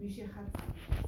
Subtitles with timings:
[0.00, 0.60] מישהי אחת,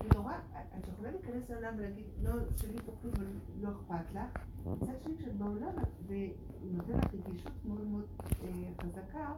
[0.02, 0.32] זה נורא,
[0.78, 3.14] את יכולה להיכנס לעולם ולהגיד, לא, שלי פה כלום
[3.60, 5.74] לא אכפת לך, מצד שני כשאת בעולם
[6.06, 8.06] ונותן לך רגישות מאוד מאוד
[8.44, 8.48] אה,
[8.82, 9.34] חזקה,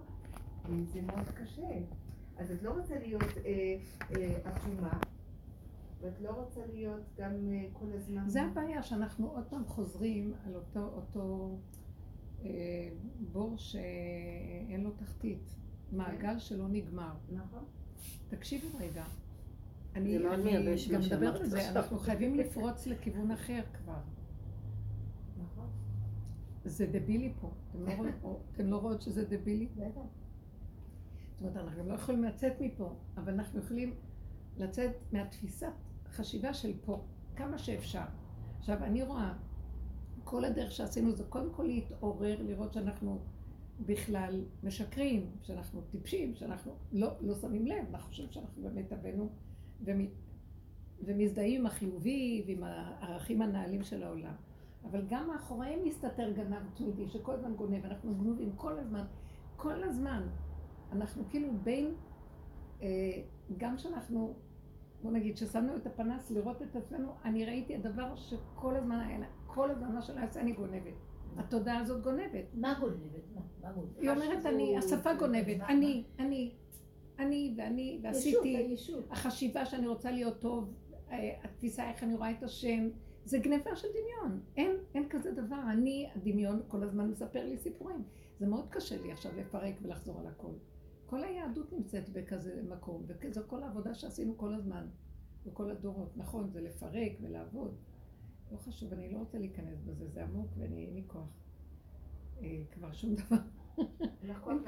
[0.64, 1.68] אה, זה מאוד קשה.
[2.36, 3.22] אז את לא רוצה להיות
[4.48, 4.98] אטומה,
[6.00, 7.32] ואת לא רוצה להיות גם
[7.72, 8.28] כל הזמן...
[8.28, 11.58] זה הבעיה שאנחנו עוד פעם חוזרים על אותו, אותו
[13.32, 15.56] בור שאין לו תחתית,
[15.92, 17.12] מעגל שלא נגמר.
[17.32, 17.64] נכון.
[18.28, 19.04] תקשיבו רגע.
[19.96, 24.00] אני, אני גם מדברת על זה, אנחנו חייבים לפרוץ לכיוון אחר כבר.
[25.42, 25.68] נכון.
[26.64, 27.50] זה דבילי פה.
[27.70, 29.66] אתם לא, לא רואות שזה דבילי?
[29.76, 30.00] בטח.
[31.40, 33.94] זאת אומרת, אנחנו לא יכולים לצאת מפה, אבל אנחנו יכולים
[34.56, 35.72] לצאת מהתפיסת
[36.10, 37.04] חשיבה של פה,
[37.36, 38.04] כמה שאפשר.
[38.58, 39.32] עכשיו, אני רואה,
[40.24, 43.18] כל הדרך שעשינו זה קודם כל להתעורר, לראות שאנחנו
[43.86, 49.28] בכלל משקרים, שאנחנו טיפשים, שאנחנו לא, לא שמים לב, אנחנו חושבים שאנחנו באמת הבאנו
[51.02, 54.34] ומזדהים עם החיובי ועם הערכים הנעלים של העולם.
[54.84, 59.04] אבל גם מאחוריהם מסתתר גנב תמידי שכל הזמן גונב, אנחנו גנובים כל הזמן,
[59.56, 60.28] כל הזמן.
[60.92, 61.94] אנחנו כאילו בין,
[62.82, 62.88] אה,
[63.58, 64.34] גם כשאנחנו,
[65.02, 69.70] בוא נגיד, ששמנו את הפנס לראות את עצמנו, אני ראיתי הדבר שכל הזמן היה, כל
[69.70, 71.09] הזמן מה שלא יעשה אני גונבת.
[71.36, 72.44] התודעה הזאת גונבת.
[72.54, 73.22] מה גונבת?
[73.62, 73.98] מה גונבת?
[74.00, 76.52] היא אומרת אני, השפה גונבת, אני, אני,
[77.18, 78.76] אני ואני, ועשיתי,
[79.10, 80.74] החשיבה שאני רוצה להיות טוב,
[81.10, 82.88] אה, התפיסה איך אני רואה את השם,
[83.24, 88.02] זה גניבה של דמיון, אין, אין כזה דבר, אני, הדמיון כל הזמן מספר לי סיפורים,
[88.38, 90.52] זה מאוד קשה לי עכשיו לפרק ולחזור על הכל.
[91.06, 94.86] כל היהדות נמצאת בכזה מקום, וזו כל העבודה שעשינו כל הזמן,
[95.46, 97.76] בכל הדורות, נכון, זה לפרק ולעבוד.
[98.50, 101.28] לא חשוב, אני לא רוצה להיכנס בזה, זה עמוק ואני אין לי כוח.
[102.42, 103.36] אה, כבר שום דבר.
[104.22, 104.64] נכון,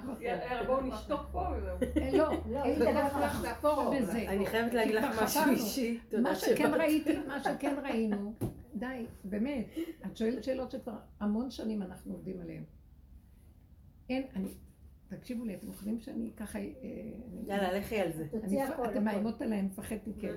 [0.67, 1.79] בואו נשתוק פה וזהו.
[1.97, 4.29] אה, לא, לא אין לי כוח לחפור בזה.
[4.29, 6.01] אני חייבת להגיד לך משהו אישי.
[6.23, 8.35] מה שכן ראיתי, מה שכן ראינו,
[8.75, 9.67] די, באמת,
[10.07, 12.65] את שואלת שאלות שכבר המון שנים אנחנו עובדים עליהן.
[14.11, 14.48] אין, אני,
[15.17, 16.58] תקשיבו לי, אתם מוכנים שאני ככה...
[16.58, 16.64] אה,
[17.46, 18.27] יאללה, לכי על זה.
[18.90, 20.28] אתם מאיימות עליי, אני מפחדת מכם.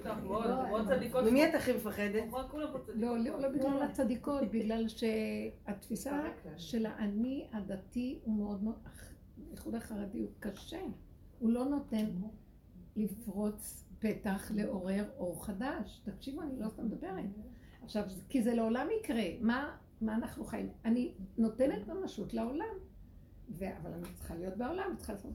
[1.26, 2.24] ממי את הכי מפחדת?
[2.94, 6.22] לא, לא, לא בגלל הצדיקות, בגלל שהתפיסה
[6.58, 8.76] של האני הדתי הוא מאוד מאוד...
[9.52, 10.80] איחוד החרדי הוא קשה.
[11.40, 12.06] הוא לא נותן
[12.96, 16.02] לפרוץ פתח לעורר אור חדש.
[16.04, 17.26] תקשיבו, אני לא סתם מדברת.
[17.84, 19.24] עכשיו, כי זה לעולם יקרה.
[19.42, 20.70] מה אנחנו חיים?
[20.86, 22.76] אני נותנת ממשות לעולם.
[23.50, 23.66] ו...
[23.82, 25.34] אבל אני צריכה להיות בעולם, צריכה לעשות...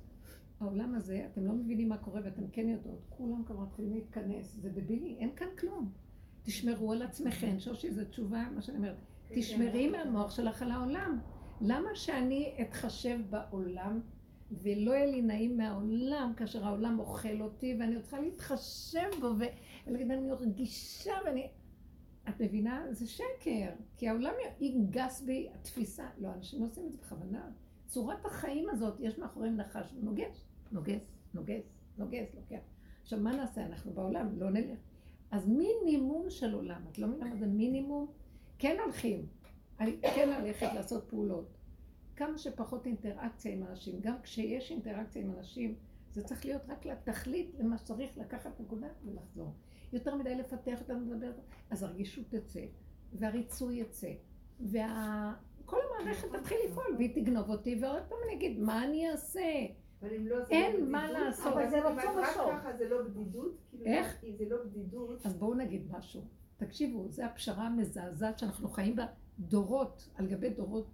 [0.60, 4.71] העולם הזה, אתם לא מבינים מה קורה ואתם כן יודעות, כולם כבר מתחילים להתכנס, זה
[4.71, 5.93] דבילי, אין כאן כלום.
[6.43, 8.97] תשמרו על עצמכם, שושי, זו תשובה, מה שאני אומרת.
[9.34, 11.19] תשמרי מהמוח שלך על העולם.
[11.60, 14.00] למה שאני אתחשב בעולם
[14.50, 19.28] ולא יהיה לי נעים מהעולם כאשר העולם אוכל אותי ואני צריכה להתחשב בו
[19.87, 21.49] ולהגיד אני רגישה ואני...
[22.28, 22.84] את מבינה?
[22.91, 23.70] זה שקר.
[23.97, 26.09] כי העולם ינגס בי התפיסה.
[26.19, 27.50] לא, אנשים לא עושים את זה בכוונה.
[27.90, 31.02] צורת החיים הזאת, יש מאחוריהם נחש, נוגס, נוגס,
[31.34, 31.64] נוגס,
[31.98, 32.60] נוגס, לוקח.
[33.02, 33.66] עכשיו, מה נעשה?
[33.66, 34.78] אנחנו בעולם, לא נלך.
[35.30, 38.06] אז מינימום של עולם, את לא מבינה מה זה מינימום?
[38.58, 39.26] כן הולכים,
[40.02, 41.48] כן ללכת לעשות פעולות.
[42.16, 45.74] כמה שפחות אינטראקציה עם אנשים, גם כשיש אינטראקציה עם אנשים,
[46.12, 49.54] זה צריך להיות רק לתכלית, למה שצריך לקחת נקודה ולחזור.
[49.92, 51.32] יותר מדי לפתח אותנו לדבר,
[51.70, 52.64] אז הרגישות תצא,
[53.12, 54.12] והריצוי יצא,
[54.60, 55.34] וה...
[55.70, 59.41] כל המערכת תתחיל לפעול והיא תגנוב אותי, ועוד פעם אני אגיד, מה אני אעשה?
[60.03, 61.53] לא, אין לא מה לעשות.
[61.53, 62.48] אבל זה רצון בסוף.
[62.48, 63.58] רק ככה זה לא בדידות?
[63.70, 64.25] כאילו, איך?
[64.38, 65.26] זה לא בדידות.
[65.26, 66.22] אז בואו נגיד משהו.
[66.56, 69.06] תקשיבו, זו הפשרה המזעזעת שאנחנו חיים בה
[69.38, 70.91] דורות על גבי דורות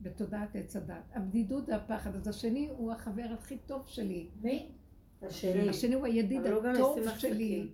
[0.00, 1.10] בתודעת עץ הדת.
[1.14, 2.16] הבדידות והפחד.
[2.16, 4.28] אז השני הוא החבר הכי טוב שלי.
[4.42, 4.72] מי?
[5.22, 5.68] השני.
[5.68, 7.68] השני הוא הידיד לא הטוב שלי.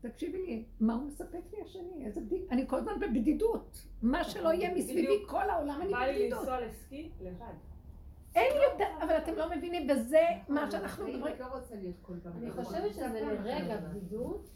[0.00, 2.06] תקשיבי לי, מה הוא מספק לי השני?
[2.06, 2.42] איזה בדיד...
[2.50, 3.86] אני כל הזמן בבדידות.
[4.02, 6.00] מה שלא יהיה מסביבי, כל העולם אני בבדידות.
[6.00, 7.54] בא לי לנסוע לסקי לבד.
[8.34, 11.36] אין יותר, אבל אתם לא מבינים, וזה מה שאנחנו מדברים.
[12.36, 14.50] אני חושבת שזה לרגע בדידות,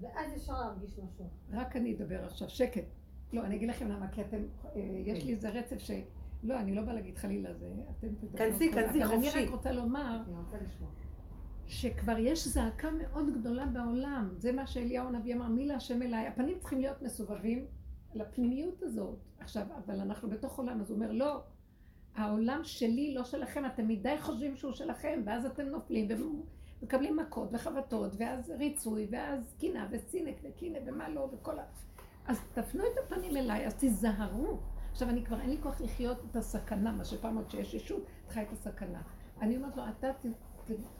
[0.00, 1.24] ואז אפשר להרגיש משהו.
[1.52, 2.84] רק אני אדבר עכשיו, שקט.
[3.32, 4.42] לא, אני אגיד לכם למה, כי אתם,
[4.76, 5.90] אה, יש לי איזה רצף ש...
[6.42, 7.66] לא, אני לא באה להגיד חלילה, זה
[7.98, 8.38] אתם תדברו.
[8.38, 9.38] כנסי, כנסי, חופשי.
[9.38, 10.22] אני רק רוצה לומר...
[11.70, 14.28] שכבר יש זעקה מאוד גדולה בעולם.
[14.36, 16.26] זה מה שאליהו הנביא אמר, מי להשם אליי.
[16.26, 17.66] הפנים צריכים להיות מסובבים
[18.14, 19.18] לפנימיות הזאת.
[19.38, 21.40] עכשיו, אבל אנחנו בתוך עולם, אז הוא אומר, לא,
[22.14, 26.08] העולם שלי לא שלכם, אתם מדי חושבים שהוא שלכם, ואז אתם נופלים
[26.82, 31.62] ומקבלים מכות וחבטות, ואז ריצוי, ואז קינה וסינק וקינה ומה לא, וכל ה...
[32.26, 34.58] אז תפנו את הפנים אליי, אז תיזהרו.
[34.92, 38.30] עכשיו, אני כבר אין לי כוח לחיות את הסכנה, מה שפעם עוד שיש ישות, את
[38.30, 39.02] חי את הסכנה.
[39.40, 40.08] אני אומרת לו, אתה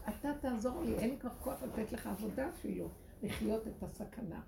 [0.08, 2.88] אתה תעזור לי, אין לי כבר כוח לתת לך עבודה אפילו,
[3.22, 4.40] לחיות את הסכנה.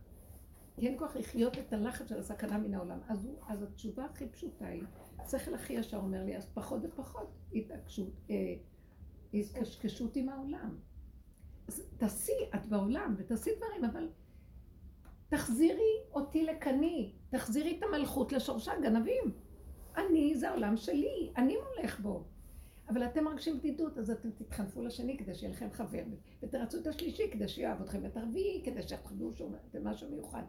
[0.77, 2.99] כי אין כוח לחיות את הלחץ של הסכנה מן העולם.
[3.09, 4.83] אז, הוא, אז התשובה הכי פשוטה היא,
[5.19, 8.55] השכל הכי ישר אומר לי, אז פחות ופחות התעקשות, אה,
[9.35, 10.77] התקשקשות עם העולם.
[11.69, 14.09] אז תעשי, את בעולם, ותעשי דברים, אבל
[15.29, 19.25] תחזירי אותי לקני, תחזירי את המלכות לשורשה, גנבים.
[19.97, 22.25] אני, זה העולם שלי, אני מולך בו.
[22.93, 26.03] אבל אתם מרגישים בדידות, אז אתם תתחנפו לשני כדי שיהיה לכם חבר,
[26.43, 30.43] ותרצו את השלישי כדי שיאהב אתכם, ואת הרביעי כדי שתחשבו שאתם משהו מיוחד.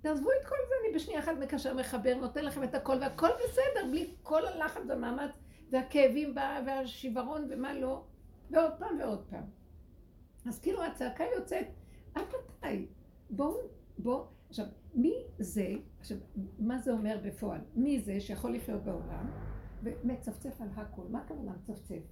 [0.00, 3.90] תעזבו את כל זה, אני בשנייה אחת מקשר, מחבר, נותן לכם את הכל, והכל בסדר,
[3.90, 5.30] בלי כל הלחץ והמאמץ,
[5.70, 6.34] והכאבים
[6.66, 8.04] והשיוורון ומה לא,
[8.50, 9.44] ועוד פעם ועוד פעם.
[10.46, 11.66] אז כאילו הצעקה יוצאת,
[12.14, 12.86] עד מתי?
[13.30, 13.56] בואו,
[13.98, 15.68] בואו, עכשיו, מי זה,
[16.00, 16.18] עכשיו,
[16.58, 17.60] מה זה אומר בפועל?
[17.74, 19.53] מי זה שיכול לחיות בעולם
[19.84, 21.02] ומצפצף על הכל?
[21.10, 22.02] מה הכוונה מצפצף?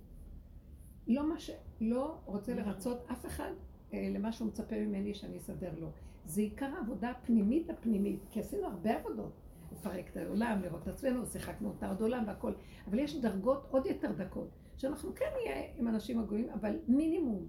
[1.09, 1.51] לא, מש...
[1.81, 3.53] לא רוצה לרצות אף אחד
[3.93, 5.91] אה, למה שהוא מצפה ממני שאני אסדר לו.
[6.25, 9.33] זה עיקר העבודה הפנימית הפנימית, כי עשינו הרבה עבודות.
[9.73, 12.53] לפרק את העולם, לראות את עצמנו, שיחקנו אותה עוד עולם והכל.
[12.87, 17.47] אבל יש דרגות עוד יותר דקות, שאנחנו כן נהיה עם אנשים הגויים, אבל מינימום.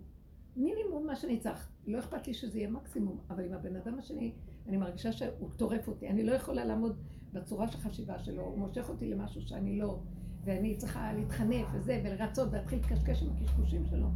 [0.55, 1.69] מינימום מה שאני צריך.
[1.87, 4.31] לא אכפת לי שזה יהיה מקסימום, אבל עם הבן אדם השני,
[4.67, 6.09] אני מרגישה שהוא טורף אותי.
[6.09, 6.97] אני לא יכולה לעמוד
[7.33, 9.99] בצורה של חשיבה שלו, הוא מושך אותי למשהו שאני לא,
[10.43, 14.07] ואני צריכה להתחנף וזה, ולרצות, ולהתחיל לקשקש עם הקשקושים שלו.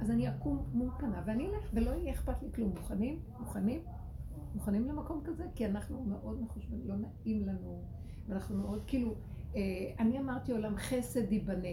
[0.00, 2.70] אז אני אקום מול פניו, ואני אלך, ולא יהיה אכפת לי כלום.
[2.76, 3.20] מוכנים?
[3.40, 3.80] מוכנים?
[4.54, 5.44] מוכנים למקום כזה?
[5.54, 7.82] כי אנחנו מאוד מחושבים, לא נעים לנו,
[8.28, 9.14] ואנחנו מאוד, כאילו,
[9.56, 9.60] אה,
[9.98, 11.68] אני אמרתי עולם חסד ייבנה.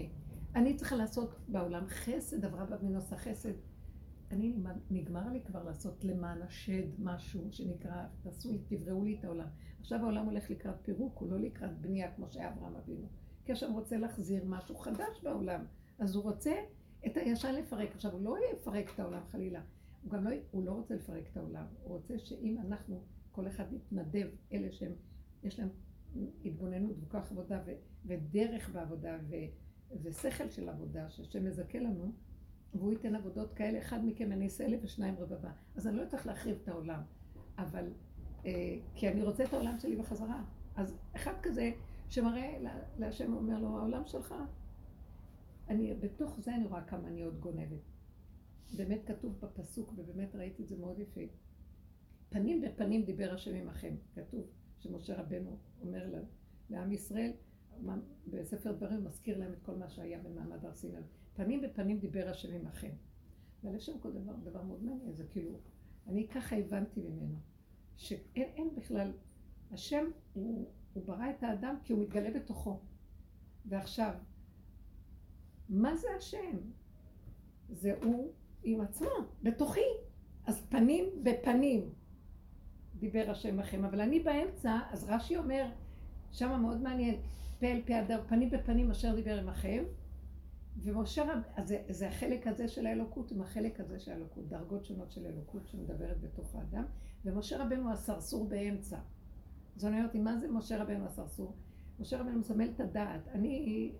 [0.55, 3.53] אני צריכה לעשות בעולם חסד, אבינו עשה חסד.
[4.31, 4.55] אני,
[4.89, 9.47] נגמר לי כבר לעשות למען השד משהו שנקרא, תעשו לי, תבראו לי את העולם.
[9.83, 13.07] עכשיו העולם הולך לקראת פירוק, הוא לא לקראת בנייה כמו שהיה אברהם אבינו.
[13.45, 15.65] כי הוא רוצה להחזיר משהו חדש בעולם.
[15.99, 16.53] אז הוא רוצה
[17.05, 17.89] את הישן לפרק.
[17.95, 19.61] עכשיו, הוא לא יפרק את העולם חלילה.
[20.03, 21.65] הוא גם לא, הוא לא רוצה לפרק את העולם.
[21.83, 24.91] הוא רוצה שאם אנחנו, כל אחד יתנדב, אלה שהם,
[25.43, 25.69] יש להם
[26.45, 27.71] התבוננות וכוח עבודה ו,
[28.05, 29.35] ודרך בעבודה ו,
[30.01, 32.11] ושכל של עבודה, שהשם מזכה לנו,
[32.73, 35.51] והוא ייתן עבודות כאלה, אחד מכם אני אעשה אלף ושניים רבבה.
[35.75, 37.01] אז אני לא צריך להחריב את העולם,
[37.57, 37.89] אבל,
[38.95, 40.43] כי אני רוצה את העולם שלי בחזרה.
[40.75, 41.71] אז אחד כזה
[42.09, 42.57] שמראה
[42.97, 44.35] להשם, אומר לו, העולם שלך,
[45.69, 47.81] אני, בתוך זה אני רואה כמה אני עוד גונבת.
[48.75, 51.21] באמת כתוב בפסוק, ובאמת ראיתי את זה מאוד יפה.
[52.29, 53.95] פנים בפנים דיבר השם עמכם.
[54.15, 54.47] כתוב
[54.79, 56.13] שמשה רבנו אומר
[56.69, 57.31] לעם ישראל,
[58.27, 61.01] בספר דברים מזכיר להם את כל מה שהיה במעמד הר סיני.
[61.33, 62.91] פנים בפנים דיבר השם עמכם.
[63.63, 65.59] אבל יש שם כל דבר, דבר מאוד מעניין, זה כאילו,
[66.07, 67.35] אני ככה הבנתי ממנו,
[67.97, 69.11] שאין בכלל,
[69.71, 72.79] השם הוא, הוא ברא את האדם כי הוא מתגלה בתוכו.
[73.65, 74.13] ועכשיו,
[75.69, 76.57] מה זה השם?
[77.69, 78.31] זה הוא
[78.63, 79.09] עם עצמו,
[79.43, 79.79] בתוכי.
[80.45, 81.89] אז פנים בפנים
[82.99, 85.65] דיבר השם לכם, אבל אני באמצע, אז רש"י אומר,
[86.31, 87.15] שמה מאוד מעניין,
[87.59, 89.83] פה אל פה הדר, פנים בפנים אשר דיבר עמכם,
[90.77, 94.85] ומשה רב, אז זה, זה החלק הזה של האלוקות עם החלק הזה של האלוקות, דרגות
[94.85, 96.83] שונות של אלוקות שמדברת בתוך האדם,
[97.25, 98.97] ומשה רבנו הסרסור באמצע.
[99.75, 101.55] זאת אומרת, מה זה משה רבנו הסרסור?
[101.99, 103.27] משה רבנו מסמל את הדעת.
[103.27, 103.91] אני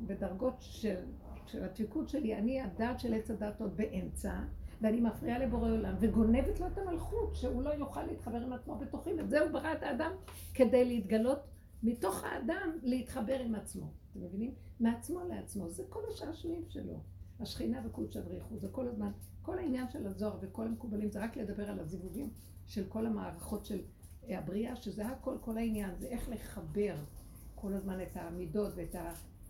[0.00, 1.04] בדרגות של,
[1.46, 4.40] של הדפיקות שלי, אני הדעת של עץ הדת עוד באמצע,
[4.80, 9.10] ואני מפריעה לבורא עולם, וגונבת לו את המלכות, שהוא לא יוכל להתחבר עם עצמו בתוכי,
[9.18, 10.12] וזה הוא ברא את האדם
[10.54, 11.38] כדי להתגלות
[11.82, 13.92] מתוך האדם, להתחבר עם עצמו.
[14.10, 14.54] אתם מבינים?
[14.80, 17.00] מעצמו לעצמו, זה כל השעשועים שלו.
[17.40, 19.10] השכינה וקודש אבריחו, זה כל הזמן,
[19.42, 22.30] כל העניין של הזוהר וכל המקובלים, זה רק לדבר על הזיווגים
[22.66, 23.80] של כל המערכות של
[24.28, 26.94] הבריאה, שזה הכל, כל העניין, זה איך לחבר
[27.54, 28.94] כל הזמן את המידות ואת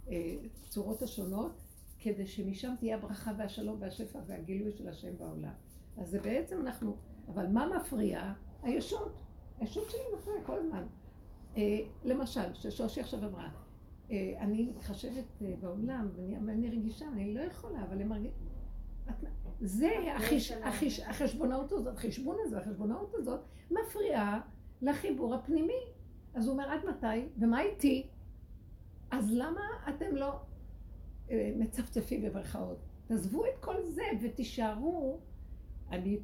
[0.06, 1.52] הצורות השונות,
[1.98, 5.52] כדי שמשם תהיה הברכה והשלום והשפע והגילוי של השם בעולם.
[5.96, 6.96] אז זה בעצם אנחנו,
[7.28, 8.32] אבל מה מפריע?
[8.62, 9.20] הישות.
[9.58, 10.86] הישות שלי מפריעה כל הזמן.
[11.56, 13.50] אה, למשל, ששושי עכשיו אמרה, אה,
[14.10, 16.08] אני חשבת אה, בעולם,
[16.46, 18.32] ואני רגישה, אני לא יכולה, אבל הם מרגישים...
[19.60, 19.90] זה
[20.62, 24.40] החיש, החשבונאות הזאת, החשבון הזה, החשבונאות הזאת, מפריעה
[24.82, 25.80] לחיבור הפנימי.
[26.34, 27.28] אז הוא אומר, עד מתי?
[27.38, 28.06] ומה איתי?
[29.10, 30.40] אז למה אתם לא
[31.30, 32.78] אה, מצפצפים במרכאות?
[33.06, 35.18] תעזבו את כל זה ותישארו,
[35.90, 36.18] אני,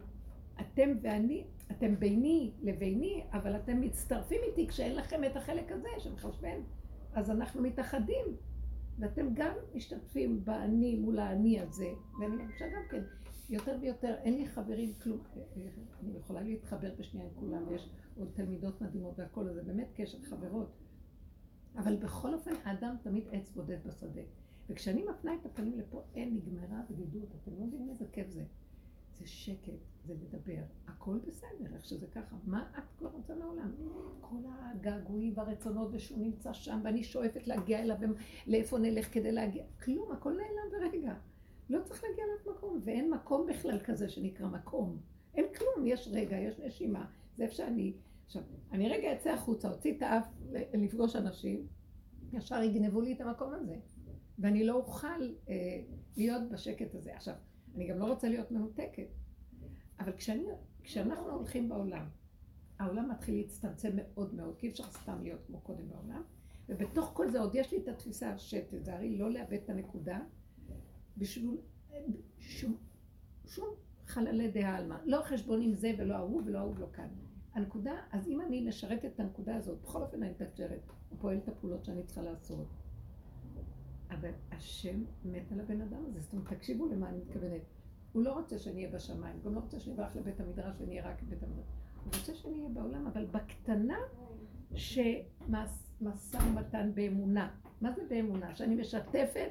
[0.60, 6.60] אתם ואני, אתם ביני לביני, אבל אתם מצטרפים איתי כשאין לכם את החלק הזה שמחשבן.
[7.14, 8.26] אז אנחנו מתאחדים,
[8.98, 11.88] ואתם גם משתתפים באני מול האני הזה,
[12.20, 13.02] ואני מרגישה גם כן,
[13.50, 15.18] יותר ויותר, אין לי חברים, כלום,
[16.02, 20.72] אני יכולה להתחבר בשנייה עם כולם, ויש עוד תלמידות מדהימות והכל, הזה, באמת קשר חברות.
[21.76, 24.22] אבל בכל אופן, האדם תמיד עץ בודד בשדה.
[24.68, 27.28] וכשאני מפנה את הפנים לפה, אין, נגמרה הבדידות.
[27.42, 28.44] אתם לא מבינים איזה כיף זה.
[29.18, 29.72] זה שקט,
[30.04, 30.62] זה לדבר.
[30.86, 32.36] הכל בסדר, איך שזה ככה.
[32.44, 33.72] מה את כבר רוצה לעולם?
[34.20, 37.96] כל הגעגועים והרצונות ושהוא נמצא שם, ואני שואפת להגיע אליו,
[38.46, 39.64] לאיפה נלך כדי להגיע.
[39.84, 41.14] כלום, הכל נעלם ברגע.
[41.68, 44.98] לא צריך להגיע לאף מקום, ואין מקום בכלל כזה שנקרא מקום.
[45.34, 47.06] אין כלום, יש רגע, יש נשימה.
[47.36, 47.92] זה איפה שאני...
[48.26, 48.42] עכשיו,
[48.72, 50.26] אני רגע אצא החוצה, אוציא את האף
[50.74, 51.66] לפגוש אנשים,
[52.32, 53.76] ישר יגנבו לי את המקום הזה.
[54.38, 55.80] ואני לא אוכל אה,
[56.16, 57.14] להיות בשקט הזה.
[57.16, 57.34] עכשיו,
[57.74, 59.08] אני גם לא רוצה להיות מנותקת.
[60.00, 60.44] אבל כשאני,
[60.82, 62.06] כשאנחנו הולכים בעולם,
[62.78, 66.22] העולם מתחיל להצטמצם מאוד מאוד, כי אי אפשר סתם להיות כמו קודם בעולם,
[66.68, 70.20] ובתוך כל זה עוד יש לי את התפיסה שתזהרי לא לאבד את הנקודה,
[71.16, 71.50] בשביל
[72.38, 72.76] שום,
[73.46, 73.68] שום
[74.06, 77.08] חללי דעה עלמא, לא חשבון עם זה ולא ההוא ולא ההוא ולא כאן.
[77.54, 80.80] הנקודה, אז אם אני משרתת את הנקודה הזאת, בכל אופן אני מתקשרת,
[81.12, 82.66] ופועלת את הפעולות שאני צריכה לעשות.
[84.20, 87.62] אבל השם מת על הבן אדם הזה, זאת אומרת, תקשיבו למה אני מתכוונת.
[88.12, 90.98] הוא לא רוצה שאני אהיה בשמיים, הוא גם לא רוצה שאני אברח לבית המדרש ואני
[90.98, 91.66] אהיה רק בבית המדרש.
[92.04, 93.98] הוא רוצה שאני אהיה בעולם, אבל בקטנה
[94.74, 97.50] שמשא ומתן באמונה.
[97.80, 98.54] מה זה באמונה?
[98.54, 99.50] שאני משתפת,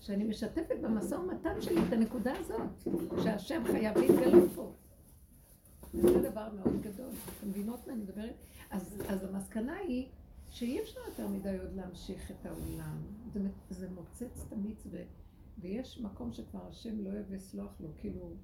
[0.00, 2.60] שאני משתפת במשא ומתן שלי את הנקודה הזאת,
[3.22, 4.72] שהשם חייב להתגלות פה.
[5.92, 7.10] זה דבר מאוד גדול.
[7.38, 8.34] אתם מבינות מה אני מדברת?
[8.70, 10.08] אז, אז המסקנה היא
[10.54, 13.02] שאי אפשר יותר מדי עוד להמשיך את העולם.
[13.32, 15.02] זה, זה מוצץ את המיץ, ו,
[15.58, 18.34] ויש מקום שכבר השם לא אוהב לסלוח לו, כאילו,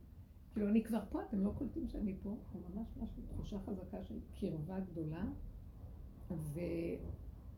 [0.53, 4.19] כאילו אני כבר פה, אתם לא קולטים שאני פה, הוא ממש משהו, תחושה חזקה של
[4.41, 5.25] קרבה גדולה,
[6.29, 6.37] והוא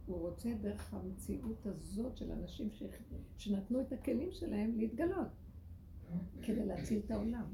[0.07, 2.83] רוצה דרך המציאות הזאת של אנשים ש,
[3.37, 5.29] שנתנו את הכלים שלהם להתגלות,
[6.43, 7.45] כדי להציל את העולם.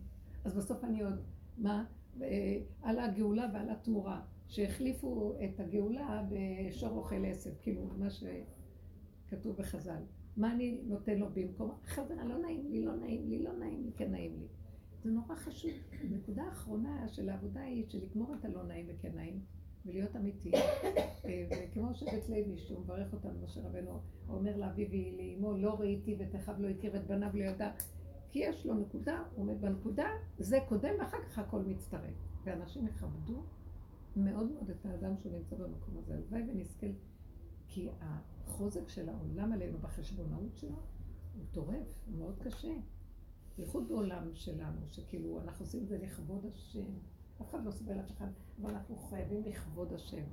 [0.45, 1.23] אז בסוף אני עוד,
[1.59, 1.85] מה?
[2.23, 4.23] אה, על הגאולה ועל התמורה.
[4.49, 10.03] שהחליפו את הגאולה בשור אוכל עשב, כאילו מה שכתוב בחז"ל.
[10.37, 11.71] מה אני נותן לו במקום?
[11.85, 14.47] חברה, לא נעים לי, לא נעים לי, לא נעים לי, כן נעים לי.
[15.03, 15.71] זה נורא חשוב.
[16.01, 19.41] הנקודה האחרונה של העבודה היא של לגמור את הלא נעים וכן נעים,
[19.87, 20.51] ולהיות אמיתי.
[20.55, 26.61] אה, וכמו שבית לוי, שהוא מברך אותנו, משה רבנו, אומר לאביו ולאמו, לא ראיתי ותכב
[26.61, 27.71] לא הכיר את בניו לא ידע.
[28.31, 32.15] כי יש לו נקודה, הוא עומד בנקודה, זה קודם ואחר כך הכל מצטרף.
[32.45, 33.43] ואנשים יכבדו
[34.19, 36.15] מאוד מאוד את האדם שהוא נמצא במקום הזה.
[36.15, 36.87] הלוואי ונזכה,
[37.69, 40.77] כי החוזק של העולם עלינו בחשבונאות שלו
[41.35, 42.75] הוא טורף, הוא מאוד קשה.
[43.57, 46.91] בייחוד בעולם שלנו, שכאילו אנחנו עושים את זה לכבוד השם.
[47.43, 48.29] אף אחד לא סובל אף אחד,
[48.61, 50.25] אבל אנחנו חייבים לכבוד השם.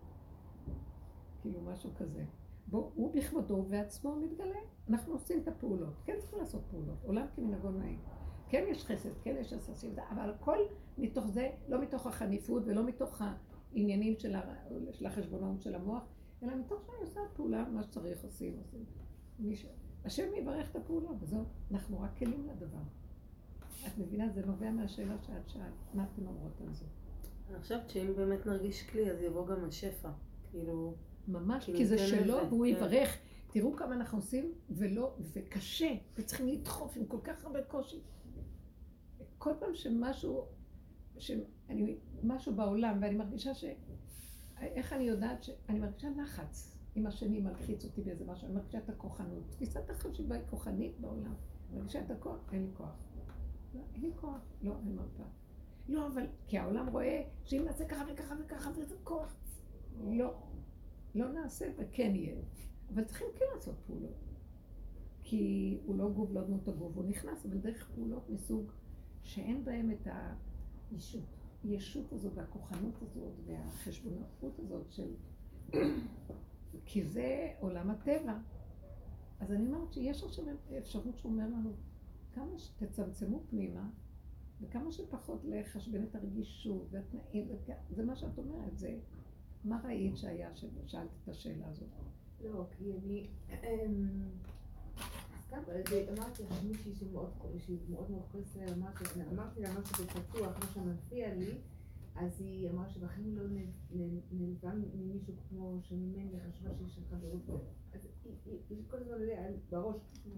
[1.42, 2.26] כאילו משהו כזה.
[2.68, 4.60] בוא, הוא בכבודו ובעצמו מתגלה.
[4.90, 5.94] אנחנו עושים את הפעולות.
[6.06, 7.04] כן צריכים לעשות פעולות.
[7.04, 8.00] עולם כמנהגו נעים.
[8.48, 10.58] כן יש חסד, כן יש עששים, אבל הכל
[10.98, 13.22] מתוך זה, לא מתוך החניפות ולא מתוך
[13.76, 14.42] העניינים של, ה,
[14.92, 16.04] של החשבונאות של המוח,
[16.44, 18.86] אלא מתוך שאני עושה פעולה, מה שצריך עושים, עושים.
[19.40, 19.68] מיש...
[20.06, 22.82] השם יברך את הפעולה, וזהו, אנחנו רק כלים לדבר.
[23.88, 24.30] את מבינה?
[24.30, 25.64] זה נובע מהשאלה שאת שאלת.
[25.94, 26.86] מה אתן אומרות על זה?
[27.50, 30.10] אני חושבת שאם באמת נרגיש כלי, אז יבוא גם השפע.
[30.52, 30.96] כאילו...
[31.28, 32.72] ממש, כאילו כי זה שלו, והוא כן.
[32.72, 33.18] יברך.
[33.48, 38.00] תראו כמה אנחנו עושים, ולא, וקשה, וצריכים לדחוף עם כל כך הרבה קושי.
[39.38, 40.46] כל פעם שמשהו,
[41.18, 43.66] שאני, משהו בעולם, ואני מרגישה ש...
[44.62, 45.50] איך אני יודעת ש...
[45.70, 46.76] אני מרגישה לחץ.
[46.96, 49.44] אם השני מלחיץ אותי באיזה משהו, אני מרגישה את הכוחנות.
[49.50, 51.34] תפיסת החשיבה היא כוחנית בעולם.
[51.70, 52.96] אני מרגישה את הכוח, אין לי כוח.
[53.76, 54.42] לא, אין לי כוח.
[54.62, 55.24] לא, אין מרפא.
[55.88, 56.28] לא, אבל...
[56.48, 59.36] כי העולם רואה שאם נעשה ככה וככה וככה וזה כוח.
[60.04, 60.34] לא.
[61.16, 62.36] לא נעשה וכן יהיה.
[62.94, 64.26] אבל צריכים כן לעשות פעולות.
[65.24, 68.72] כי הוא לא גוב, לא דמות הגוב, הוא נכנס, אבל דרך פעולות מסוג
[69.22, 70.08] שאין בהם את
[70.96, 71.24] הישות.
[71.64, 75.14] הישות הזאת והכוחנות הזאת והחשבונאות הזאת של...
[76.86, 78.38] כי זה עולם הטבע.
[79.40, 80.46] אז אני אומרת שיש עכשיו
[80.78, 81.74] אפשרות שהוא אומר לנו,
[82.34, 83.90] כמה שתצמצמו פנימה,
[84.62, 87.48] וכמה שפחות לחשבן את הרגישות והתנאים,
[87.90, 89.00] זה מה שאת אומרת, זה
[89.64, 91.90] מה ראית שהיה ששאלת את השאלה הזאת?
[92.44, 93.28] לא, כי אני...
[95.54, 95.72] אמ, סתם,
[96.18, 97.30] אמרתי לך מישהי שמאוד
[98.12, 101.58] מאוד כועסת עליה, אמרתי לה משהו בפתוח, מה שמפריע לי,
[102.16, 103.44] אז היא אמרה שבחיים לא
[104.32, 107.42] נלווה ממישהו כמו שממני חשבה שיש חברות.
[107.94, 108.00] אז
[108.70, 109.18] היא כל הזמן
[109.70, 109.96] בראש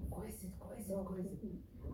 [0.09, 1.37] כועסת, כועסת, כועסת.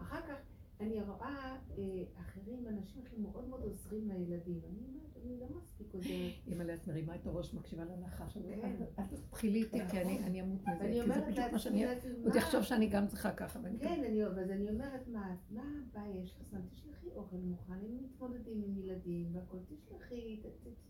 [0.01, 0.35] אחר כך
[0.83, 4.61] אני רואה אה, אחרים, אנשים אחרים מאוד מאוד עוזרים לילדים.
[4.69, 6.47] אני אומרת, אני לא מספיק עוזרת.
[6.47, 8.37] אימא'לה, את מרימה את הראש, מקשיבה לנחש.
[8.37, 8.75] כן.
[8.99, 10.91] אל תתחילי איתי, כי אני אמות מזה.
[10.93, 11.85] כי זה בדיוק מה שאני...
[12.23, 13.59] עוד יחשוב שאני גם צריכה ככה.
[13.79, 14.03] כן,
[14.39, 16.61] אז אני אומרת, מה הבעיה יש לך זמן?
[16.71, 20.41] תשלחי אוכל מוכן, הם מתמודדים עם ילדים והכל, תשלחי,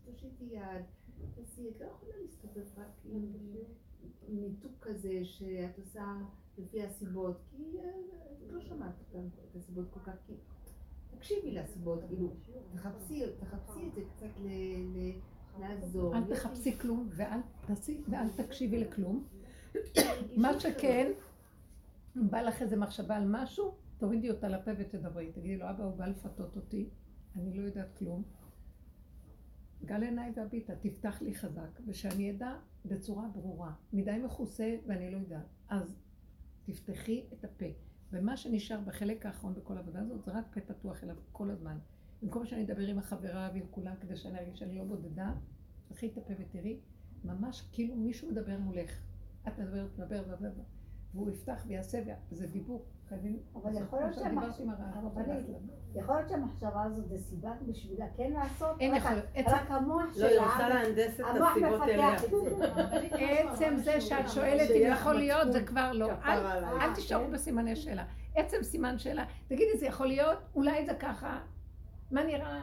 [0.04, 0.84] תושיטי יד,
[1.34, 3.32] תעשי, את לא יכולה להסתובב רק עם
[4.28, 6.16] ניתוק כזה שאת עושה...
[6.58, 7.90] לפי הסיבות, כי אה,
[8.50, 10.32] לא שמעת את הסיבות כל כך, כי
[11.16, 12.34] תקשיבי לסיבות, כאילו,
[12.74, 14.48] תחפשי, תחפשי את זה קצת ל...
[14.98, 15.12] ל...
[15.60, 16.16] לעזור.
[16.16, 19.24] אל תחפשי כלום ואל תעשי ואל תקשיבי לכלום.
[20.36, 21.12] מה שכן,
[22.16, 25.32] אם בא לך איזה מחשבה על משהו, תורידי אותה לפה ותדברי.
[25.32, 26.88] תגידי לו, אבא, הוא בא לפתות אותי,
[27.36, 28.22] אני לא יודעת כלום.
[29.84, 33.72] גל עיניי והביטה, תפתח לי חזק, ושאני אדע בצורה ברורה.
[33.92, 35.46] מדי מכוסה ואני לא יודעת.
[35.68, 35.96] אז
[36.64, 37.66] תפתחי את הפה.
[38.12, 41.78] ומה שנשאר בחלק האחרון בכל העבודה הזאת, זה רק פה פתוח אליו כל הזמן.
[42.22, 45.32] במקום שאני אדבר עם החברה ועם כולם כדי שאני ארגיש שאני לא בודדה,
[45.88, 46.80] תפתחי את הפה ותראי,
[47.24, 49.00] ממש כאילו מישהו מדבר מולך.
[49.48, 50.52] את מדברת, מדברת, מדברת,
[51.14, 52.02] והוא יפתח ויעשה,
[52.32, 52.86] וזה דיבור.
[53.54, 53.98] אבל יכול
[56.16, 59.26] להיות שהמחשבה הזאת זה סיבה בשבילה כן לעשות, אין יכול להיות.
[59.46, 62.14] רק המוח שלה, לא, היא רוצה להנדס את הסיבות אליה.
[63.52, 66.10] עצם זה שאת שואלת אם יכול להיות, זה כבר לא.
[66.80, 68.04] אל תישארו בסימני שאלה.
[68.34, 71.40] עצם סימן שאלה, תגידי, זה יכול להיות, אולי זה ככה,
[72.10, 72.60] מה נראה,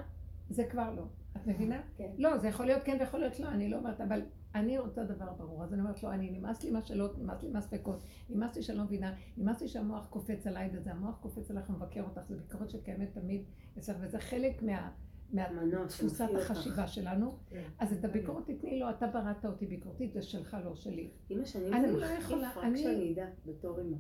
[0.50, 1.04] זה כבר לא.
[1.38, 1.82] את מבינה?
[1.98, 2.10] כן.
[2.18, 4.22] לא, זה יכול להיות כן ויכול להיות לא, אני לא אומרת, אבל
[4.56, 8.04] אני רוצה דבר ברור, אז אני אומרת לו, אני נמאס לי מהשאלות, נמאס לי מהספקות,
[8.30, 12.04] נמאס לי שאני לא מבינה, נמאס לי שהמוח קופץ עליי וזה, המוח קופץ עליך ומבקר
[12.04, 13.44] אותך, זה ביקורת שקיימת תמיד
[13.78, 14.92] אצלך, וזה חלק מה...
[15.34, 17.64] מתפוסת החשיבה שלנו, כן.
[17.80, 21.10] אז את הביקורת תתני לו, אתה בראת אותי ביקורתית, זה שלך, לא שלי.
[21.30, 23.98] עם השנים זה לא מחריף, רק שאני אדע, בתור אמא.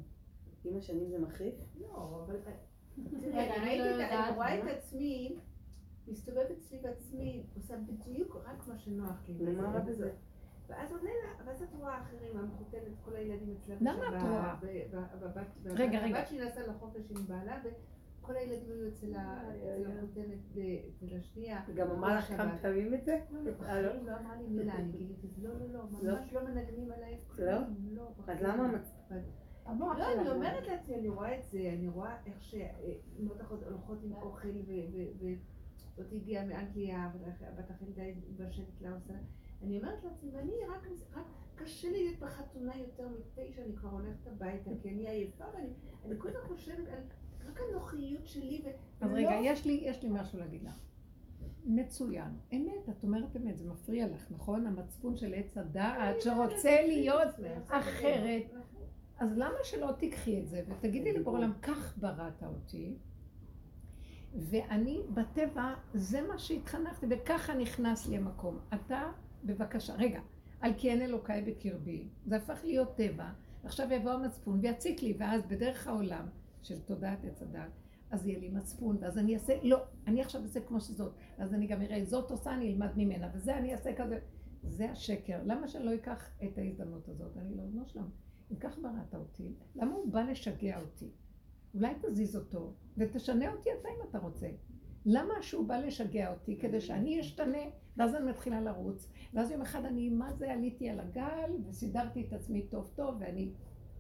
[0.65, 1.55] עם השנים זה מחריף?
[1.81, 2.36] לא, אבל...
[3.34, 3.79] רגע, אני
[4.36, 5.36] רואה את עצמי,
[6.08, 9.53] מסתובבת סביב עצמי, עושה בדיוק רק מה שנוח לי.
[9.53, 10.12] מה רע בזה?
[10.72, 13.78] ואז עונה לה, ואז את רואה אחרים, המחותנת, כל הילדים אצלם.
[13.82, 14.56] למה את רואה?
[15.66, 16.18] רגע, רגע.
[16.18, 20.58] הבת שלי נסעה לחופש עם בעלה, וכל הילדים היו אצל המחותנת,
[20.90, 21.62] אצל השנייה.
[21.75, 23.20] גם אמרה לך כמה פעמים את זה?
[23.32, 23.42] לא,
[24.04, 27.20] לא אמרה לי מילה, אני גיליתי, לא, לא, לא, ממש לא מנגנים עליי.
[27.38, 27.58] לא?
[28.28, 28.72] אז למה?
[29.80, 34.13] לא, אני אומרת לעצמי, אני רואה את זה, אני רואה איך שאימהות אחרות הולכות עם
[34.13, 34.48] אוכל,
[35.20, 37.12] וזאת הגיעה מאנגליה,
[37.58, 38.04] בת החלדה
[38.38, 39.13] בשטת לה עושה.
[39.64, 44.28] אני אומרת לעצמי, ואני רק, רק קשה לי להיות בחתונה יותר מתשע, אני כבר הולכת
[44.28, 45.46] הביתה, כי אני עייפה,
[46.04, 47.04] ואני כל הזמן חושבת על
[47.48, 48.62] רק הנוחיות שלי.
[48.66, 48.70] ו...
[49.06, 50.74] אז רגע, יש לי, יש לי משהו להגיד לך.
[51.66, 52.38] מצוין.
[52.54, 54.68] אמת, את אומרת אמת, זה מפריע לך, נכון?
[54.68, 57.28] המצפון של עץ הדעת שרוצה להיות
[57.68, 58.44] אחרת.
[59.20, 62.98] אז למה שלא תיקחי את זה ותגידי לבורא עולם, כך בראת אותי,
[64.34, 68.60] ואני בטבע, זה מה שהתחנכתי, וככה נכנס לי המקום.
[68.74, 69.12] אתה
[69.44, 70.22] בבקשה, רגע,
[70.60, 73.32] על כי אין אלוקיי בקרבי, זה הפך להיות טבע,
[73.64, 76.27] עכשיו יבוא המצפון ויציק לי, ואז בדרך העולם
[76.62, 77.72] של תודעת עץ הדת,
[78.12, 79.77] אז יהיה לי מצפון, ואז אני אעשה, לא,
[80.08, 83.58] אני עכשיו אעשה כמו שזאת, ואז אני גם אראה, זאת עושה, אני אלמד ממנה, וזה
[83.58, 84.20] אני אעשה כזה,
[84.64, 85.40] זה השקר.
[85.46, 87.38] למה שלא אקח את ההזדמנות הזאת?
[87.38, 88.10] אני לא, לא שלם.
[88.51, 91.12] אם כך בראת אותי, למה הוא בא לשגע אותי?
[91.74, 94.48] אולי תזיז אותו, ותשנה אותי אתה אם אתה רוצה.
[95.05, 96.57] למה שהוא בא לשגע אותי?
[96.57, 97.64] כדי שאני אשתנה,
[97.98, 102.33] ואז אני מתחילה לרוץ, ואז יום אחד אני, מה זה, עליתי על הגל, וסידרתי את
[102.33, 103.51] עצמי טוב טוב, ואני,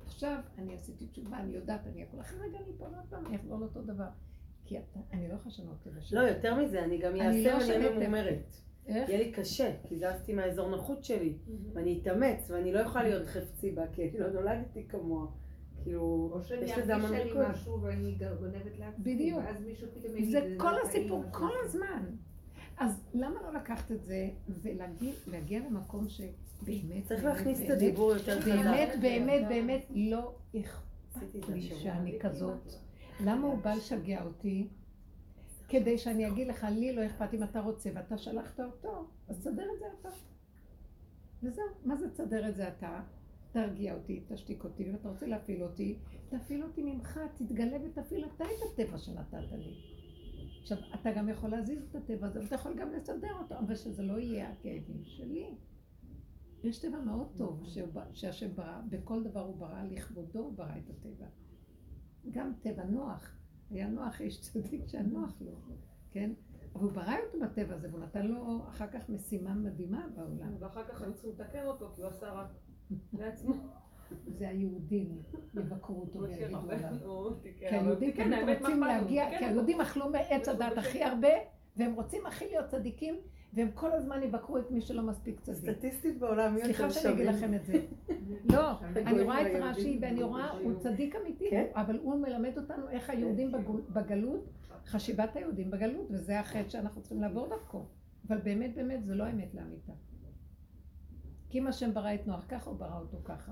[0.05, 3.35] עכשיו אני עשיתי תשובה, אני יודעת, אני יכול, אחרי רגע אני פה עוד פעם, אני
[3.35, 4.09] אחזור לאותו דבר.
[4.65, 6.15] כי אתה, אני לא יכולה לשנות את זה.
[6.15, 8.55] לא, יותר מזה, אני גם אעשה ואני אהיה ממומרת.
[8.87, 9.09] איך?
[9.09, 11.37] יהיה לי קשה, כי זזתי מהאזור נוחות שלי,
[11.73, 15.27] ואני אתאמץ, ואני לא יכולה להיות חפצי בה, כי לא נולדתי כמוה.
[15.83, 17.25] כאילו, יש לזה המון ביקורת.
[17.25, 19.39] או שאני ארגיש משהו ואני גונבת לעצמי, בדיוק.
[19.45, 22.05] ואז מישהו פתאום יגיד, זה כל הסיפור, כל הזמן.
[22.77, 24.29] אז למה לא לקחת את זה
[25.27, 27.05] ולהגיע למקום שבאמת...
[27.05, 28.51] צריך להכניס את הדיבור יותר חזק.
[28.51, 32.73] באמת, באמת, באמת לא אכפת לי שאני כזאת.
[33.25, 34.67] למה הוא בא לשגע אותי?
[35.69, 39.67] כדי שאני אגיד לך, לי לא אכפת אם אתה רוצה ואתה שלחת אותו, אז תסדר
[39.73, 40.09] את זה אתה.
[41.43, 43.01] וזהו, מה זה תסדר את זה אתה?
[43.51, 48.43] תרגיע אותי, תשתיק אותי, ואם אתה רוצה להפעיל אותי, תפעיל אותי ממך, תתגלה ותפעיל אתה
[48.45, 49.75] את הטבע שנתת לי.
[50.61, 54.03] עכשיו, אתה גם יכול להזיז את הטבע הזה, ואתה יכול גם לסדר אותו, אבל שזה
[54.03, 55.55] לא יהיה הכאבים שלי.
[56.63, 57.63] יש טבע מאוד טוב
[58.13, 61.27] שהשם ברא, בכל דבר הוא ברא, לכבודו הוא ברא את הטבע.
[62.31, 63.37] גם טבע נוח,
[63.69, 65.51] היה נוח איש צדיק שהיה נוח לו,
[66.11, 66.33] כן?
[66.73, 70.55] אבל הוא ברא אותו בטבע הזה, והוא נתן לו אחר כך משימה מדהימה בעולם.
[70.59, 72.47] ואחר כך היו צריכים לתקן אותו, כי הוא עשה רק
[73.13, 73.53] לעצמו.
[74.27, 75.21] זה היהודים
[75.53, 77.33] יבקרו אותו ויגידו עליו.
[77.57, 81.29] כי היהודים תמיד רוצים להגיע, כי היהודים אכלו מעץ הדת הכי הרבה,
[81.77, 83.15] והם רוצים הכי להיות צדיקים,
[83.53, 85.75] והם כל הזמן יבקרו את מי שלא מספיק צדיק.
[85.75, 87.73] סטטיסטית בעולם, מי סליחה שאני אגיד לכם את זה.
[88.53, 91.65] לא, אני רואה את רש"י ואני רואה, הוא צדיק אמיתי, כן.
[91.75, 93.51] אבל הוא מלמד אותנו איך היהודים
[93.89, 94.49] בגלות,
[94.85, 97.85] חשיבת היהודים בגלות, וזה החטא שאנחנו צריכים לעבור דרכו.
[98.27, 99.91] אבל באמת באמת זה לא אמת לאמיתה.
[101.51, 103.51] כי אם השם ברא את נוח ככה, הוא ברא אותו ככה.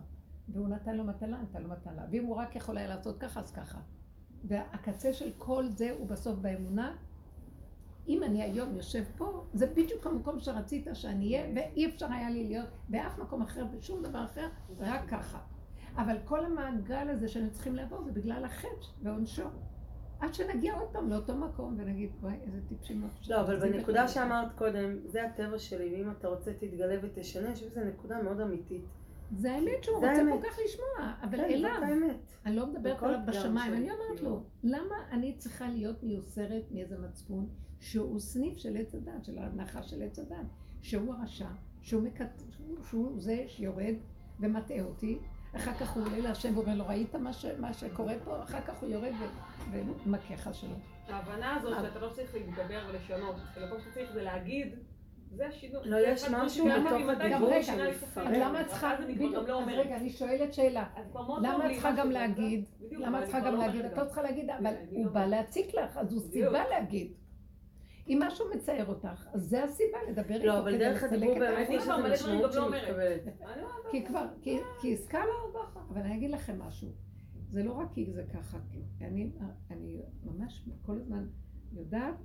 [0.49, 2.05] והוא נתן לו מטלה, נתן לו מטלה.
[2.11, 3.79] ואם הוא רק יכול היה לעשות ככה, אז ככה.
[4.43, 6.95] והקצה של כל זה הוא בסוף באמונה.
[8.07, 12.47] אם אני היום יושב פה, זה בדיוק המקום שרצית שאני אהיה, ואי אפשר היה לי
[12.47, 14.47] להיות באף מקום אחר, בשום דבר אחר,
[14.79, 15.39] רק ככה.
[15.95, 19.43] אבל כל המעגל הזה שאני צריכים לעבור זה בגלל החטא ועונשו.
[20.19, 24.07] עד שנגיע עוד פעם לאותו מקום ונגיד, וואי, איזה טיפשים אנחנו לא, אבל זה בנקודה.
[24.07, 28.85] שאמרת קודם, זה הטבע שלי, ואם אתה רוצה תתגלה ותשנה, יש בזה נקודה מאוד אמיתית.
[29.37, 30.21] זה האמת שהוא רוצה.
[30.31, 31.81] כל כך לשמוע, אבל כן, אליו.
[32.45, 34.29] אני לא מדברת עליו בשמיים, אני אומרת כאילו.
[34.29, 39.83] לו, למה אני צריכה להיות מיוסרת מאיזה מצפון שהוא סניף של עץ הדת, של ההנחה
[39.83, 40.45] של עץ הדת,
[40.81, 41.49] שהוא הרשע,
[41.81, 42.03] שהוא
[43.17, 43.95] זה שיורד
[44.39, 45.19] ומטעה אותי,
[45.55, 47.45] אחר כך הוא עולה להשם ואומר לו, ראית מה, ש...
[47.59, 48.43] מה שקורה פה?
[48.43, 49.11] אחר כך הוא יורד
[49.71, 49.77] ו...
[50.05, 50.69] ומכה חשלו.
[51.07, 54.75] ההבנה הזאת אבל- שאתה לא צריך להתגבר ולשנות, אלא כל שאתה צריך זה להגיד,
[55.35, 55.81] זה השינוי.
[55.85, 58.27] לא, יש משהו בתוך הדיבור שמפרק.
[58.37, 59.77] למה את צריכה, בדיוק, לא אז.
[59.79, 62.63] רגע, אני שואלת שאלה, מאוד למה את צריכה גם שזה להגיד?
[62.91, 63.85] למה את צריכה גם לא להגיד?
[63.85, 66.21] את לא צריכה להגיד, אבל הוא לא- בא להציק לך, אז הוא.
[66.31, 67.11] סיבה להגיד.
[68.09, 71.83] אם משהו מצער אותך, אז זה הסיבה לדבר איתו לא, אבל דרך הדיבור באמת יש
[71.83, 73.21] לזה משמעות לא שמתקבלת.
[73.91, 75.23] כי כבר, כי, הסכמנו,
[75.89, 76.89] אבל אני אגיד לכם משהו,
[77.49, 78.57] זה לא רק כי זה ככה,
[79.01, 79.31] אני,
[79.71, 81.27] אני ממש כל הזמן
[81.73, 82.15] יודעת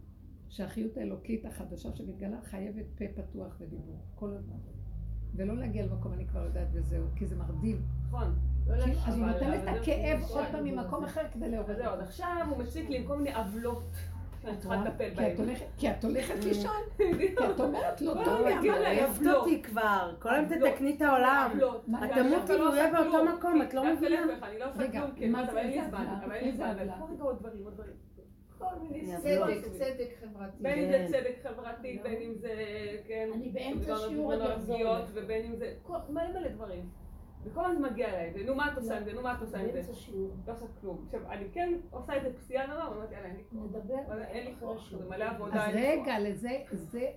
[0.48, 4.56] שהחיות האלוקית החדשה שמתגלה חייבת פה פתוח ודיבור, כל הזמן.
[5.36, 7.82] ולא להגיע למקום, אני כבר יודעת וזהו, כי זה מרדים.
[8.08, 8.34] נכון.
[8.84, 12.00] כי- אז הוא נותן את הכאב עוד פעם ממקום אחר כדי לעורר זהו, אז.
[12.00, 13.90] עכשיו הוא מציק לי עם כל מיני עוולות
[14.58, 14.76] צריכה?
[14.76, 15.34] לטפל כי בהן.
[15.34, 16.82] את הולכת- כי את הולכת לישון.
[16.96, 17.04] כי
[17.54, 18.86] את אומרת לא לא, טוב לי.
[18.86, 19.36] עייפת לא.
[19.40, 20.70] אותי כבר, כל היום לא.
[20.70, 21.48] תתקני את העולם.
[21.52, 21.88] עוולות.
[21.88, 23.24] מה, את תמותי לא עושה באותו.
[23.24, 24.22] מקום, את לא מבינה?
[24.42, 26.06] אני לא עושה רגע, כלום, כי מה אבל זה- אין לי זמן?
[26.24, 26.76] אבל אין לי זמן.
[27.20, 27.92] עוד דברים, עוד דברים.
[29.22, 30.56] צדק, צדק חברתי.
[30.60, 31.06] בין אם כן.
[31.06, 32.54] זה צדק חברתי, בין אם זה,
[33.08, 34.32] כן, אני באמצע שיעור.
[35.14, 36.88] ובין אם זה, כל- מלא מלא דברים.
[37.44, 39.66] וכל הזמן מגיע אליי, ונו מה את עושה עם זה, נו מה את עושה עם
[39.66, 39.72] זה.
[39.72, 40.30] באמצע שיעור.
[40.46, 41.02] לא עושה כלום.
[41.06, 43.64] עכשיו, אני כן עושה את זה פסיעה נורא, ואומרת, יאללה, אין לי כוח.
[43.64, 44.90] נדבר אבל אין לי כוח.
[44.98, 45.68] זה מלא עבודה.
[45.68, 46.00] אז אין.
[46.02, 47.10] רגע, לזה, זה,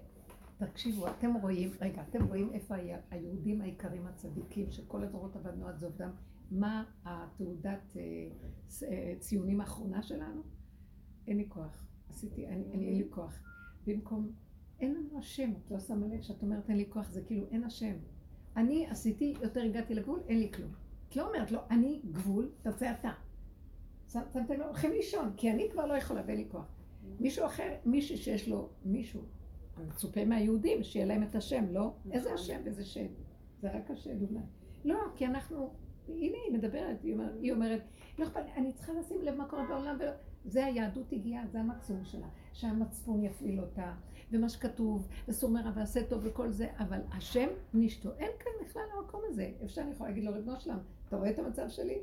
[0.57, 5.77] תקשיבו, אתם רואים, רגע, אתם רואים איפה היה- היהודים העיקרים הצדיקים, שכל הדורות עבדנו עד
[5.77, 6.11] זוב דם,
[6.51, 8.01] מה התעודת אה,
[8.87, 10.41] אה, ציונים האחרונה שלנו?
[11.27, 11.87] אין לי כוח.
[12.09, 13.39] עשיתי, אני, אני, אין לי כוח.
[13.87, 14.31] במקום,
[14.79, 17.63] אין לנו השם, את לא שמה לב שאת אומרת אין לי כוח, זה כאילו אין
[17.63, 17.93] השם.
[18.57, 20.71] אני עשיתי, יותר הגעתי לגבול, אין לי כלום.
[21.09, 23.11] את לא אומרת לו, אני גבול, תעשה אתה.
[24.07, 26.65] שמתם לב, הולכים לישון, כי אני כבר לא יכולה ואין לי כוח.
[27.19, 29.21] מישהו אחר, מישהו שיש לו, מישהו,
[29.87, 31.93] מצופה מהיהודים, שיהיה להם את השם, לא?
[32.11, 33.05] איזה השם ואיזה שם?
[33.61, 34.39] זה רק השם אולי.
[34.85, 35.73] לא, כי אנחנו,
[36.07, 37.81] הנה היא מדברת, היא אומרת, היא אומרת
[38.19, 40.11] לא אכפת לי, אני צריכה לשים לב מה קורה בעולם, ולא...
[40.45, 43.93] זה היהדות הגיעה, זה המקסימום שלה, שהמצפון יפעיל אותה,
[44.31, 49.21] ומה שכתוב, וסור מרע ועשה טוב וכל זה, אבל השם נשתו, אין כאן בכלל המקום
[49.27, 49.51] הזה.
[49.65, 51.97] אפשר אני יכולה להגיד לו, ריבונו שלם, אתה רואה את המצב שלי?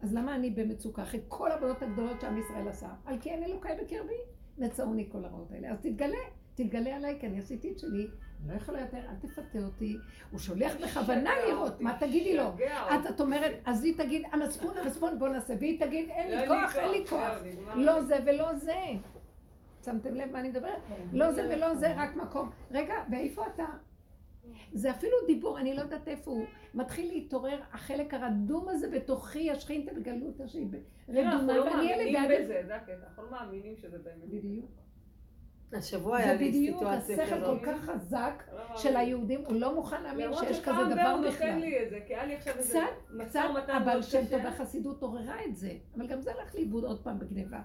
[0.00, 2.88] אז למה אני במצוקה אחרי כל העבודות הגדולות שעם ישראל עשה?
[3.04, 4.14] על כי אין אלוקיי בקרבי,
[4.58, 5.72] נצאוני כל הרעות האלה.
[5.72, 6.18] אז תתגלה,
[6.54, 8.08] תתגלה עליי, כי אני עשיתי את שלי,
[8.44, 9.96] אני לא יכולה יותר, אל תפתה אותי.
[10.30, 12.48] הוא שולח בכוונה לראות, מה תגידי לו?
[13.10, 16.76] את, אומרת, אז היא תגיד, המצפון, המצפון, בוא נעשה, והיא תגיד, אין לא, לי כוח,
[16.76, 17.38] אין לי כוח.
[17.44, 17.74] נגמר.
[17.74, 18.80] לא זה ולא זה.
[19.86, 20.82] שמתם לב מה אני מדברת?
[21.12, 22.50] לא זה ולא זה, רק מקום.
[22.70, 23.64] רגע, ואיפה אתה?
[24.72, 26.44] זה אפילו דיבור, אני לא יודעת איפה הוא.
[26.74, 30.66] מתחיל להתעורר החלק הרדום הזה בתוכי, השכינתה בגלות שהיא
[31.06, 34.28] כן, אנחנו רדומה, לא ואני מאמינים ילד בזה, זה הקטע, אנחנו לא מאמינים שזה באמת.
[34.28, 34.70] בדיוק.
[35.72, 37.60] השבוע היה זה לי בדיוק סיטואציה השכל כזאת.
[37.60, 38.76] כל כך חזק לא.
[38.76, 41.58] של היהודים, הוא לא מוכן להאמין למרות שיש שפעם כזה דבר הוא נותן בכלל.
[41.58, 44.26] לי את זה, כי היה לי עכשיו איזה קצת, משא קצת, ומתן אבל מאוד שם.
[44.30, 45.72] טוב החסידות עוררה את זה.
[45.96, 47.60] אבל גם זה הלך לאיבוד עוד פעם בגניבה.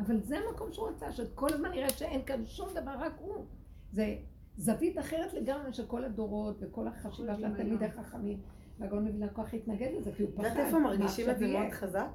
[0.00, 3.44] אבל זה המקום שהוא רצה, שכל הזמן נראה שאין כאן שום דבר, רק הוא.
[3.92, 4.16] זה
[4.56, 8.38] זווית אחרת לגמרי של כל הדורות וכל החשיבה של התלמידי החכמים.
[8.78, 10.44] והגאון מבינה כוח התנגד לזה, כי הוא פחד.
[10.44, 11.70] יודעת איפה מרגישים את זה מאוד?
[11.70, 12.08] חזק?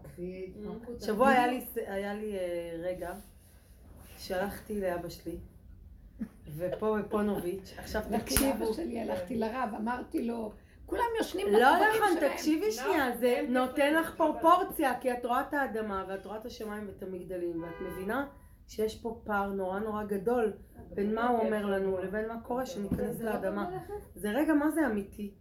[1.06, 3.14] שבוע היה לי, אה, רגע
[4.18, 5.38] שהלכתי לאבא שלי,
[6.56, 10.52] ופה בפונוביץ', עכשיו הלכתי תקשיבו, לאבא שלי, הלכתי לרב, אמרתי לו,
[10.90, 12.30] כולם יושנים לא נכון.
[12.30, 16.88] תקשיבי שנייה, זה נותן לך פרופורציה, כי את רואה את האדמה, ואת רואה את השמיים
[16.88, 18.28] ואת המגדלים, ואת מבינה
[18.68, 20.54] שיש פה פער נורא נורא גדול
[20.94, 23.70] בין מה הוא אומר לנו לבין מה קורה שניכנס לאדמה.
[24.16, 25.34] זה רגע מה זה אמיתי.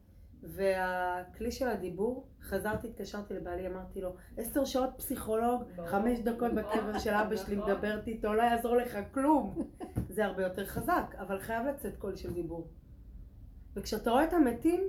[0.42, 7.10] והכלי של הדיבור, חזרתי, התקשרתי לבעלי, אמרתי לו, עשר שעות פסיכולוג, חמש דקות בקבר של
[7.10, 9.54] אבא שלי מדברת איתו, לא יעזור לך כלום.
[10.08, 12.68] זה הרבה יותר חזק, אבל חייב לצאת קול של דיבור.
[13.76, 14.80] וכשאתה רואה את המתים,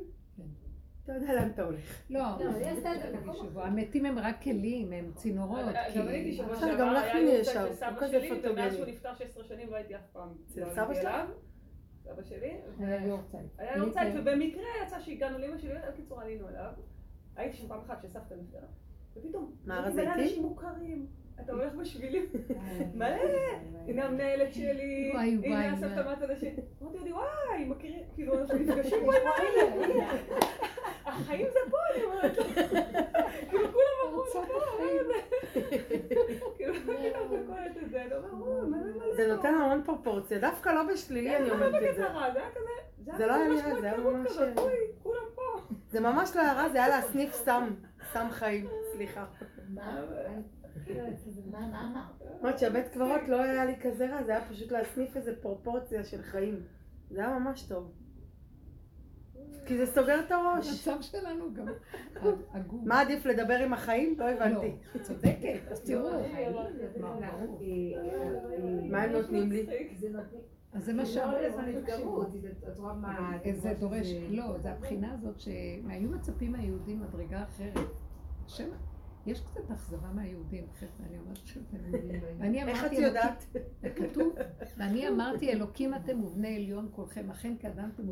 [1.09, 2.01] אתה יודע לאן אתה הולך.
[2.09, 2.21] לא,
[3.55, 5.65] לא, המתים הם רק כלים, הם צינורות.
[5.95, 8.75] גם אני הייתי שבוע שעבר, היה לי של סבא הוא כזה שלי, ומאז.
[8.75, 10.29] שהוא נפטר 16 שנים לא הייתי אף פעם.
[10.51, 11.15] אצל לא סבא שלך?
[12.03, 12.57] סבא שלי.
[12.79, 13.45] היה יורצייט.
[13.57, 16.71] היה יורצייט, ובמקרה יצא שהגענו לאמא שלי, בקיצור עלינו אליו.
[17.35, 18.67] הייתי שם פעם אחת שסבתא נפטרה,
[19.15, 20.11] ופתאום, מה, הזיתים?
[20.11, 21.07] אנשים מוכרים,
[21.45, 22.25] אתה הולך בשבילים,
[22.93, 23.15] מלא,
[23.87, 25.11] הנה המנהלת שלי,
[25.43, 30.11] הנה הסבתא מה- מהצד השני, אמרתי לי, וואי, מכירים, כאילו, אנחנו נפגשים פה עם האלה,
[31.05, 32.37] החיים זה פה, אני אומרת.
[32.37, 32.43] לה,
[33.49, 35.53] כאילו כולם אמרו לי, ארצות פה.
[36.57, 38.77] כאילו, אתה קולט את זה, אתה אומר.
[39.15, 42.03] זה נותן המון פרופורציה, דווקא לא בשלילי אני אומרת את זה.
[42.03, 44.37] זה היה כזה, זה לא היה נראה, זה היה ממש-
[45.03, 45.41] כולם פה.
[45.89, 47.69] זה ממש לא היה רע, זה היה להסניף סם,
[48.13, 49.25] סם חיים, סליחה.
[52.39, 56.21] אומרת שהבית קברות לא היה לי כזה רע, זה היה פשוט להסניף איזה פרופורציה של
[56.21, 56.63] חיים.
[57.09, 57.91] זה היה ממש טוב.
[59.65, 60.69] כי זה סוגר את הראש.
[60.69, 61.67] המצב שלנו גם
[62.53, 62.87] עגום.
[62.87, 64.15] מה עדיף לדבר עם החיים?
[64.19, 64.75] לא לא, הבנתי.
[65.01, 66.09] צודקת, אז תראו.
[68.89, 69.89] מה הם נותנים לי?
[70.73, 71.03] אז זה מה
[71.67, 72.27] התגרות,
[72.67, 73.37] את רואה מה...
[73.57, 77.87] זה דורש, לא, זה הבחינה הזאת שהיו מצפים מהיהודים מדרגה אחרת.
[78.45, 78.69] השם,
[79.25, 81.37] יש קצת אכזבה מהיהודים, חלק אני אומרת
[82.39, 83.45] ואני איך את יודעת?
[83.83, 84.33] אלוקים- כתוב,
[84.77, 88.07] ואני אמרתי, אלוקים אתם ובני עליון כולכם, אכן קדמתם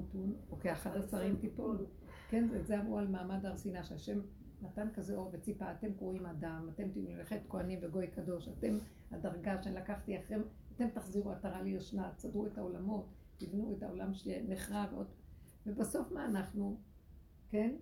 [0.51, 1.85] או כאחד השרים תיפולו.
[2.29, 4.19] כן, את זה אמרו על מעמד הר סיני, שהשם
[4.61, 8.77] נתן כזה אור וציפה, אתם קרואים אדם, אתם תהיו מלאכת כהנים וגוי קדוש, אתם
[9.11, 10.43] הדרגה שאני לקחתי אחריהם,
[10.75, 13.05] אתם תחזירו עטרה ליושנה, תסדרו את העולמות,
[13.37, 15.07] תבנו את העולם שנחרב עוד.
[15.65, 16.77] ובסוף מה אנחנו,
[17.49, 17.75] כן?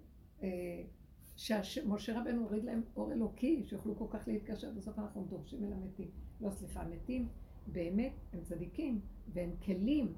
[1.36, 6.12] שמשה רבנו הוריד להם אור אלוקי, שיוכלו כל כך להתקשר, בסוף אנחנו דורשים אל המתים.
[6.41, 7.28] לא, סליחה, המתים
[7.67, 9.02] באמת הם צדיקים
[9.34, 10.13] והם כלים,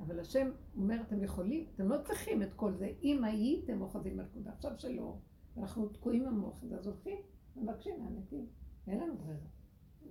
[0.00, 2.92] אבל השם אומר, אתם יכולים, אתם לא צריכים את כל זה.
[3.02, 5.16] אם הייתם אוחזים בנקודה, עכשיו שלא,
[5.56, 7.18] אנחנו תקועים עם המוח הזה, אז הולכים
[7.56, 8.46] ומבקשים מהמתים.
[8.86, 9.46] אין לנו ברירה.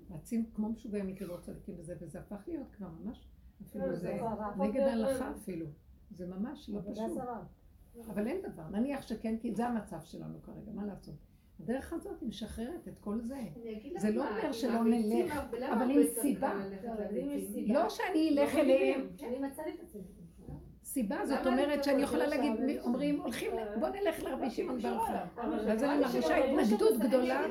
[0.10, 3.28] רצים כמו משוגעים לקרוא צדיקים בזה, וזה הפך להיות כבר ממש,
[3.62, 4.20] אפילו זה
[4.58, 5.66] נגד ההלכה אפילו.
[6.12, 7.18] זה ממש לא פשוט.
[8.08, 11.16] אבל אין דבר, נניח שכן, כי זה המצב שלנו כרגע, מה לעשות?
[11.60, 13.40] הדרך הזאת היא משחררת את כל זה.
[13.98, 15.40] זה לא אומר שלא נלך,
[15.74, 16.54] אבל עם סיבה.
[17.68, 20.02] לא שאני אלך אליהם, אני מצאתי את עצמי.
[20.94, 25.26] סיבה זאת אומרת שאני יכולה להגיד, אומרים, הולכים, בוא נלך לרבי שמעון בר יוחנן.
[25.68, 27.42] ואז אני מרגישה התנגדות גדולה,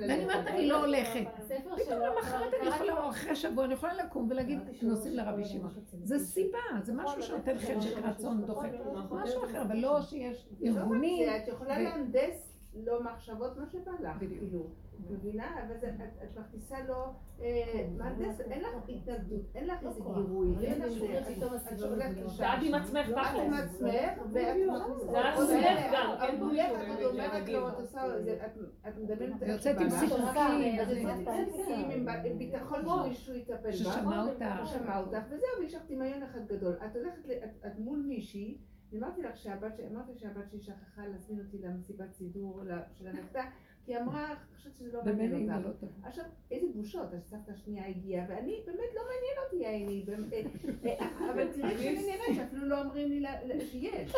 [0.00, 1.24] ואני אומרת, אני לא הולכת.
[1.76, 5.70] פתאום למחרת אני יכולה, או אחרי שבוע, אני יכולה לקום ולהגיד, נוסעים לרבי שמעון.
[6.02, 8.70] זה סיבה, זה משהו שנותן חשק רצון דוחק.
[9.10, 11.28] משהו אחר, אבל לא שיש ארגונים.
[11.36, 14.18] את יכולה להנדס לו מחשבות מה שבא לך.
[14.18, 14.66] כאילו.
[15.06, 15.64] את מבינה?
[15.66, 16.94] אבל את- את מכניסה לו
[17.40, 20.94] אה, מהנדס, אין לך התנגדות, אין לך איזה גירוי, אין לך זה.
[21.72, 22.30] את שואלת אישה.
[22.30, 23.40] שאלת עם עצמך את תכלס.
[23.46, 23.94] עם עצמך,
[24.32, 24.56] ואת
[25.92, 26.34] גם, את
[26.98, 27.54] את אומרת שיגיד.
[27.56, 28.02] לו, את עושה,
[28.46, 29.90] את- את מדברת עם
[30.80, 33.72] אז וזה- יוצאת עם סיפורים, עם עם ביטחון שמישהו יטפל בה.
[33.72, 34.44] ששמע אותך.
[34.58, 36.72] הוא שמע אותך, וזהו, ויש לך דמיון אחד גדול.
[36.86, 38.58] את הולכת, את- את מול מישהי,
[38.98, 43.42] אמרתי לך שהבת, ש- אמרתי שהבת שלי שכחה להזמין אותי למסיבת סידור ל- של הנכדה,
[43.84, 45.32] כי היא אמרה, חושבת שזה לא מעניין
[45.64, 45.86] אותה.
[45.86, 45.88] לא.
[46.08, 50.46] עכשיו, איזה בושות, אז סבתא השנייה הגיעה, ואני, באמת לא מעניין אותי העיני, באמת,
[50.86, 53.24] אה, אבל תראי שאני נהנית, שאפילו לא אומרים לי
[53.70, 54.12] שיש.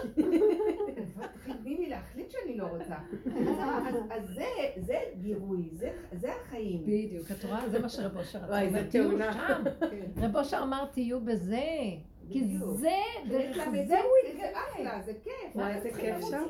[1.62, 2.96] תני לי להחליט שאני לא רוצה.
[4.10, 4.44] אז- זה-
[4.80, 6.82] זה גירוי, זה- זה החיים.
[6.82, 7.68] בדיוק, את רואה?
[7.68, 8.46] זה מה שרב אושר רצה.
[8.48, 9.32] וואי, תהיו תאונה.
[9.32, 9.62] שם.
[10.16, 11.66] רב אושר אמר, תהיו בזה.
[12.30, 12.44] כי.
[12.74, 12.88] זה,
[13.28, 15.56] זה הוא זה אחלה, זה כיף.
[15.56, 16.42] וואי, איזה כיף שם.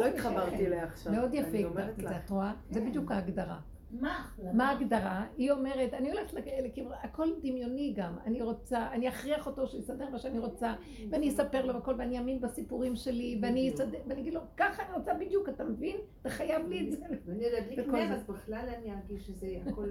[0.00, 0.06] לא.
[0.06, 1.12] התחברתי אליה עכשיו.
[1.12, 2.08] מאוד יפה הגדרתי את.
[2.08, 2.52] זה, את רואה?
[2.70, 3.58] זה בדיוק ההגדרה.
[4.00, 4.26] מה?
[4.52, 5.24] מה ההגדרה?
[5.36, 10.08] היא אומרת, אני הולכת לכ- לכיוון, הכל דמיוני גם, אני רוצה, אני אכריח אותו שיסדר
[10.10, 10.74] מה שאני רוצה,
[11.10, 14.92] ואני אספר לו הכל, ואני אאמין בסיפורים שלי, ואני אסדר, ואני אגיד לו, ככה אני
[14.98, 15.96] רוצה בדיוק, אתה מבין?
[16.20, 17.04] אתה חייב לי את זה.
[17.26, 18.14] ואני אדליק נר.
[18.14, 19.88] אז בכלל אני ארגיש שזה הכל.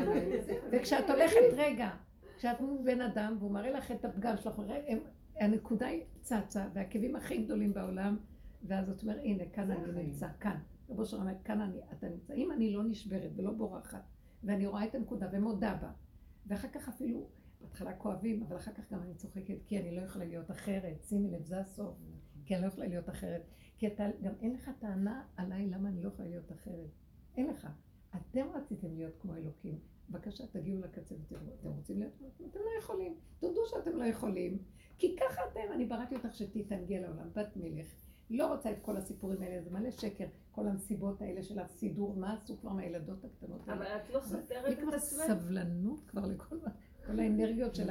[0.72, 1.88] וכשאת הולכת, רגע,
[2.38, 4.62] כשאת מול בן אדם, והוא מראה לך את הפגם שלך,
[5.40, 8.16] הנקודה היא צצה, והכאבים הכי גדולים בעולם,
[8.62, 10.02] ואז את אומרת, הנה, כאן אני.
[10.02, 10.60] נמצא, כאן.
[10.90, 12.34] רבו שלום אומר, כאן אני, אתה נמצא.
[12.34, 14.02] אם אני לא נשברת ולא בורחת,
[14.44, 15.90] ואני רואה את הנקודה ומודה בה,
[16.46, 17.28] ואחר כך אפילו,
[17.60, 21.04] בהתחלה כואבים, אבל אחר כך גם אני צוחקת, כי אני לא יכולה להיות אחרת.
[21.04, 21.96] שימי לב, זה הסוף.
[22.44, 23.42] כי אני לא יכולה להיות אחרת.
[23.78, 26.90] כי אתה, גם אין לך טענה עליי למה אני לא יכולה להיות אחרת.
[27.36, 27.68] אין לך.
[28.16, 29.78] אתם רציתם להיות כמו אלוקים.
[30.10, 32.12] בבקשה, תגיעו לקצה ותראו, אתם רוצים להיות?
[32.50, 33.16] אתם לא יכולים.
[33.40, 34.58] תודו שאתם לא יכולים.
[34.98, 37.86] כי ככה אתם, אני בראתי אותך שתתענגי על העולם, בת מלך.
[38.30, 40.26] לא רוצה את כל הסיפורים האלה, זה מלא שקר.
[40.50, 43.96] כל הנסיבות האלה של הסידור, מה עשו כבר מהילדות הקטנות אבל האלה?
[43.96, 45.22] את לא סותרת את כבר עצמך.
[45.26, 46.56] סבלנות כבר לכל
[47.06, 47.88] כל האנרגיות של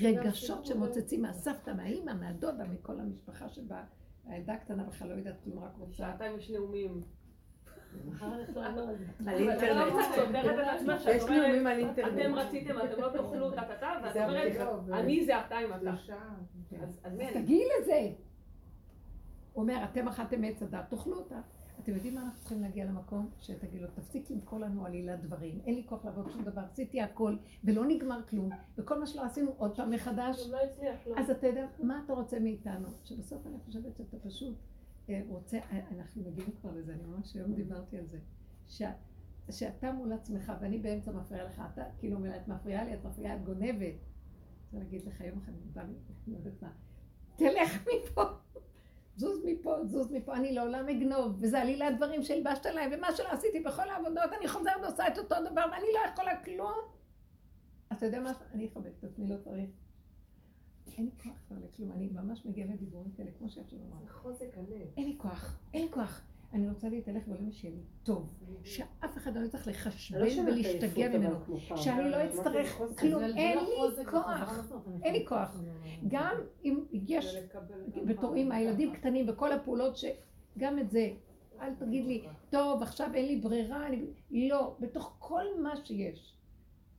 [0.00, 3.84] הרגשות שמוצצים מהסבתא, מהאימא, מהדודה, מכל המשפחה שבה.
[4.24, 5.92] הילדה הקטנה בכלל לא יודעת כלום, רק רוצה...
[5.92, 7.02] שעתיים יש נאומים.
[8.20, 8.64] על את לא
[9.30, 9.92] אינטרנט.
[10.80, 12.36] את שאת יש נאומים על אתם אינטרנט.
[12.36, 14.52] רציתם, אתם לא תאכלו טה טה, ואת אומרת,
[14.92, 15.96] אני זה אתה עם אתה.
[15.96, 16.34] שעה.
[16.82, 17.00] אז-?
[17.32, 18.10] תגיעי לזה.
[19.52, 21.40] הוא אומר, אתם אכלתם מעץ הדת, תאכלו אותה.
[21.82, 23.30] אתם יודעים מה אנחנו צריכים להגיע למקום?
[23.40, 27.36] שתגיד לו, תפסיק למכור לנו עלילת דברים, אין לי כוח לעבוד שום דבר, עשיתי הכל,
[27.64, 30.58] ולא נגמר כלום, וכל מה שלא עשינו עוד פעם מחדש, לא
[31.06, 31.14] לא.
[31.16, 32.88] אז אתה יודע, מה אתה רוצה מאיתנו?
[33.04, 34.54] שבסוף אני חושבת שאתה פשוט
[35.28, 35.58] רוצה,
[35.96, 38.18] אנחנו מגיעים כבר לזה, אני ממש היום דיברתי על זה,
[38.68, 38.92] שה-
[39.50, 43.36] שאתה מול עצמך ואני באמצע מפריעה לך, אתה כאילו אומרת, את מפריעה לי, את מפריעה,
[43.36, 43.94] את גונבת.
[44.64, 45.94] רוצה להגיד לך, יום אחד בא לי,
[46.26, 46.70] לא יודעת מה,
[47.36, 48.22] תלך מפה,
[49.16, 53.60] זוז מפה, זוז מפה, אני לעולם אגנוב, וזה עלילת דברים שהלבשת עליי, ומה שלא עשיתי
[53.60, 56.78] בכל העבודות, אני חוזרת ועושה את אותו דבר, ואני לא יכולה כלום.
[57.92, 58.32] אתה יודע מה?
[58.52, 59.70] אני אחבק את עצמי, לא צריך.
[60.98, 64.04] אין לי כוח כבר לכלום, אני ממש מגיעה לדיבורים כאלה, כמו שאפשר לומר.
[64.04, 64.88] זה חוזק הלב.
[64.96, 66.22] אין לי כוח, אין לי כוח.
[66.52, 68.28] אני רוצה להתהלך ולא שיהיה לי טוב.
[68.64, 71.36] שאף אחד לא יצטרך לחשבן ולהשתגע ממנו.
[71.76, 74.72] שאני לא אצטרך כלום, אין לי כוח.
[75.02, 75.60] אין לי כוח.
[76.08, 77.36] גם אם יש,
[78.06, 80.04] בתור אימא, ילדים קטנים וכל הפעולות ש...
[80.58, 81.10] גם את זה,
[81.60, 84.06] אל תגיד לי, טוב, עכשיו אין לי ברירה, אני...
[84.30, 86.34] לא, בתוך כל מה שיש.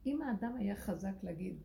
[0.06, 1.56] אם האדם היה חזק להגיד,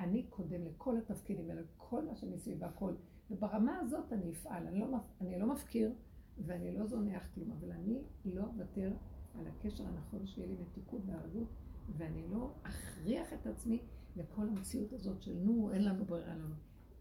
[0.00, 2.94] אני קודם לכל התפקידים האלה, כל מה שמסביב והכל,
[3.30, 5.92] וברמה הזאת אני אפעל, אני לא, אני לא מפקיר
[6.38, 8.92] ואני לא זונח כלום, אבל אני לא אוותר
[9.38, 11.48] על הקשר הנכון שיהיה לי מתיקות וערבות,
[11.96, 13.82] ואני לא אכריח את עצמי
[14.16, 16.54] לכל המציאות הזאת של נו, אין לנו ברירה לנו.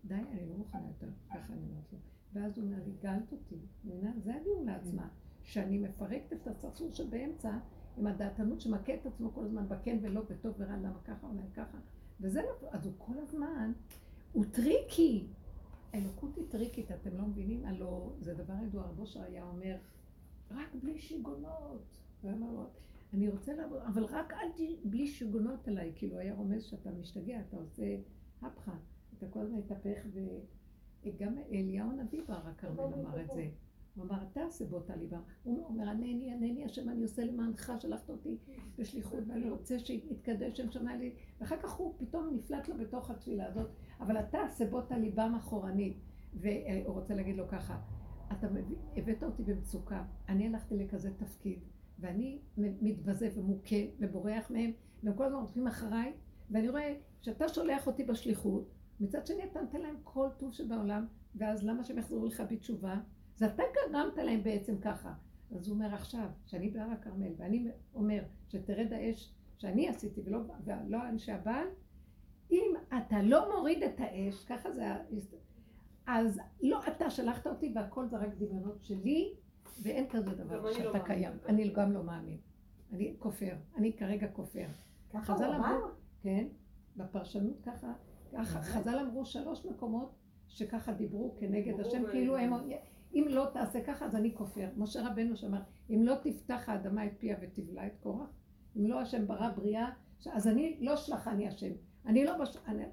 [0.05, 1.99] די, אני לא מוכנה יותר, ככה אני אומרת לו.
[2.33, 4.11] ואז הוא אומר לי, גאלת אותי, מבינה?
[4.23, 5.07] זה הגאולה עצמה,
[5.43, 7.57] שאני מפרקת את הסרסור שבאמצע
[7.97, 11.77] עם הדעתנות שמכה את עצמו כל הזמן בכן ולא, בטוב ורע, למה ככה, אולי ככה.
[12.21, 13.71] וזה לא, אז הוא כל הזמן,
[14.33, 15.27] הוא טריקי.
[15.93, 17.65] האלוקות היא טריקית, אתם לא מבינים?
[17.65, 19.77] הלוא זה דבר ידוע, רבו היה אומר,
[20.51, 21.99] רק בלי שיגונות.
[22.21, 22.69] הוא אמר לו,
[23.13, 24.85] אני רוצה לעבוד, אבל רק אל ת...
[24.85, 27.97] בלי שיגונות עליי, כאילו היה רומז שאתה משתגע, אתה עושה
[28.41, 28.77] הפכה,
[29.17, 30.01] אתה כל הזמן מתהפך,
[31.03, 33.49] וגם אליהו הנביא בהר הכרמל אמר את זה.
[33.99, 35.19] הוא אמר, אתה עשה באותה ליבה.
[35.43, 38.37] הוא אומר, ענני, ענני, השם, אני עושה למענך, שלחת אותי
[38.77, 41.13] בשליחות, ואני רוצה שיתקדש שם שמיים לי.
[41.41, 45.97] ואחר כך הוא פתאום נפלט לו בתוך התפילה הזאת, אבל אתה עשה באותה ליבם אחורנית.
[46.33, 47.81] והוא רוצה להגיד לו ככה,
[48.31, 48.47] אתה
[48.95, 51.59] הבאת אותי במצוקה, אני הלכתי לכזה תפקיד,
[51.99, 54.71] ואני מתבזה ומוכה ובורח מהם,
[55.03, 56.13] והם כל הזמן רודפים אחריי,
[56.51, 61.63] ואני רואה שאתה שולח אותי בשליחות, מצד שני אתה נותן להם כל טוב שבעולם, ואז
[61.63, 62.99] למה שהם יחזרו לך בתשובה?
[63.39, 65.13] זה אתה גרמת להם בעצם ככה.
[65.55, 71.09] אז הוא אומר עכשיו, שאני בהר הכרמל, ואני אומר שתרד האש שאני עשיתי ולא, ולא
[71.09, 71.67] אנשי הבעל,
[72.51, 74.83] אם אתה לא מוריד את האש, ככה זה,
[76.07, 79.33] אז לא אתה שלחת אותי והכל זה רק דמיונות שלי,
[79.83, 81.05] ואין כזה דבר לא שאתה מאמין.
[81.05, 81.33] קיים.
[81.45, 82.37] אני גם לא מאמין.
[82.91, 84.65] אני כופר, אני כרגע כופר.
[85.09, 85.75] ככה חז"ל הוא אמר?
[85.75, 85.87] אמרו,
[86.21, 86.47] כן,
[86.95, 87.93] בפרשנות ככה,
[88.33, 90.15] ככה, חז"ל אמרו שלוש מקומות
[90.47, 92.53] שככה דיברו כנגד השם, כאילו הם,
[93.13, 94.67] אם לא תעשה ככה אז אני כופר.
[94.77, 98.29] משה רבנו שאמר, אם לא תפתח האדמה את פיה ותבלע את קורח,
[98.77, 101.71] אם לא השם ברא בריאה, ש- אז אני לא שלח אני השם.
[102.05, 102.57] אני לא, בש...
[102.67, 102.83] אני,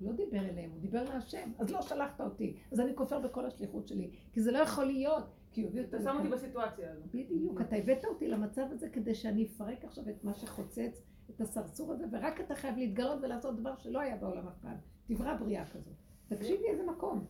[0.00, 3.88] לא דיבר אליהם, הוא דיבר להשם, אז לא שלחת אותי, אז אני כופר בכל השליחות
[3.88, 6.28] שלי, כי זה לא יכול להיות, כי הוא הביא אותי אתה שם אותי.
[6.28, 7.02] בסיטואציה הזו.
[7.14, 11.92] בדיוק, אתה הבאת אותי למצב הזה כדי שאני אפרק עכשיו את מה שחוצץ, את הסרסור
[11.92, 14.76] הזה, ורק אתה חייב להתגלות ולעשות דבר שלא היה בעולם אף פעם.
[15.06, 15.94] תברא בריאה כזאת.
[16.28, 17.24] תקשיבי איזה מקום.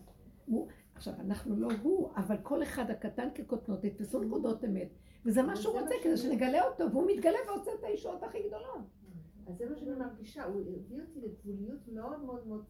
[0.98, 4.88] עכשיו, אנחנו לא הוא, אבל כל אחד הקטן כקוטנות, יתפסו נקודות אמת,
[5.24, 8.84] וזה מה שהוא זה רוצה, כדי שנגלה אותו, והוא מתגלה ועושה את הישועות הכי גדולות.
[9.46, 12.64] אז זה מה שאני מרגישה, הוא הביא אותי לגבוליות מאוד מאוד מאוד,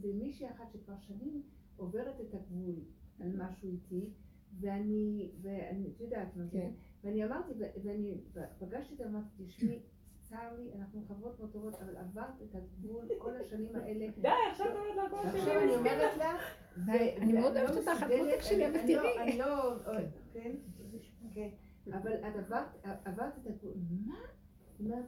[0.00, 1.42] זה מישהי אחת שכבר שנים
[1.76, 2.74] עוברת את הגבול
[3.20, 4.10] על משהו איתי,
[4.60, 6.70] ואני, ואני, את יודעת מה זה, כן.
[7.04, 7.52] ואני אמרתי,
[7.82, 8.20] ואני
[8.58, 9.82] פגשתי אותה, אמרתי, תשמעי,
[10.30, 14.06] צר לי, אנחנו חברות מאוד טובות, אבל עברת את הגבול כל השנים האלה.
[14.22, 16.58] די, עכשיו את אומרת לה הכל עכשיו אני אומרת לך,
[17.22, 19.18] אני מאוד אוהבת אותך, את מותק שלי, אבל לא- תראי.
[19.22, 19.74] אני לא,
[20.32, 20.52] כן,
[21.34, 21.48] כן,
[21.92, 23.74] אבל את עברת, עברת את הגבול,
[24.06, 24.18] מה?
[24.70, 25.04] זאת אומרת,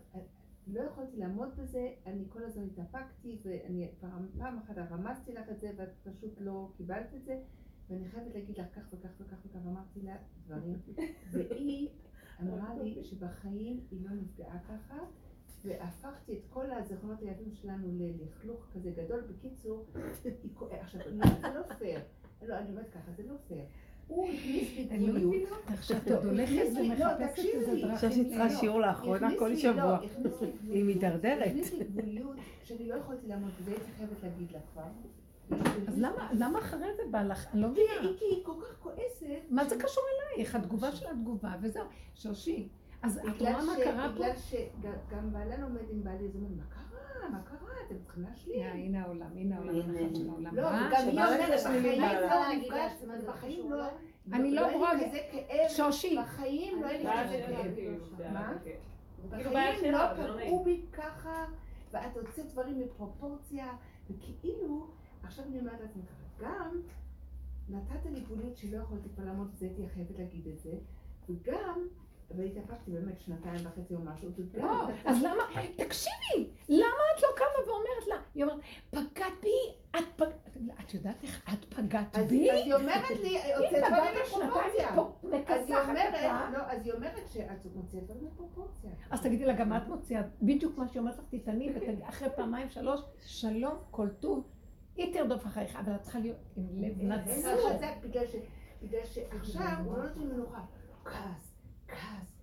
[0.67, 5.61] לא יכולתי לעמוד בזה, אני כל הזמן התאפקתי, ואני פעם, פעם אחת רמזתי לך את
[5.61, 7.43] זה, ואת פשוט לא קיבלת את זה,
[7.91, 10.79] ואני חייבת להגיד לך כך וכך וכך וכך, אמרתי לה דברים,
[11.33, 11.89] והיא
[12.43, 14.99] אמרה לי שבחיים היא לא נפגעה ככה,
[15.65, 19.21] והפכתי את כל הזיכרונות היפים שלנו ללכלוך כזה גדול.
[19.21, 19.85] בקיצור,
[20.71, 22.01] עכשיו, לא, זה לא פייר.
[22.43, 23.65] לא, אני אומרת ככה, זה לא פייר.
[24.09, 25.21] הוא הכניס לי אני לא
[26.05, 27.81] טוב, עוד הולכת לא, ומחפשת איזה לי.
[27.83, 27.91] דרכים.
[27.95, 29.99] עכשיו שהיא צריכה ל- שיעור לאחרונה כל שבוע.
[30.69, 30.85] היא.
[30.85, 31.47] מידרדרת.
[31.47, 34.83] הכניס לי גבוליות שאני לא יכולתי לעמוד בזה, הייתי חייבת להגיד לה כבר.
[35.89, 37.47] אז למה, למה אחרי זה בא לך?
[37.53, 37.89] אני לא מבינה.
[38.19, 39.27] כי היא כל כך כועסת.
[39.51, 40.05] מה זה קשור
[40.37, 40.55] אלייך?
[40.55, 41.85] התגובה של התגובה, וזהו.
[42.15, 42.69] שושי,
[43.03, 44.15] אז את רואה מה ש- קרה פה?
[44.15, 47.29] בגלל שגם בעלה לומד עם בעלי, הוא אומר, מה קרה?
[47.29, 47.59] מה קרה?
[47.87, 48.63] את אתם צריכים להשלים.
[48.63, 50.15] הנה העולם, הנה העולם, הנה.
[50.17, 50.57] של העולם.
[50.57, 50.63] לא?
[50.67, 50.79] וגם
[51.09, 51.41] היא אומרת,
[53.29, 53.71] בחיים.
[53.71, 53.87] לא זה לא...
[54.33, 54.93] אני לא רואה-
[55.69, 58.33] שושי, בחיים לא היה לי כזה כאב.
[58.33, 58.53] מה?
[59.31, 60.23] בחיים לא זה.
[60.47, 61.45] פגעו בי ככה,
[61.93, 63.67] ואת הוצאת דברים מפרופורציה,
[64.11, 64.87] וכאילו,
[65.23, 66.81] עכשיו אני אומרת לעצמי ככה, גם
[67.69, 70.71] נתת לי גבוליות שלא יכולתי כבר לעמוד בזה, הייתי חייבת להגיד את זה,
[71.29, 71.81] וגם,
[72.37, 74.31] והתאפקתי באמת שנתיים וחצי או משהו.
[74.55, 75.43] לא, נתת- אז למה,
[75.77, 78.59] תקשיבי, למה את לא קמה ואומרת לה, היא אומרת,
[78.91, 79.49] פגעת בי,
[79.99, 80.49] את פגעת,
[80.87, 82.51] את יודעת איך את פגעת בי?
[82.51, 84.89] אז היא אומרת לי, הוצאת דברים מפרופורציה.
[85.49, 86.15] אז היא אומרת.
[86.53, 88.91] לא, אז היא אומרת שאת מוציאה דברים מפרופורציה.
[89.11, 93.01] אז תגידי לה, גם את מוציאה בדיוק מה שהיא אומרת לך, תטעני, ואחרי פעמיים, שלוש,
[93.21, 94.49] שלום, כל טוב,
[94.97, 97.71] היא תרדוף אחריך, אבל את צריכה להיות עם לב נצור.
[98.83, 100.61] בגלל שעכשיו הוא לא נותן מנוחה.
[101.05, 101.52] כעס,
[101.93, 102.39] כעס.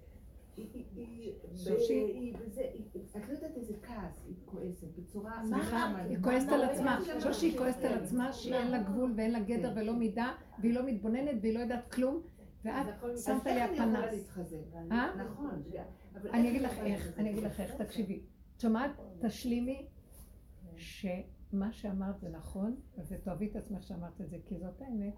[3.18, 5.42] את לא יודעת איזה כעס היא כועסת, בצורה...
[5.46, 5.96] סליחה.
[6.10, 9.32] היא כועסת על מה- עצמה, מה- שושי היא כועסת על עצמה שאין לה גבול ואין
[9.32, 12.22] לה גדר ולא מידה והיא לא מתבוננת והיא לא יודעת כלום
[12.64, 12.86] ואת
[13.26, 14.30] שמת עליה פנס.
[15.18, 15.62] נכון.
[16.34, 17.14] אני אגיד לך איך?
[17.18, 18.22] אני אגיד לך איך, תקשיבי.
[18.56, 18.92] את שומעת?
[19.22, 19.86] תשלימי
[20.76, 22.76] שמה שאמרת זה נכון,
[23.08, 25.14] ותאהבי את עצמך שאמרת את זה, כי זאת האמת,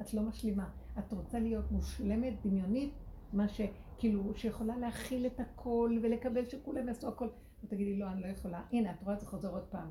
[0.00, 0.70] את לא משלימה.
[0.98, 2.92] את רוצה להיות מושלמת, דמיונית,
[3.36, 7.28] מה שכאילו, שיכולה להכיל את הכל ולקבל שכולם יעשו הכל.
[7.64, 8.62] ותגידי, לא, אני לא יכולה.
[8.72, 9.88] הנה, את רואה, זה חוזר עוד פעם.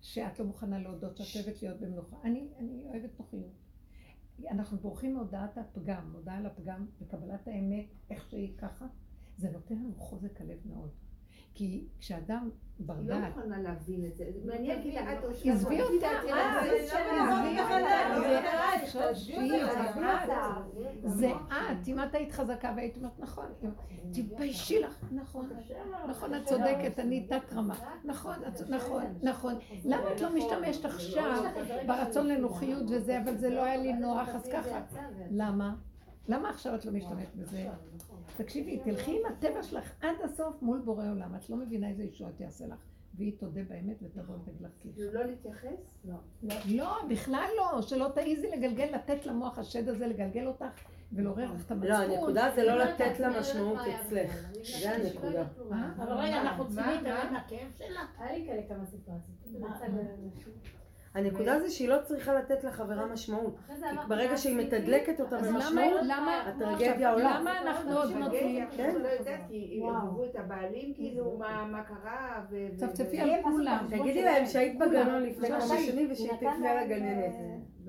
[0.00, 2.16] שאת לא מוכנה להודות שאת אוהבת להיות במנוחה.
[2.24, 3.52] אני, אני אוהבת נוחיות.
[4.50, 8.86] אנחנו בורחים מהודעת הפגם, הודעה על הפגם וקבלת האמת, איך שהיא ככה,
[9.36, 10.90] זה נותן לנו חוזק הלב מאוד.
[11.54, 14.24] כי כשאדם בר היא לא דעת, מוכנה להבין את זה.
[14.44, 15.50] מעניין כי לאט או שם.
[15.50, 16.30] עזבי אותה, זה.
[19.10, 21.10] עזבי אותה, זה את.
[21.10, 23.46] זה את, אם את היית חזקה והיית אומרת, נכון,
[24.12, 25.48] תתביישי לך, נכון,
[26.08, 27.74] נכון, את צודקת, אני תת רמה,
[28.04, 29.54] נכון, את- נכון, נכון.
[29.84, 31.42] למה את לא משתמשת עכשיו
[31.86, 34.80] ברצון לנוחיות וזה, אבל זה לא היה לי נוח, אז ככה.
[35.30, 35.74] למה?
[36.28, 37.68] למה עכשיו את לא משתמשת בזה?
[38.36, 42.40] תקשיבי, תלכי עם הטבע שלך עד הסוף מול בורא עולם, את לא מבינה איזה ישועות
[42.40, 42.78] יעשה לך,
[43.14, 44.70] והיא תודה באמת ותבוא ותגיד לך.
[44.80, 45.98] כאילו לא להתייחס?
[46.04, 46.14] לא.
[46.68, 51.70] לא, בכלל לא, שלא תעיזי לגלגל, לתת למוח השד הזה לגלגל אותך ולעורר לך את
[51.70, 51.90] המצפון.
[51.90, 54.48] לא, הנקודה זה לא לתת לה משמעות אצלך.
[54.80, 55.44] זה הנקודה.
[55.72, 55.92] אה?
[55.96, 56.68] אבל רגע, אנחנו?
[56.68, 57.38] צריכים להתעלם מה?
[57.38, 58.00] מהכאב שלה.
[58.18, 59.38] היה לי כאלה כמה סיטואציות.
[61.14, 63.56] הנקודה זה שהיא לא צריכה לתת לחברה משמעות.
[63.66, 64.56] כי ברגע שהיא?
[64.56, 66.00] מתדלקת אותה במשמעות,
[66.46, 67.40] הטרגדיה עולה.
[67.40, 68.66] למה אנחנו עוד נותנים?
[68.76, 68.94] כן.
[69.02, 72.56] לא יודעת, כי ערבבו את הבעלים, כאילו, מה מה קרה, ו...
[72.76, 73.86] צפצפי על כולם.
[73.90, 77.32] תגידי להם שהיית בגנון לפני כמה שנים ושהיא תפנה לגננת.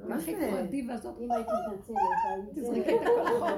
[0.03, 0.47] אה, מה הכי זה?
[0.49, 1.97] כמו הדיבה הזאת, אם היית מתנצלת,
[2.55, 3.53] תזרקי את הכל אחורה,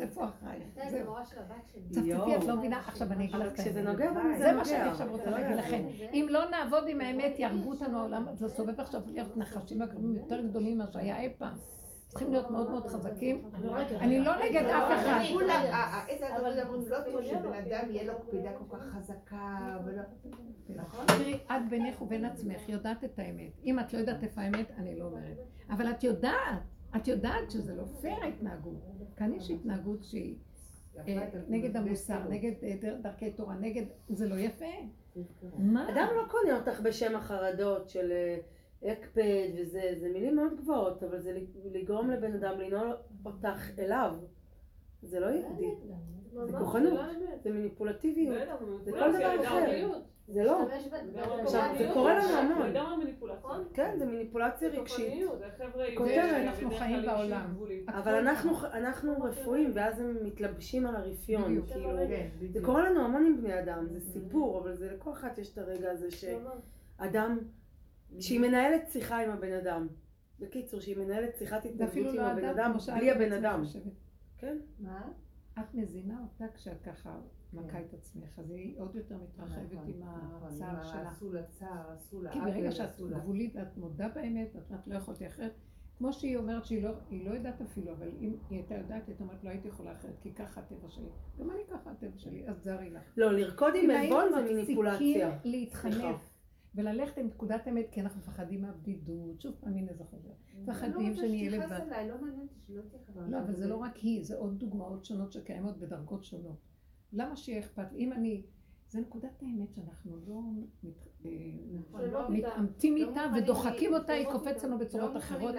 [0.00, 0.58] איפה אחריי?
[0.74, 1.06] זה זהו.
[1.06, 1.82] מורה של הבת שלי.
[1.90, 2.78] צפצפי, את לא מבינה?
[2.78, 3.82] עכשיו אני אגיד לך כשזה.
[3.82, 4.88] נוגע בנו זה זה מה שאני.
[4.90, 5.56] עכשיו רוצה זה לא להגיד.
[5.56, 5.84] לכם.
[6.12, 9.80] אם לא נעבוד עם האמת, יהרגו אותנו העולם, זה סובב עכשיו להיות נחשים
[10.14, 11.54] יותר גדולים ממה שהיה אי פעם.
[12.14, 13.42] צריכים להיות מאוד מאוד חזקים.
[14.00, 15.20] אני לא נגד אף אחד.
[15.32, 18.82] כולם, ה- ה- איזה הדברים אומרים, לא טוב שבן אדם יהיה לו קפידה כל כך
[18.84, 19.76] חזקה.
[20.68, 21.06] נכון?
[21.06, 23.52] תראי, את בינך ובין עצמך יודעת את האמת.
[23.64, 25.36] אם את לא יודעת איפה האמת, אני לא אומרת.
[25.70, 26.34] אבל את יודעת,
[26.96, 28.82] את יודעת שזה לא פייר ההתנהגות.
[29.16, 30.36] כאן יש התנהגות שהיא
[31.08, 33.84] אה, נגד המוסר, נגד אה, דר- דרכי תורה, נגד...
[34.08, 34.64] זה לא יפה.
[35.58, 35.88] מה?
[35.94, 38.12] אדם לא קונה אותך בשם החרדות של
[38.92, 41.38] הקפד וזה, זה מילים מאוד גבוהות, אבל זה
[41.72, 44.14] לגרום לבן אדם לנעול אותך אליו.
[45.02, 45.70] זה לא יהודי,
[46.44, 47.00] זה כוחנות,
[47.42, 48.38] זה מניפולטיביות,
[48.84, 50.00] זה כל דבר אחר.
[50.28, 50.58] זה לא.
[51.42, 51.90] עכשיו, זה.
[51.92, 52.70] קורה לנו המון.
[52.70, 53.50] לגמרי מניפולציה.
[53.74, 55.12] כן, זה מניפולציה רגשית.
[55.38, 57.56] זה כותרת, בדרך אנחנו חיים בעולם.
[57.88, 61.44] אבל אנחנו, אנחנו רפואים, ואז הם מתלבשים על הרפיון.
[61.44, 62.64] כאילו, כן, זה בדיוק.
[62.64, 65.90] קורה לנו המון עם בני אדם, זה סיפור, אבל זה לכל אחת יש את הרגע
[65.90, 67.38] הזה שאדם,
[68.20, 69.88] שהיא מנהלת שיחה עם הבן אדם.
[70.40, 73.62] בקיצור, שהיא מנהלת שיחת התנגדות עם לא הבן אדם, בלי הבן אדם.
[74.38, 74.56] כן?
[74.78, 75.08] מה?
[75.58, 77.18] את מזינה אותה כשאת ככה
[77.52, 81.10] מכה את עצמך, אז היא עוד יותר מתרחבת נכון, עם נכון, הצער עם ה- שלה.
[81.10, 85.26] עשו לה צער, עשו לה כי ברגע שאת גבולית ואת מודה באמת, את לא יכולתי
[85.26, 85.52] אחרת,
[85.98, 89.14] כמו שהיא אומרת שהיא לא, היא לא יודעת אפילו, אבל אם היא הייתה יודעת, היא
[89.20, 91.08] אומרת לא הייתי יכולה אחרת, כי ככה הטבע שלי.
[91.38, 93.02] גם אני ככה הטבע שלי, אז תזהרי לך.
[93.16, 94.98] לא, לרקוד עם אם היינו עלבון זה מפסיקים מניפולציה.
[95.30, 95.38] סליחה.
[95.44, 96.33] להתחנף
[96.74, 100.28] וללכת עם נקודת אמת, כי אנחנו מפחדים מהבדידות, שוב פעם הנה זה חוזר.
[100.28, 101.80] לא מפחדים רוצה שנהיה שתכעס לבד.
[101.80, 103.28] עליי, לא מעניין אותי שלא תהיה חברה.
[103.28, 106.58] לא, אבל זה לא רק היא, זה עוד דוגמאות שונות שקיימות בדרגות שונות.
[107.12, 107.92] למה שיהיה אכפת?
[107.92, 108.42] אם אני...
[108.88, 110.40] זה נקודת האמת שאנחנו לא
[111.24, 111.30] אה,
[111.72, 115.54] נכון, לא- מתעמתים לא איתה ודוחקים אותה, היא לא קופצת לנו בצורות לא אחרות.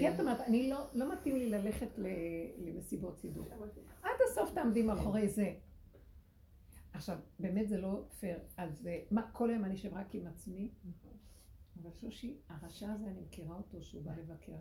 [0.00, 1.88] כן, זאת אומרת, אני לא, לא מתאים לי ללכת
[2.58, 3.44] למסיבות סידור.
[4.02, 5.54] עד הסוף תעמדי מאחורי זה.
[6.98, 8.38] עכשיו, באמת זה לא פייר.
[8.56, 10.70] אז אה, מה, כל היום אני אשב רק עם עצמי?
[11.82, 14.56] אבל שושי, הרשע הזה, אני מכירה אותו שהוא בא לבקר.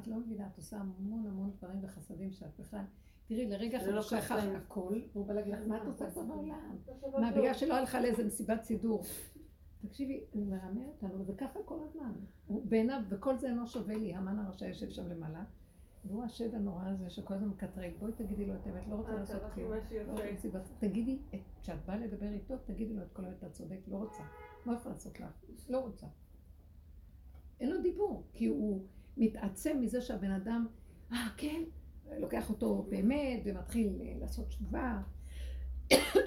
[0.00, 2.84] את לא מבינה, את עושה המון המון דברים וחסדים שאת בכלל...
[3.26, 4.34] תראי, לרגע זה לא אחד שכח.
[4.56, 6.76] הכל, והוא בא להגיד לך, מה את עושה פה בעולם?
[7.20, 9.02] מה, בגלל שלא הלכה לאיזה מסיבת סידור.
[9.80, 12.12] תקשיבי, הוא מרמה אותנו, וככה כל הזמן.
[12.48, 15.44] בעיניו, וכל זה אינו שווה לי, המן הרשע יושב שם למעלה,
[16.08, 19.16] והוא השד הנורא הזה שכל הזמן מקטרג, בואי תגידי לו את האמת, לא רוצה אה,
[19.16, 19.72] לעשות כלום.
[19.72, 23.96] לא תגידי, את- כשאת באה לדבר איתו, תגידי לו את כל האמת, אתה צודק, לא
[23.96, 24.22] רוצה.
[24.64, 25.26] מה יכול לעשות לך?
[25.68, 26.06] לא רוצה.
[27.60, 28.86] אין לו דיבור, כי הוא
[29.16, 30.66] מתעצם מזה שהבן אדם,
[31.12, 31.62] אה, כן,
[32.18, 34.98] לוקח אותו באמת, ומתחיל אה, לעשות תשובה.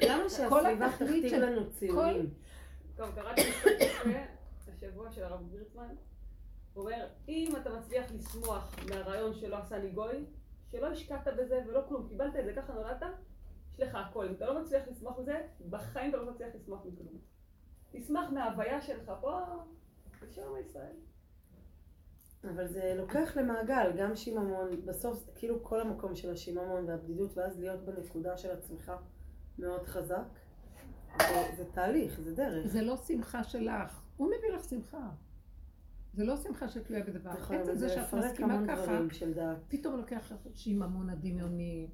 [0.10, 2.30] למה שהסביבה תכתיב לנו ציונים?
[2.98, 4.20] טוב, קראתי משפט יפה
[4.72, 5.96] השבוע של הרב גריצמן.
[6.74, 10.26] הוא אומר, אם אתה מצליח לשמוח מהרעיון שלא עשה לי גוי,
[10.72, 13.04] שלא השקעת בזה ולא כלום, קיבלת את זה, ככה נולדת,
[13.74, 14.28] יש לך הכל.
[14.28, 17.18] אם אתה לא מצליח לשמוח מזה, בחיים אתה לא מצליח לשמוח מכלום.
[17.92, 19.40] תשמח מההוויה שלך פה,
[20.22, 20.96] ושלום ישראל.
[22.44, 27.86] אבל זה לוקח למעגל, גם שיממון, בסוף כאילו כל המקום של השיממון והבדידות, ואז להיות
[27.86, 28.92] בנקודה של עצמך
[29.60, 30.28] מאוד חזק.
[31.18, 32.68] זה, זה תהליך, זה דרך.
[32.68, 35.10] זה לא שמחה שלך, הוא מביא לך שמחה.
[36.20, 37.34] זה לא שמחה שתלויה בדבר.
[37.34, 39.58] נכון, עצם זה זה שאת מסכימה המון ככה, דברים של דעת.
[39.68, 41.88] פתאום לוקח לך שיממון הדמיוני,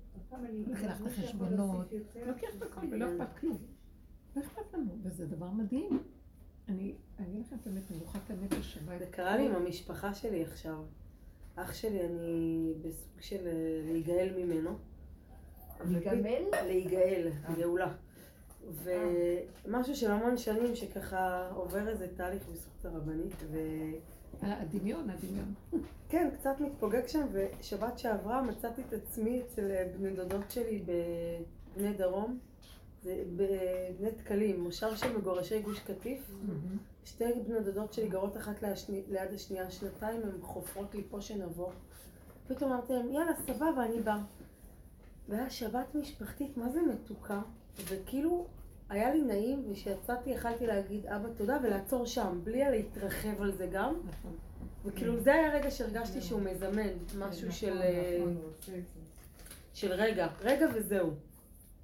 [0.67, 1.93] לוקח את החשבונות,
[2.27, 3.57] לוקח את הכל ולא אכפת כלום.
[4.35, 6.03] לא אכפת לנו, וזה דבר מדהים.
[6.67, 10.13] אני אני אגיד לכם את האמת, מנוחת האמת השווה את זה קרה לי עם המשפחה
[10.13, 10.83] שלי עכשיו.
[11.55, 14.77] אח שלי, אני בסוג של אה, להיגאל ממנו.
[15.85, 16.43] להיגמל?
[16.65, 17.93] להיגאל, גאולה.
[18.73, 23.43] ומשהו של המון שנים שככה עובר איזה תהליך בזכות הרבנית,
[24.41, 25.53] הדמיון, הדמיון.
[26.07, 31.93] וכן, קצת מתפוגג שם, ושבת שעברה מצאתי את עצמי אצל אה, בני דודות שלי בבני
[31.93, 32.39] דרום,
[33.05, 36.31] בבני דקלים, מושב של מגורשי גוש קטיף.
[37.05, 41.71] שתי בני דודות שלי גרות אחת להשני, ליד השנייה שנתיים, הן חופרות לי פה שנבוא.
[42.47, 44.21] פתאום אמרתי להם, יאללה, סבבה, אני באה.
[45.29, 47.41] והיה שבת משפחתית, מה זה מתוקה?
[47.85, 48.47] וכאילו,
[48.89, 53.93] היה לי נעים, וכשיצאתי יכלתי להגיד אבא תודה ולעצור שם, בלי להתרחב על זה גם.
[54.05, 54.35] נכון.
[54.85, 58.23] וכאילו זה היה רגע שהרגשתי שהוא מזמן, משהו של, אה,
[59.73, 61.11] של רגע, רגע וזהו.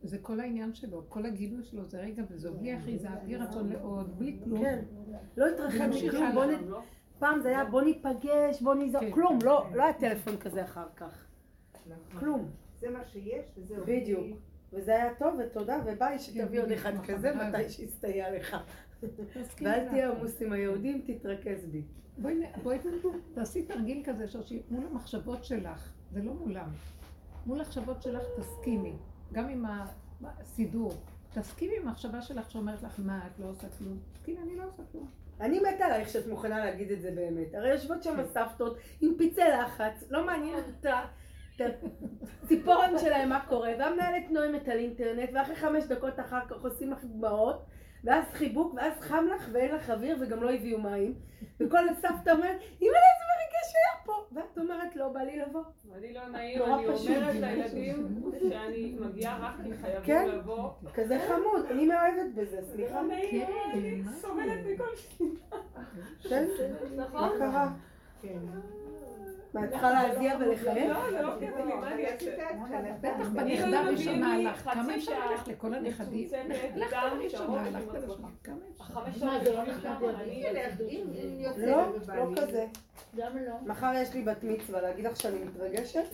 [0.03, 4.19] זה כל העניין שלו, כל הגילוי שלו זה רגע וזהו, בלי אחיזה, בלי רצון לעוד,
[4.19, 4.61] בלי כלום.
[4.61, 4.83] כן,
[5.37, 6.45] לא התרחב מכלום, בוא.
[6.45, 6.51] נ...
[7.19, 9.11] פעם זה היה בוא ניפגש, בוא נזור, כן.
[9.11, 11.25] כלום, לא, לא היה טלפון כזה אחר כך,
[12.19, 12.49] כלום.
[12.79, 13.85] זה מה שיש וזהו.
[13.85, 14.37] בדיוק.
[14.73, 17.71] וזה היה טוב, ותודה, וביי, שתביא עוד אחד כמו כזה, מתי הזאת.
[17.71, 18.57] שיסתייע לך.
[19.33, 19.89] תסכים ואל איתה.
[19.89, 21.83] תהיה עמוס עם היהודים, תתרכז בי.
[22.63, 22.77] בואי,
[23.33, 26.69] תעשי תרגיל כזה, שושי, מול המחשבות שלך, זה לא מולם.
[27.45, 28.93] מול המחשבות שלך תסכימי,
[29.33, 29.65] גם עם
[30.23, 30.93] הסידור.
[31.33, 33.99] תסכימי עם המחשבה שלך שאומרת לך, מה, את לא עושה כלום?
[34.13, 35.07] תסכימי, אני לא עושה כלום.
[35.41, 37.55] אני מתה עלייך שאת מוכנה להגיד את זה באמת.
[37.55, 41.01] הרי יושבות שם הסבתות עם פצעי לחץ, לא מעניין אותה.
[42.43, 46.99] הציפורן שלהם מה קורה, והמנהלת נואמת על אינטרנט, ואחרי חמש דקות אחר כך עושים לך
[47.03, 47.65] דמעות,
[48.03, 51.13] ואז חיבוק, ואז חם לך ואין לך אוויר וגם לא הביאו מים,
[51.59, 55.63] וכל הסבתא אומרת, אימא איזה מרגש היה פה, ואת אומרת, לא בא לי לבוא.
[55.97, 56.71] אני לא נעים, אני.
[56.71, 59.77] אומרת לילדים שאני מגיעה רק כי כן.
[59.81, 60.69] חייבים לבוא.
[60.93, 63.01] כזה חמוד, אני מאוהבת בזה, זה סליחה.
[63.01, 64.59] לא כן, אני מה סובלת?
[64.73, 65.33] מכל שנייה.
[66.29, 66.45] כן?
[66.97, 67.21] נכון?
[67.21, 67.69] מה קרה?
[68.21, 68.39] כן.
[69.53, 70.89] מה, את צריכה להזיע ולחייך?
[70.95, 72.31] לא, זה לא לי, מה אני אעשה?
[73.01, 76.29] בטח בנכדה הראשונה לי הלכת, כמה אפשר ללכת לכל הנכדים?
[76.73, 78.29] הלכת לראשונה, שעות, הלכת לראשונה, עצמך.
[78.43, 78.83] כמה אפשר?
[78.83, 79.95] החמש מה, זה לא יוצא
[81.57, 81.85] לא,
[82.15, 82.65] לא כזה.
[83.15, 83.53] גם לא.
[83.65, 86.05] מחר יש לי בת מצווה, להגיד לך שאני מתרגשת?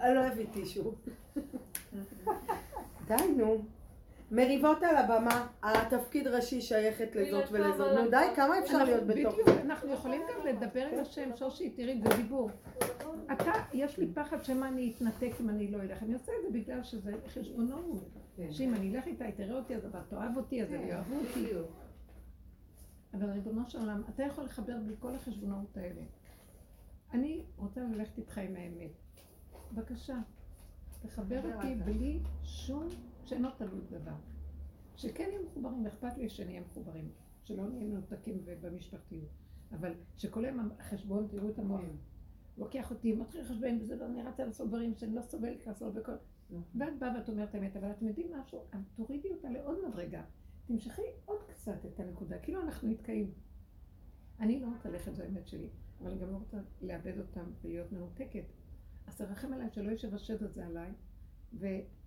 [0.00, 0.92] אני לא אביא טישו.
[3.06, 3.62] די, נו.
[4.34, 7.98] מריבות על הבמה, התפקיד ראשי שייכת לזאת ולזאת.
[7.98, 9.48] נו די, כמה אפשר להיות בתוך בדיוק?
[9.48, 12.50] אנחנו יכולים גם לדבר עם השם, שושי, תראי, זה דיבור.
[13.32, 16.02] אתה, יש לי פחד שמא אני אתנתק אם אני לא אלך.
[16.02, 18.08] אני עושה את זה בגלל שזה חשבונאות.
[18.36, 18.52] כן.
[18.52, 21.48] שאם אני אלך איתה, היא תראה אותי, אז אתה תאהב אותי, אז הם יאהבו אותי.
[23.14, 26.00] אבל ריבונו של עולם, אתה יכול לחבר בין כל החשבונאות האלה.
[27.12, 28.90] אני רוצה ללכת איתך עם האמת.
[29.72, 30.16] בבקשה,
[31.06, 31.74] תחבר אותי.
[31.74, 32.88] בלי שום,
[33.24, 34.14] שאינו תלוי דבר.
[34.96, 37.10] שכן נהיה מחוברים, אכפת לי שנהיה מחוברים.
[37.44, 39.28] שלא נהיה מנותקים ובמשפחתיות.
[39.72, 41.80] אבל שכל היום החשבון, תראו את המוח.
[42.58, 46.12] לוקח אותי, מתחיל לחשבן בזה, ואני רצה לעשות דברים שאני לא סובלת לעשות וכל...
[46.50, 48.64] ואת באה ואת אומרת האמת, אבל אתם יודעים משהו?
[48.96, 50.22] תורידי אותה לעוד מדרגה.
[50.66, 53.30] תמשכי עוד קצת את הנקודה, כאילו אנחנו נתקעים.
[54.40, 55.68] אני לא רוצה ללכת, זו האמת שלי,
[56.00, 58.44] אבל אני גם לא רוצה לאבד אותם ולהיות מנותקת.
[59.06, 60.92] אז תרחם עליי שלא יושב השד הזה עליי,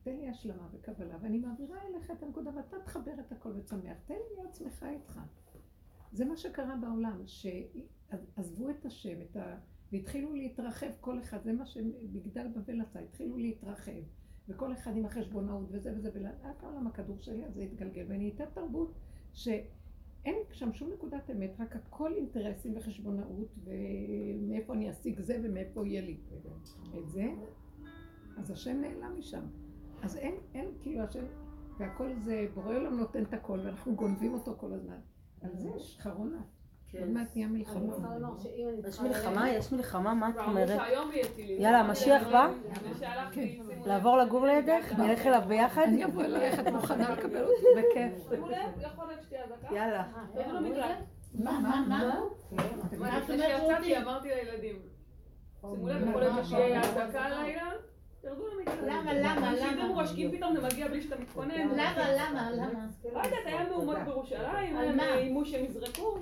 [0.04, 3.98] תן לי השלמה וקבלה, ואני מעבירה אליך את הנקודה, ואתה תחבר את הכל ותשמח.
[4.06, 5.20] תן לי להיות שמחה איתך.
[6.12, 9.58] זה מה שקרה בעולם, שעזבו את השם, את ה...
[9.92, 14.02] והתחילו להתרחב כל אחד, זה מה שמגדל בבל עשה, התחילו להתרחב.
[14.48, 18.94] וכל אחד עם החשבונאות וזה וזה, ולאט העולם הכדור שלי הזה התגלגל, ונהייתה תרבות
[20.24, 26.02] שאין שם שום נקודת אמת, רק הכל אינטרסים וחשבונאות, ומאיפה אני אשיג זה ומאיפה יהיה
[26.02, 26.18] לי
[26.98, 27.34] את זה,
[28.38, 29.44] אז השם נעלם משם.
[30.02, 31.26] אז אין, אין כאילו השם,
[31.80, 35.00] והכל זה, בורא עולם נותן את הכל, ואנחנו גונבים אותו כל הזמן.
[35.42, 36.42] על זה יש חרונה.
[36.98, 37.04] כן.
[37.04, 37.94] עוד מעט נהיה מלחמה.
[38.44, 39.50] שאם אני יש מלחמה?
[39.50, 40.14] יש מלחמה?
[40.14, 40.80] מה את אומרת?
[41.38, 42.48] יאללה, המשיח להם, בא?
[43.42, 43.88] לב.
[43.88, 44.94] לעבור לגור לידך?
[44.98, 45.82] נלך אליו ביחד?
[45.82, 47.66] אני אבוא אלייך, את מוכנה לקבל אותי?
[47.78, 48.30] בכיף.
[48.30, 49.76] שימו לב, יכול להיות שתהיה אזעקה.
[49.76, 50.00] יאללה.
[50.00, 50.98] אה, תרדו למקלט.
[51.34, 52.20] מה, מה, מה?
[52.98, 54.80] מה, לפני שיצאתי אמרתי לילדים.
[55.62, 57.72] שימו לב, יכול להיות שתהיה אזעקה הלילה.
[58.88, 60.04] למה, למה, אנשים למה?
[60.04, 61.68] משקיעים פתאום זה מגיע בלי שאתה מתכונן.
[61.68, 62.86] למה, למה, למה?
[63.04, 65.04] לא יודעת, היה מהומות בירושלים, היה מה?
[65.14, 66.18] איימו שהם יזרקו.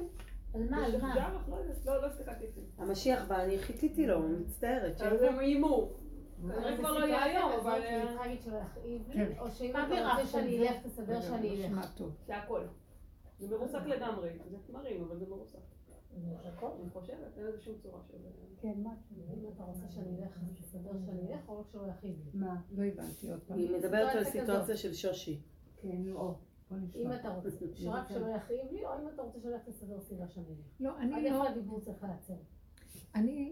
[0.55, 1.15] על מה, על מה?
[1.49, 2.63] לא לא, לא אפילו.
[2.77, 5.01] המשיח בא, אני חיכיתי לו, מצטערת.
[5.01, 5.93] אז הם איימו.
[6.41, 7.81] כנראה כבר לא יהיה היום, אבל...
[7.81, 9.19] אני צריכה להגיד שלא יכאיב כן.
[9.19, 10.59] לי, או שאם מה אתה רוצה שאני?
[10.59, 12.01] אלך, תסדר שאני אלך.
[12.27, 12.61] זה הכל.
[13.39, 14.29] זה מרוסק לגמרי.
[14.49, 15.59] זה תמרים, אבל זה מרוסק.
[16.15, 18.17] אני חושבת, אין לזה שום צורה של...
[18.61, 18.93] כן, מה?
[19.33, 22.31] אם אתה רוצה שאני אלך, תסדר שאני אלך, או רק שלא יכאיב לי.
[22.33, 22.61] מה?
[22.71, 23.57] לא הבנתי עוד פעם.
[23.57, 25.41] היא מדברת על סיטואציה סיטואציה של שושי.
[25.77, 26.35] כן, או.
[26.95, 27.11] אם.
[27.11, 30.45] אתה רוצה, שרק שלא יכאיב לי, או אם אתה רוצה שאני אלך תסדר סיבה שאני
[30.49, 30.65] אלך.
[30.79, 32.43] לא, עד אני איפה לא, הדיבור צריך לעצור?
[33.15, 33.51] אני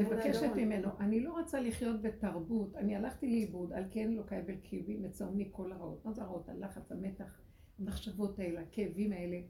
[0.00, 0.50] מבקשת.
[0.56, 5.48] ממנו, אני לא רוצה לחיות בתרבות, אני הלכתי לאיבוד, על כן לא קייבל כאבי מצרמי
[5.52, 6.04] כל הרעות.
[6.04, 6.48] מה זה הרעות?
[6.48, 7.40] הלחץ, המתח,
[7.78, 9.40] המחשבות האלה, הכאבים האלה.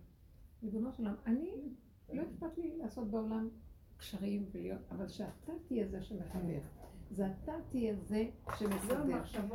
[0.62, 1.74] ריבונו של עולם, אני,
[2.12, 3.48] לא אכפת לי לעשות בעולם
[3.96, 6.60] קשרים ולהיות, אבל שאתה תהיה זה שמחבר.
[7.12, 8.24] זה אתה תהיה זה
[8.58, 9.04] שמסדר.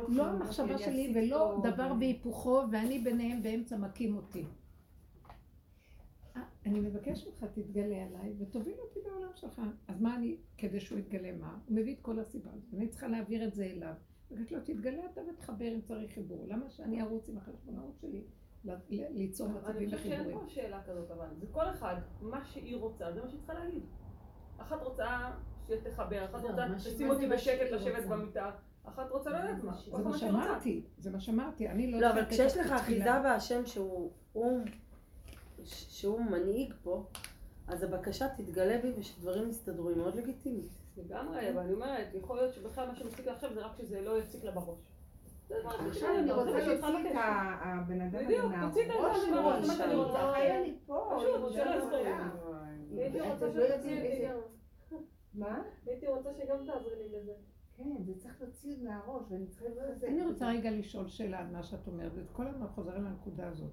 [0.08, 4.44] לא המחשבה שלי ולא דבר בהיפוכו, ואני ביניהם באמצע מכים אותי.
[6.36, 9.62] אה, אני מבקשת ממך, תתגלה עליי ותוביל אותי בעולם שלך.
[9.88, 11.58] אז מה אני, כדי שהוא יתגלה מה?
[11.68, 12.74] הוא מביא את כל הסיבה הזאת.
[12.74, 13.94] אני צריכה להעביר את זה אליו.
[14.30, 16.46] מבקשת לו, תתגלה אתה ותחבר אם צריך חיבור.
[16.48, 18.24] למה שאני ארוץ עם החשבונאות שלי
[18.64, 20.46] ל- ל- ליצור אני מצבים חושבת שאין וחיבורים?
[20.48, 23.82] פה שאלה כזאת, אבל זה כל אחד, מה שהיא רוצה, זה מה שהיא צריכה להגיד.
[24.58, 25.30] אחת רוצה
[25.68, 26.74] שתחבר, אחת זהו, רוצה מה
[27.10, 28.04] אותי זה מה בשקט לשבת?
[28.04, 28.50] במיטה,
[28.84, 29.72] אחת רוצה לא יודעת מה.
[29.76, 30.18] זה מה.
[30.18, 31.68] שאמרתי, זה מה שאמרתי.
[31.68, 33.04] אני לא לא, אבל כשיש לך אחיזה.
[33.22, 34.60] בהשם שהוא הוא-
[35.64, 37.04] שהוא מנהיג פה,
[37.68, 40.68] אז הבקשה תתגלה בי ושדברים יסתדרו, היא מאוד לגיטימית.
[40.96, 44.18] לגמרי, אבל אני אומרת, יכול להיות שבכלל מה שמציק לה עכשיו זה רק שזה לא
[44.18, 44.78] יציק לה בראש.
[45.88, 49.42] עכשיו אני רוצה להוציא את הבן אדם הזה בדיוק, מהראש תוציא את הבן אדם שלו,
[49.42, 50.32] מהראש, זה מה שאני רוצה.
[50.34, 51.84] חיה לי פה, פשוט, שלא לא
[55.34, 55.62] מה?
[55.86, 57.32] הייתי רוצה שגם תעזרי לי בזה.
[57.76, 59.64] כן, זה צריך להוציא מהראש, ואני צריכה...
[60.06, 63.70] אני רוצה רגע לשאול שאלה על מה שאת אומרת, וכל הזמן חוזרים לנקודה הזאת.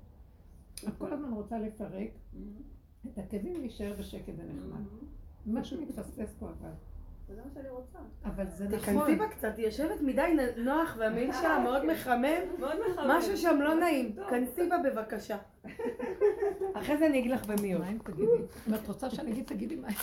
[0.88, 2.10] את כל הזמן רוצה לפרק
[3.08, 4.86] את הכאבים להישאר בשקט ונחמד.
[5.46, 6.72] משהו מתפספס פה אבל.
[7.28, 8.00] זה מה שאני רוצה.
[8.24, 8.80] אבל זה נכון.
[8.80, 12.24] תיכנסי בה קצת, היא יושבת מדי נוח והמעיל שלה מאוד מחמם,
[12.60, 13.06] מאוד מחמם.
[13.08, 14.16] משהו שם לא נעים.
[14.30, 15.38] כנסי בה בבקשה.
[16.80, 17.82] אחרי זה אני אגיד לך במיוט.
[17.82, 18.32] מה אם תגידי?
[18.68, 19.88] אם את רוצה שאני אגיד, תגידי מה.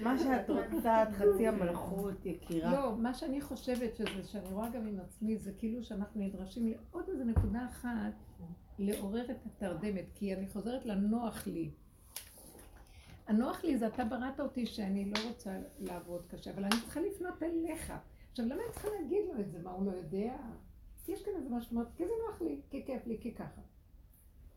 [0.00, 2.72] מה שאת רוצה, את חצי המלכות, יקירה.
[2.72, 7.08] לא, מה שאני חושבת שזה, שאני רואה גם עם עצמי, זה כאילו שאנחנו נדרשים לעוד
[7.08, 8.12] איזה נקודה אחת,
[8.78, 11.70] לעורר את התרדמת, כי אני חוזרת לנוח לי.
[13.30, 17.42] הנוח לי זה אתה בראת אותי שאני לא רוצה לעבוד קשה, אבל אני צריכה לפנות
[17.42, 17.92] אליך.
[18.30, 19.58] עכשיו, למה אני צריכה להגיד לו את זה?
[19.58, 20.36] מה, הוא לא יודע?
[21.08, 23.60] יש כאן איזה משהו, כי זה נוח לי, כי כיף לי, כי ככה.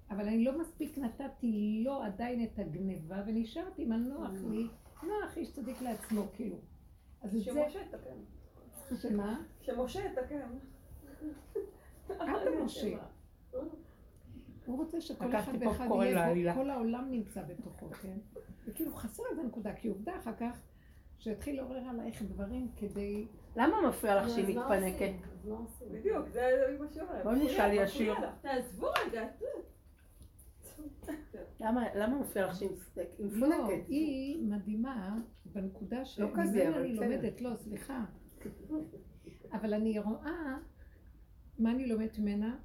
[0.10, 4.68] אבל אני לא מספיק נתתי לו עדיין את הגניבה, ונשארתי עם הנוח לי,
[5.04, 6.58] נוח איש צדיק לעצמו, כאילו.
[7.22, 8.96] אז את זה, שמשה יתקן.
[8.96, 9.42] שמה?
[9.62, 10.58] שמשה יתקן.
[12.12, 12.98] אל תמשה.
[14.66, 18.18] הוא רוצה שכל אחד ואחד יהיה, כל העולם נמצא בתוכו, כן?
[18.66, 20.62] וכאילו חסר איזה נקודה, כי עובדה אחר כך,
[21.20, 23.28] שיתחיל לעורר עלייך דברים כדי...
[23.56, 25.14] למה מפריע לך שהיא מתפנקת?
[25.92, 26.42] בדיוק, זה
[26.80, 27.24] מה שהיא אומרת.
[27.24, 28.16] בואי נשאל ישיר.
[28.42, 29.28] תעזבו רגע.
[31.96, 32.70] למה מפריע לך שהיא
[33.18, 33.88] היא לא, מפונקת?
[33.88, 36.94] היא מדהימה בנקודה לא שממנה כזה, אבל אני.
[36.94, 38.04] לומדת, לא, סליחה.
[39.52, 40.58] אבל אני רואה,
[41.60, 42.58] מה אני לומדת ממנה?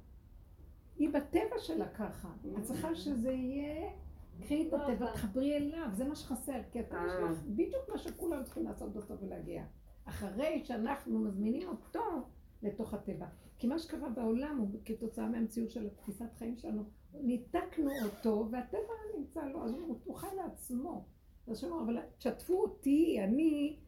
[1.13, 2.29] היא בטבע שלה ככה.
[2.57, 3.89] את צריכה שזה יהיה,
[4.41, 6.61] קחי את לא, הטבע, אבל- תחברי אליו, זה מה שחסר.
[6.71, 7.31] כי אתה יש אה.
[7.31, 9.63] לך בדיוק מה שכולם צריכים לעשות בסוף ולהגיע.
[10.05, 12.01] אחרי שאנחנו מזמינים אותו
[12.63, 13.27] לתוך הטבע.
[13.57, 16.83] כי מה שקרה בעולם הוא כתוצאה מהמציאות של התפיסת חיים שלנו,
[17.13, 19.71] ניתקנו אותו והטבע נמצא לו, אז
[20.05, 21.05] הוא, חי לעצמו.
[21.47, 23.79] אז שאומר, אבל תשתפו אותי, אני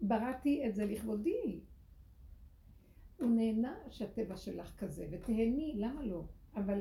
[0.00, 1.60] בראתי את זה לכבודי.
[3.20, 6.22] הוא נהנה שהטבע שלך כזה, ותהני, למה לא?
[6.56, 6.80] אבל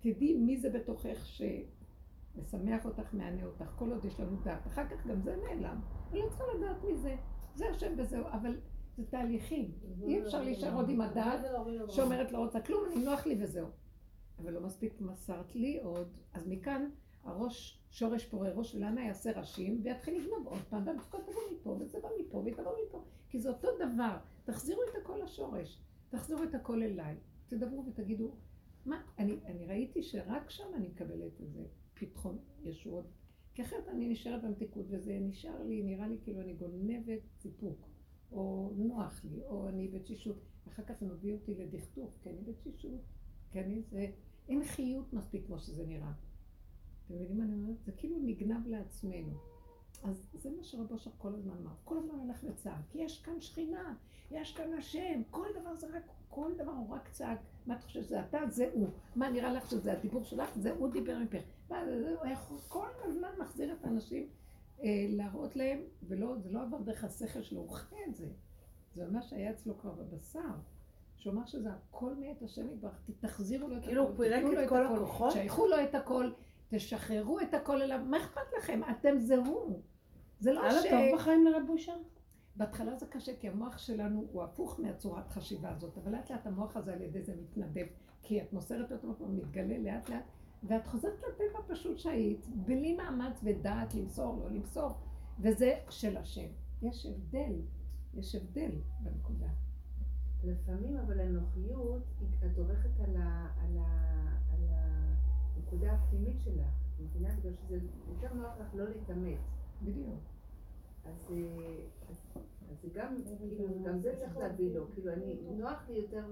[0.00, 4.66] תדעי מי זה בתוכך שמשמח אותך, מענה אותך, כל עוד יש לנו דעת.
[4.66, 5.80] אחר כך גם זה נעלם.
[6.10, 7.16] אני לא צריכה לדעת מי זה.
[7.54, 8.60] זה השם וזהו, אבל
[8.96, 9.72] זה תהליכים.
[10.02, 11.40] אי אפשר להישאר עוד עם הדעת
[11.88, 13.66] שאומרת לא רוצה כלום, אני נוח לי וזהו.
[14.38, 16.90] אבל לא מספיק מסרת לי עוד, אז מכאן
[17.24, 21.98] הראש, שורש פורה ראש, ולמה יעשה ראשים, ויתחיל לגנוב עוד פעם, והמצוקה תבוא מפה, וזה
[22.02, 23.04] בא מפה, והיא תבוא מפה.
[23.28, 24.16] כי זה אותו דבר.
[24.44, 25.80] תחזירו את הכל לשורש.
[26.08, 27.16] תחזירו את הכל אליי.
[27.48, 28.30] תדברו ותגידו,
[28.86, 31.64] מה, אני, אני ראיתי שרק שם אני מקבלת את זה,
[31.94, 33.06] פתחון ישועות.
[33.54, 37.88] כי אחרת אני נשארת במתיקות, וזה נשאר לי, נראה לי כאילו אני גונבת סיפוק,
[38.32, 40.36] או נוח לי, או אני בתשישות.
[40.68, 43.00] אחר כך זה מביא אותי לדכדוך, כי אני בתשישות,
[43.50, 44.06] כי אני זה,
[44.48, 46.12] אין חיות מספיק כמו שזה נראה.
[47.06, 47.84] אתם מבינים מה אני אומרת?
[47.84, 49.32] זה כאילו נגנב לעצמנו.
[50.04, 51.74] אז זה מה שרבו אושר כל הזמן אמר.
[51.84, 53.94] כל הזמן הולך וצעק, כי יש כאן שכינה,
[54.30, 57.38] יש כאן השם, כל דבר זה רק, כל דבר הוא רק צעק.
[57.66, 58.38] מה את חושבת שזה אתה?
[58.48, 58.88] זה הוא.
[59.16, 60.50] מה נראה לך שזה הדיבור שלך?
[60.56, 61.42] זה הוא דיבר מפך.
[61.70, 62.14] מה זה, זה,
[62.48, 64.28] הוא כל הזמן מחזיר את האנשים
[64.82, 65.78] אה, להראות להם,
[66.08, 68.26] ולא, זה לא עבר דרך השכל שלו, הוא חי את זה.
[68.94, 70.40] זה ממש היה אצלו כבר בבשר.
[71.16, 74.52] שהוא אמר שזה הכל מאת השם יתברך, תחזירו לו את כאילו הוא הכל, פירק תיתנו
[74.52, 75.32] לו את כל הכוחות?
[75.32, 76.30] שייכו לו את הכל,
[76.68, 78.80] תשחררו את הכל אליו, מה אכפת לכם?
[78.90, 79.82] אתם זה הוא.
[80.40, 80.86] זה לא היה לו ש...
[80.90, 81.92] טוב בחיים לרב בושה?
[82.60, 86.76] בהתחלה זה קשה, כי המוח שלנו הוא הפוך מהצורת חשיבה הזאת, אבל לאט לאט המוח
[86.76, 87.86] הזה על ידי זה מתנדב,
[88.22, 90.24] כי את מוסרת אותו, הוא מתגלה לאט לאט,
[90.62, 94.90] ואת חוזרת לטבע פשוט שהיית, בלי מאמץ ודעת למסור, לא למסור,
[95.40, 96.46] וזה של השם.
[96.82, 97.52] יש הבדל,
[98.14, 99.48] יש הבדל בנקודה.
[100.44, 102.02] לפעמים אבל הנוחיות,
[102.46, 106.66] את הולכת על ה- על ה- על הנקודה הפנימית שלך,
[107.00, 107.34] מבינה?
[107.36, 109.38] בגלל שזה יותר נוח לך לא להתאמץ.
[109.82, 110.20] בדיוק.
[111.04, 111.36] אז, אה,
[112.10, 112.16] אז,
[112.70, 116.24] אז זה גם, כאילו, גם זה צריך להביא לו, כאילו, אני, נוח לי יותר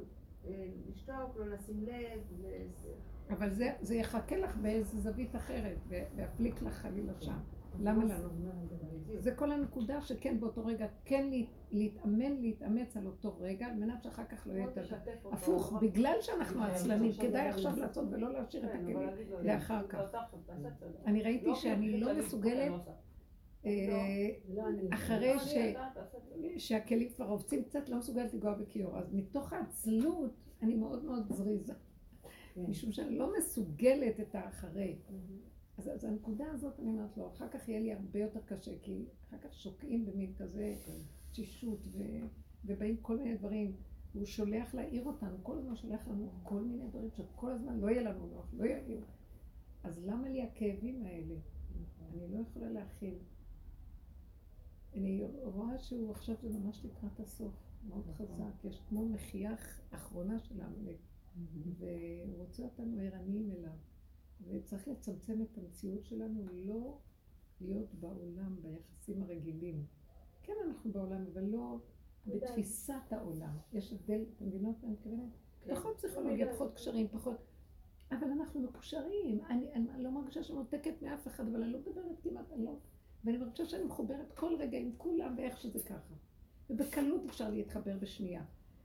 [0.46, 2.64] אה, לשתוק, לא לשים לב, וזה-
[3.30, 7.38] אבל זה, זה יחכה לך באיזה זווית אחרת, ויפליק לך חלילה שם.
[7.80, 8.28] למה לנו?
[9.04, 9.20] בדיוק.
[9.20, 14.02] זה כל הנקודה שכן באותו רגע, כן לה- להתאמן, להתאמץ על אותו רגע, על מנת
[14.02, 14.80] שאחר כך לא יהיה את ה...
[15.32, 18.98] הפוך, בגלל שאנחנו עצלנים, כדאי עכשיו לעשות ולא להשאיר את הכלים
[19.42, 19.98] לאחר כך.
[21.06, 22.72] אני ראיתי שאני לא מסוגלת,
[24.90, 25.54] אחרי ש...
[26.58, 28.98] שהכלים כבר רובצים קצת, לא מסוגלת לגוע בכיור.
[28.98, 30.32] אז מתוך העצלות,
[30.62, 31.72] אני מאוד מאוד זריזה.
[32.56, 34.96] משום שאני לא מסוגלת את האחרי.
[35.78, 39.04] אז, אז הנקודה הזאת, אני אומרת לו, אחר כך יהיה לי הרבה יותר קשה, כי
[39.28, 40.76] אחר כך שוקעים במין כזה
[41.30, 42.02] תשישות, ו,
[42.64, 43.76] ובאים כל מיני דברים.
[44.12, 48.02] הוא שולח להעיר אותנו, כל הזמן שולח לנו כל מיני דברים שכל הזמן לא יהיה
[48.02, 49.00] לנו נוח, לא יהיה...
[49.84, 51.34] אז למה לי הכאבים האלה?
[52.12, 53.14] אני לא יכולה להכיל.
[54.94, 57.54] אני רואה שהוא עכשיו זה ממש לקראת הסוף,
[57.88, 59.54] מאוד חזק, יש כמו מחייה
[59.90, 60.96] אחרונה של העמלק,
[61.78, 63.76] והוא רוצה אותנו ערניים אליו,
[64.48, 66.98] וצריך לצמצם את המציאות שלנו, לא
[67.60, 69.84] להיות בעולם, ביחסים הרגילים.
[70.42, 71.78] כן, אנחנו בעולם, אבל לא
[72.26, 73.56] בתפיסת העולם.
[73.72, 75.32] יש הבדל, אתם מבינות מה אני מתכוונת?
[75.70, 77.36] פחות פסיכולוגיה, פחות קשרים, פחות...
[78.10, 79.44] אבל אנחנו מקושרים.
[79.44, 82.72] אני, אני לא מרגישה שאני מנותקת מאף אחד, אבל אני לא מדברת כמעט, אני לא...
[83.24, 86.14] ואני מרגישה שאני מחוברת כל רגע עם כולם ואיך שזה ככה.
[86.70, 88.42] ובקלות אפשר להתחבר בשנייה.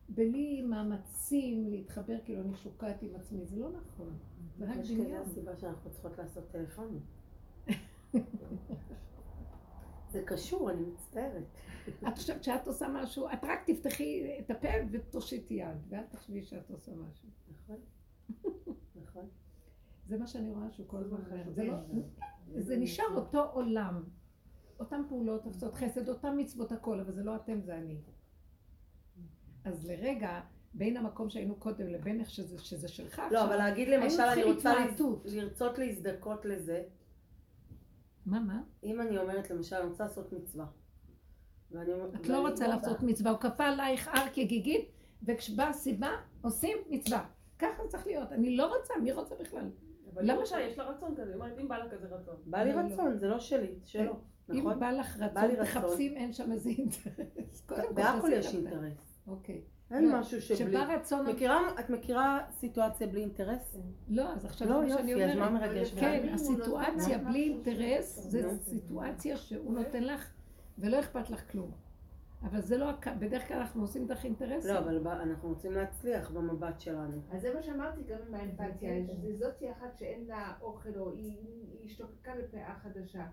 [0.10, 4.18] בלי מאמצים להתחבר כאילו אני שוקעת עם עצמי, זה לא נכון.
[4.58, 5.22] זה רק יש כזה דמיון.
[5.22, 7.02] הסיבה שאנחנו צריכות לעשות טלפונים.
[10.12, 11.44] זה קשור, אני מצטערת.
[12.08, 16.72] את חושבת שאת עושה משהו, את רק תפתחי את הפה ותושיטי יד, ואל תחשבי שאת
[16.72, 17.30] עושה משהו.
[17.64, 17.78] נכון?
[19.04, 19.26] נכון.
[20.08, 21.20] זה מה שאני רואה שהוא כל הזמן.
[21.56, 21.74] זה לא,
[22.58, 24.04] זה נשאר אותו עולם.
[24.84, 27.98] אותן פעולות, עושות חסד, אותן מצוות הכל, אבל זה לא אתם, זה אני.
[29.66, 30.42] אז לרגע,
[30.74, 34.44] בין המקום שהיינו קודם לבין איך שזה, שזה שלך לא, עכשיו, אבל להגיד למשל, אני
[34.44, 35.26] רוצה להז- התמעטות.
[35.26, 36.84] לרצות להזדכות לזה,
[38.26, 38.62] מה, מה?
[38.84, 40.66] אם אני אומרת למשל, אני רוצה לעשות מצווה.
[41.72, 44.90] ואני אומרת- את לא רוצה לעשות מצווה, הוא כפה עלייך הר כגיגית,
[45.28, 46.10] וכשבאה סיבה,
[46.42, 47.26] עושים מצווה.
[47.60, 48.32] ככה צריך להיות.
[48.32, 49.70] אני לא רוצה, מי רוצה בכלל?
[50.14, 51.24] אבל למה ש- יש לה רצון כזה?
[51.26, 52.36] היא אומרת, אם בא לה כזה רצון.
[52.46, 52.94] בא לי לא, לא.
[52.94, 54.08] רצון, זה לא שלי, זה
[54.52, 54.80] אם נכון?
[54.80, 55.66] בא לך רצון.
[55.66, 57.68] תחפשים, אין שם איזה אינטרס.
[57.94, 58.56] בהכל יש.
[58.56, 59.20] אינטרס.
[59.28, 59.62] אוקיי.
[59.92, 60.56] אין לא, משהו שבלי...
[60.56, 61.26] כשבא רצון...
[61.80, 63.78] את מכירה סיטואציה בלי אינטרס?
[64.08, 65.70] לא, אז עכשיו לא, זה מה שאני יופי, אז מה אומרת.
[65.70, 65.94] מרגש?
[65.94, 68.50] כן, הסיטואציה נותן בלי אינטרס, נו.
[68.64, 70.32] סיטואציה שהוא נותן לך,
[70.78, 71.72] ולא אכפת לך כלום.
[72.44, 74.74] אבל זה לא, בדרך כלל אנחנו עושים דרך אינטרסים.
[74.74, 77.22] לא, אבל ב- אנחנו רוצים להצליח במבט שלנו.
[77.32, 78.90] אז זה מה שאמרתי גם עם האמפתיה,
[79.22, 81.38] שזאתי אחת שאין לה אוכל, או היא
[81.72, 83.26] היא השתוקקה לפאה חדשה.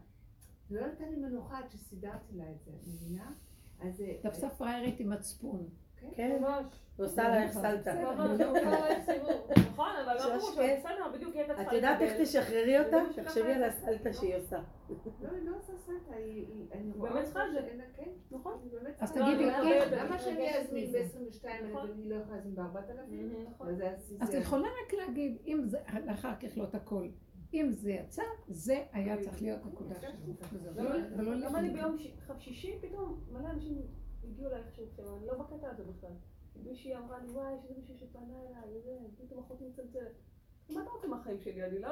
[0.70, 3.32] זה לא נתן לי מנוחה עד שסידרתי לה את זה, את מבינה?
[3.80, 4.00] אז...
[4.00, 5.68] אה, תפסה פראיירית עם מצפון.
[6.16, 6.66] כן, ממש.
[6.98, 7.94] ועושה עלייך סלטה.
[7.94, 9.50] ממש, הוא עשה עליי סיבוב.
[9.72, 10.76] נכון, אבל לא כן.
[10.80, 12.20] בסדר, בדיוק היא הייתה את צריכה יודעת איך.
[12.22, 12.96] תשחררי אותה?
[13.22, 13.66] תחשבי על לה.
[13.66, 14.58] הסלטה שהיא עושה.
[14.58, 16.46] לא, היא לא עושה סלטה, היא...
[16.72, 17.60] אני באמת צריכה את זה.
[17.76, 18.52] לה- כן, נכון.
[19.00, 19.12] אז.
[19.12, 19.88] תגידי, לא, כן.
[20.06, 20.98] למה שאני אזמין מזה.
[20.98, 21.90] ב-22 אלף נכון.
[21.90, 23.50] ואני לא יכולה להזמין ב-4000?
[23.50, 23.68] נכון.
[24.20, 27.06] אז את יכולה רק להגיד, אם זה, לאחר ככלות הכל,
[27.54, 30.10] אם זה יצא, זה היה צריך להיות נקודה שלו.
[30.52, 30.74] וזהו.
[30.84, 31.72] למה- ולא- ולא למה לפני.
[31.80, 31.96] ביום
[32.38, 33.78] שישי פתאום מלא אנשים
[34.24, 36.10] הגיעו אליי עכשיו, אני לא בקטע הזה בכלל.
[36.64, 38.80] מישהי אמרה לי, וואי, יש איזה מישהו שפנה אליי,
[39.26, 40.12] פתאום אחותי מצלצלת.
[40.70, 41.64] מה אתה רוצה מהחיים שלי?
[41.64, 41.88] אני לא...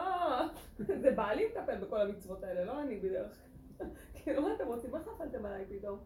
[1.02, 3.36] זה בעלי מטפל בכל המצוות האלה, לא אני בדרך
[3.78, 3.86] כלל.
[4.14, 4.90] כאילו, מה אתם רוצים?
[4.90, 5.98] מה חפלתם עליי פתאום?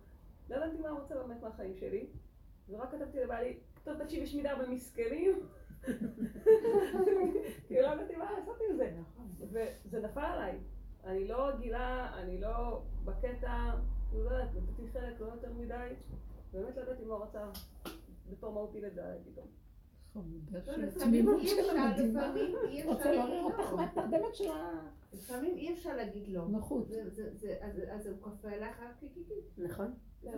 [0.51, 2.07] לא הבנתי מה רוצה באמת מהחיים שלי.
[2.69, 5.41] ורק כתבתי לבעלי, טוב, תקשיב, יש מדי הרבה מסכנים.
[7.67, 8.93] כאילו, לא ידעתי מה לעשות עם זה.
[9.41, 10.59] וזה נפל עליי.
[11.05, 13.71] אני לא רגילה, אני לא בקטע,
[14.15, 15.89] לא יודעת, נתתי חלק, לא יותר מדי.
[16.53, 17.45] באמת לא ידעתי מה הוא רצה
[18.31, 19.47] בתור מהותי לדעת פתאום.
[20.13, 22.17] חמודה לא, של לפעמים התמימות אי של אפשר, להגיד
[23.47, 23.77] אותך לא.
[23.77, 24.45] מהתרדמת של
[25.13, 26.43] לפעמים אי אפשר להגיד לא.
[26.43, 26.89] הנוחות.
[26.89, 27.57] זה- זה- זה-
[27.95, 29.35] אז- הוא כופה עליך קיקיקי.
[29.59, 29.95] נכון?
[30.25, 30.31] לא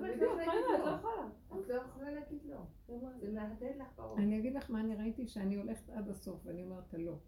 [2.45, 2.59] לא?
[4.17, 7.19] אני אגיד לך מה אני ראיתי, שאני הולכת עד הסוף, ואני אומרת לא.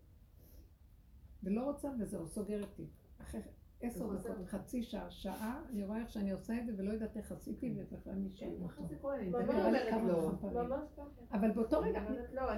[1.43, 2.91] ולא רוצה וזהו, סוגרת תיק.
[3.23, 3.41] אחרי
[3.81, 4.15] עשר.
[4.15, 7.75] דקות, חצי שעה, שעה, אני רואה איך שאני עושה את זה ולא יודעת איך עשיתי
[7.77, 8.95] ובכלל כן, ככה אותו.
[9.17, 9.31] לי
[10.69, 10.77] לא.
[11.33, 12.01] אבל באותו רגע,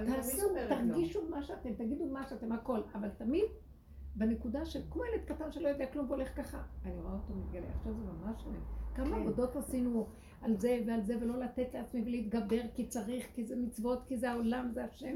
[0.05, 0.47] תעשו.
[0.69, 3.45] תרגישו מה שאתם, תגידו מה שאתם, הכל, אבל תמיד
[4.15, 7.93] בנקודה של כמו ילד קטן שלא יודע כלום והולך ככה, אני רואה אותו מתגלה, עכשיו
[7.93, 8.45] זה ממש.
[8.99, 9.21] כמה כן.
[9.21, 10.07] עבודות עשינו
[10.41, 14.31] על זה ועל זה ולא לתת לעצמי ולהתגבר כי צריך, כי זה מצוות, כי זה
[14.31, 15.15] העולם, זה השם.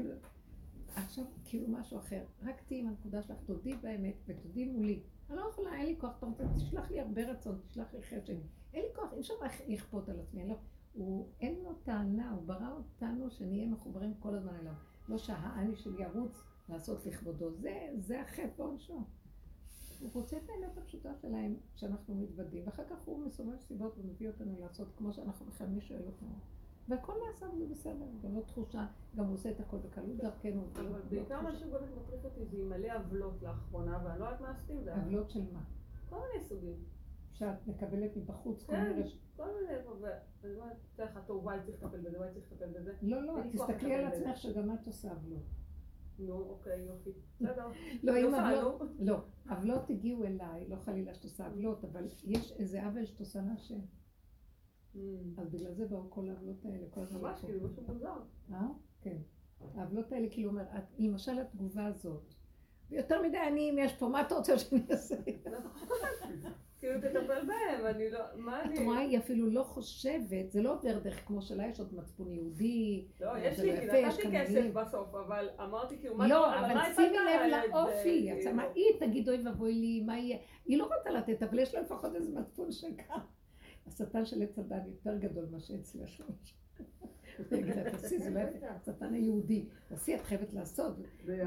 [0.96, 5.02] עכשיו כאילו משהו אחר, רק תהיי עם הנקודה שלך, תודי באמת ותודי מולי.
[5.30, 8.34] אני לא יכולה, אין לי כוח, אתה רוצה, תשלח לי הרבה רצון, תשלח לי חשק.
[8.74, 9.34] אין לי כוח, אי אפשר
[9.68, 10.54] לכפות על עצמי, לא,
[10.94, 14.72] הוא, אין לו טענה, הוא ברא אותנו שנהיה מחוברים כל הזמן אליו.
[15.08, 19.04] לא שהאני שלי ירוץ לעשות לכבודו, זה, זה החטא בעונשו.
[20.04, 24.60] הוא רוצה את האמת הפשוטה שלהם, שאנחנו מתוודים, ואחר כך הוא מסובב סיבות ומביא אותנו
[24.60, 26.34] לעשות כמו שאנחנו בכלל, מי שואל אותנו.
[26.88, 28.86] והכל נעשה וזה בסדר, גם לא תחושה,
[29.16, 30.62] גם הוא עושה את הכל בקלות דרכנו.
[30.72, 31.66] אבל לא בעיקר מה תחושה.
[31.66, 34.94] שבאמת מטריף אותי זה עם מלא עוולות לאחרונה, ואני לא יודעת מה עשיתי עם זה.
[34.94, 35.62] עוולות של מה?
[36.10, 36.76] כל מיני סוגים.
[37.32, 39.02] שאת מקבלת מבחוץ כל כן.
[39.36, 39.76] כל מיני,
[40.42, 42.92] ואני אומרת, תראה לך, טוב, וואי, צריך לטפל בזה, וואי, צריך לטפל בזה.
[43.02, 44.04] לא, לא, תסתכלי על.
[44.04, 45.42] עצמך שגם את עושה עוולות.
[46.18, 47.10] נו, אוקיי, יופי.
[48.02, 48.82] לא, אם עוולות...
[48.98, 49.18] לא,
[49.50, 53.80] עוולות הגיעו אליי, לא חלילה שאת עושה עוולות, אבל יש איזה עוול שאת עושה להשם.
[54.94, 54.98] Mm.
[55.38, 57.20] אז בגלל זה באו כל העוולות האלה, כל הזמן.
[57.20, 57.40] ממש.
[57.40, 58.16] כאילו, משהו מוזר.
[58.52, 58.66] אה?
[59.00, 59.16] כן.
[59.74, 60.64] העוולות האלה, כאילו, אומר,
[60.98, 62.34] למשל התגובה הזאת,
[62.90, 65.16] ויותר מדי עניים יש פה, מה אתה רוצה שאני אעשה?
[66.84, 68.84] כאילו, תטפל בהם, אני לא, מה את אני...
[68.84, 73.04] רואה, היא אפילו לא חושבת, זה לא עובר דרך כמו שלה, יש עוד מצפון יהודי.
[73.20, 74.70] לא, יש זה לי, לא יש נתתי כסף.
[74.72, 78.50] בסוף, אבל אמרתי כאילו, מה לא, אבל מה שימי לב את לאופי, כאילו?
[78.50, 80.38] עצמה, היא תגיד אוי ואבוי לי, מה יהיה?
[80.66, 83.14] היא לא רוצה לתת, אבל יש לה לפחות איזה מצפון שקר.
[83.86, 86.22] השטן של עץ הדת יותר גדול ממה שאצלך.
[87.90, 90.96] תעשי, זה לא יפה, השטן היהודי, תעשי, את חייבת לעשות.
[91.24, 91.44] זה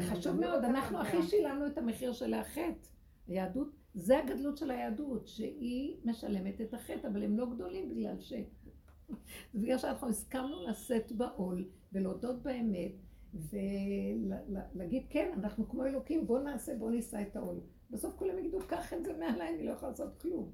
[0.00, 1.00] חשוב לא מאוד, אנחנו.
[1.00, 2.88] הכי שילמנו את המחיר של החטא.
[3.28, 8.32] היהדות, זה הגדלות של היהדות, שהיא משלמת את החטא, אבל הם לא גדולים בגלל ש...
[9.52, 12.92] זה בגלל שאנחנו הסכמנו לשאת בעול ולהודות באמת
[13.34, 17.60] ולהגיד כן, אנחנו כמו אלוקים, בואו נעשה, בואו נישא את העול.
[17.90, 20.52] בסוף כולם יגידו, קח את זה מעליי, אני לא יכולה לעשות כלום.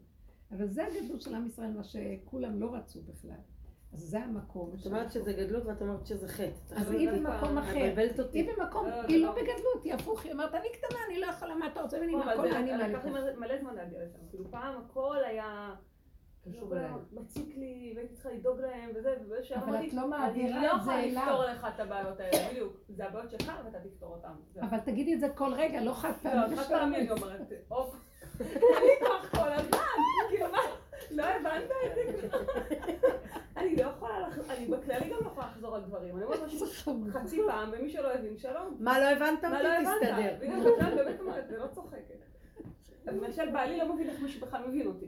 [0.50, 3.40] אבל זה הגדלות של עם ישראל, מה שכולם לא רצו בכלל.
[3.92, 4.72] אז זה המקום.
[4.80, 6.74] את אומרת שזה גדלות ואת אומרת שזה חטא.
[6.76, 7.94] אז היא במקום אחר.
[8.32, 9.32] היא במקום, לא, היא לא לא.
[9.34, 12.50] בגדלות, היא הפוך, היא אומרת, אני קטנה, אני לא יכולה, מה אתה רוצה ממני, מהכל
[12.50, 13.36] זה- אני לקח לי מעלה.
[13.36, 14.18] מלא- זמן להגיע לשם.
[14.30, 15.74] כאילו, פעם הכל היה...
[16.52, 16.90] קשור אליי.
[17.12, 20.82] מציק לי, והייתי צריכה לדאוג להם וזה, ובאיזשהו אבל את לא אני מעבירה לא את
[20.84, 21.22] זה יכולה אליו.
[21.22, 22.72] לפתור לך את הבעיות האלה, בדיוק.
[22.88, 24.60] זה הבעיות שלך ואתה תפתור אותן.
[24.66, 26.56] אבל תגידי את זה כל רגע, לא חד לא, פעמי.
[26.56, 27.96] חד פעמי אני אומרת, אוף,
[28.40, 29.84] אין לי כוח כל הזמן, מה,
[31.10, 32.38] לא הבנת את זה כבר?
[33.56, 36.66] אני לא יכולה, אני בכללי גם לא יכולה לחזור על דברים, אני אומרת משהו
[37.12, 38.76] חצי פעם, ומי שלא הבין, שלום.
[38.80, 39.62] מה לא הבנת מה אותי?
[39.62, 40.02] לא הבנת?
[40.02, 40.36] תסתדר.
[40.40, 42.18] בגלל בכלל באמת אומרת, זה לא צוחקת.
[43.06, 45.06] למשל בעלי לא מבין איך מישהו בכלל מבין אותי.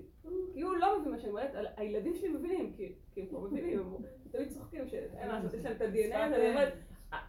[0.55, 3.87] כי הוא לא מבין מה שאני אומרת, הילדים שלי מבינים, כי הם כבר מבינים, הם
[4.31, 6.73] תמיד צוחקים שאין מה לעשות, יש להם את ה-DNA, הזה, ואני אומרת,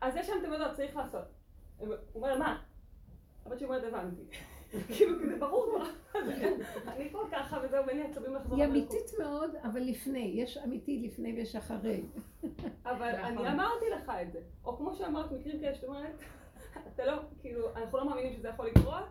[0.02, 1.24] אז יש שם את המדע, צריך לעשות.
[1.78, 2.62] הוא אומר, מה?
[3.46, 4.22] הבת שלי אומרת, הבנתי.
[4.88, 5.86] כאילו, כי זה ברור כבר.
[6.88, 8.58] אני פה ככה וזהו, ואין לי עצבים לחזור.
[8.58, 8.66] היא.
[8.66, 12.04] אמיתית מאוד, אבל לפני, יש אמיתי לפני ויש אחרי.
[12.86, 13.46] אבל נכון.
[13.46, 14.40] אני אמרתי לך את זה.
[14.66, 16.20] או כמו שאמרת, מקרים כאלה שאת אומרת,
[16.88, 19.04] אתה לא, כאילו, אנחנו לא מאמינים שזה יכול לקרות.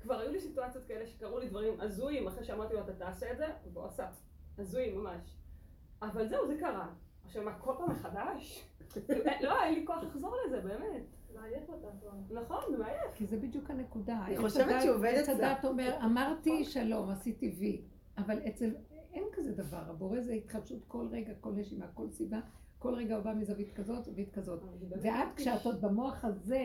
[0.00, 3.38] כבר היו לי סיטואציות כאלה שקרו לי דברים הזויים, אחרי שאמרתי לו, אתה תעשה את
[3.38, 4.06] זה, והוא עשה.
[4.58, 5.36] הזויים ממש.
[6.02, 6.88] אבל זהו, זה קרה.
[7.24, 8.68] עכשיו מה, כל פעם מחדש?
[9.40, 11.02] לא, אין לי כוח לחזור לזה, באמת.
[12.30, 13.14] נכון, זה מעייף.
[13.14, 14.24] כי זה בדיוק הנקודה.
[14.26, 15.52] אני חושבת הדת- שהיא עובדת עץ לה.
[15.52, 17.82] הדת אומר, אמרתי שלום, עשיתי וי.
[18.18, 18.74] אבל אצל,
[19.12, 19.82] אין כזה דבר.
[19.90, 22.40] הבורא זה התחדשות כל רגע, כל נשימה, כל סיבה.
[22.78, 24.62] כל רגע הוא בא מזווית כזאת, זווית כזאת.
[25.02, 26.64] ואת כשאת עוד במוח הזה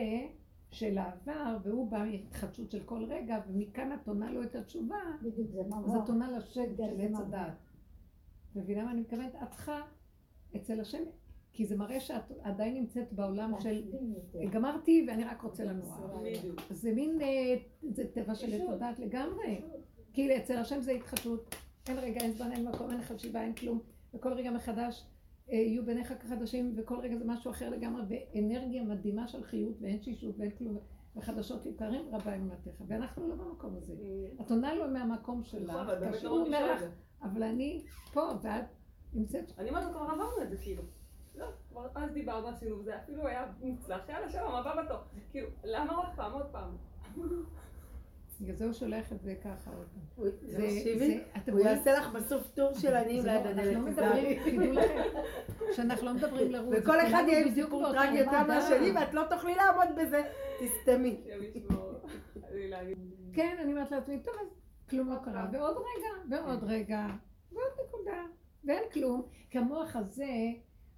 [0.70, 4.96] של העבר, והוא בא מהתחדשות של כל רגע, ומכאן את עונה לו את התשובה,
[5.84, 6.02] אז.
[6.04, 7.20] את עונה לשד כן, של עץ.
[7.20, 7.52] הדעת.
[8.56, 9.34] מבינה מה אני מתכוונת?
[9.42, 9.80] את צריכה
[10.56, 11.02] אצל השם,
[11.52, 13.82] כי זה מראה שאת עדיין נמצאת בעולם של
[14.50, 15.96] גמרתי ואני רק רוצה לנוע.
[16.22, 16.60] בדיוק.
[16.70, 19.60] זה מין, אה, זה טבע של עץ הדעת לגמרי.
[20.12, 21.54] כי אצל השם זה התחדשות,
[21.88, 23.80] אין רגע, אין זמן, אין מקום, אין חשיבה, אין כלום,
[24.14, 25.06] וכל רגע מחדש
[25.50, 29.98] אה, יהיו ביניך כחדשים, וכל רגע זה משהו אחר לגמרי, ואנרגיה מדהימה של חיות, ואין
[29.98, 30.78] תשישות ואין כלום,
[31.16, 33.94] וחדשות לבקרים רבה אמונתך, ואנחנו לא במקום הזה.
[34.40, 36.82] את עונה לו מהמקום שלך, נכון, כאשר לא הוא אומר לך.
[37.22, 37.82] אבל אני
[38.12, 38.64] פה, ואת
[39.12, 40.82] נמצאת אני אומרת, כבר עברנו את זה, כאילו.
[41.34, 44.98] לא, כבר אז דיברנו, עשינו, וזה אפילו היה מוצלח, יאללה, שלום, הבא בתור.
[45.30, 46.76] כאילו, למה עוד פעם, עוד פעם?
[48.40, 49.70] בגלל זה הוא שולח את זה ככה
[50.16, 51.60] זה- תקשיבי, זה- אתם הוא?
[51.60, 53.96] יעשה לך בסוף טור של עניים זה לא- ליד אנחנו הדלת.
[54.46, 55.02] לא תדעו לכם,
[55.72, 56.74] שאנחנו לא מדברים לרוץ.
[56.78, 58.42] וכל אחד כולנו יהיה עם בדיוק סיפור טרגי יותר.
[58.46, 60.22] מהשני, ואת לא תוכלי לעמוד בזה.
[60.60, 61.20] תסתמי.
[62.54, 62.98] להגיד.
[63.34, 64.46] כן, אני אומרת לעצמי, טוב, אז
[64.90, 67.06] כלום לא קרה, ועוד רגע, ועוד רגע,
[67.52, 68.22] ועוד נקודה,
[68.64, 70.26] ואין כלום, כי המוח הזה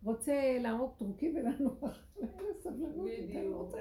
[0.04, 3.74] רוצה להרוג טורקי ולנוח, אין לו סבלנות,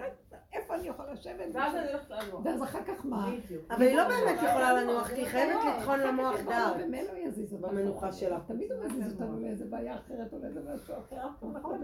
[0.54, 2.42] איפה אני יכולה לשבת, ואז אני הולכת לנוח.
[2.46, 3.30] ואז אחר כך מה?
[3.70, 6.40] אבל היא לא באמת יכולה לנוח, כי היא חייבת לא, לטחון אחר כך למוח.
[6.48, 7.68] לו ומילא יזיז אותנו.
[7.68, 8.40] במנוחה שלה.
[8.48, 11.28] תמיד הוא מזיז אותנו לאיזה בעיה אחרת או לאיזה משהו אחר.
[11.54, 11.82] נכון,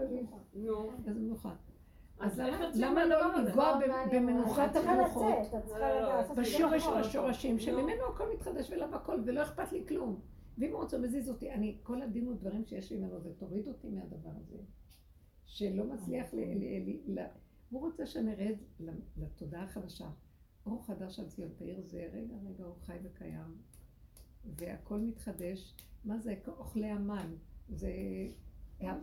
[0.54, 0.90] נו.
[0.98, 1.50] איזה מנוחה.
[2.20, 2.40] אז
[2.74, 3.34] למה- לא?
[3.36, 4.08] לנגוע מעניין.
[4.26, 5.34] במנוחת המנוחות?
[5.80, 7.00] לא, לא, בשורש נכון.
[7.00, 10.20] השורשים, שממנו הכל מתחדש ואליו הכל, ולא אכפת לי כלום.
[10.58, 13.90] ואם הוא רוצה מזיז אותי, אני, כל הדין ודברים שיש לי ממנו זה תוריד אותי
[13.90, 14.58] מהדבר הזה.
[15.46, 16.38] שלא מצליח ל...
[16.38, 17.26] ל, ל, ל
[17.70, 18.56] הוא רוצה שנרד
[19.16, 20.10] לתודעה החדשה.
[20.66, 23.56] אור חדש על ציון תאיר זה רגע רגע הוא חי וקיים.
[24.44, 25.74] והכל מתחדש.
[26.04, 26.34] מה זה?
[26.46, 27.34] אוכלי המן.
[27.68, 27.92] זה...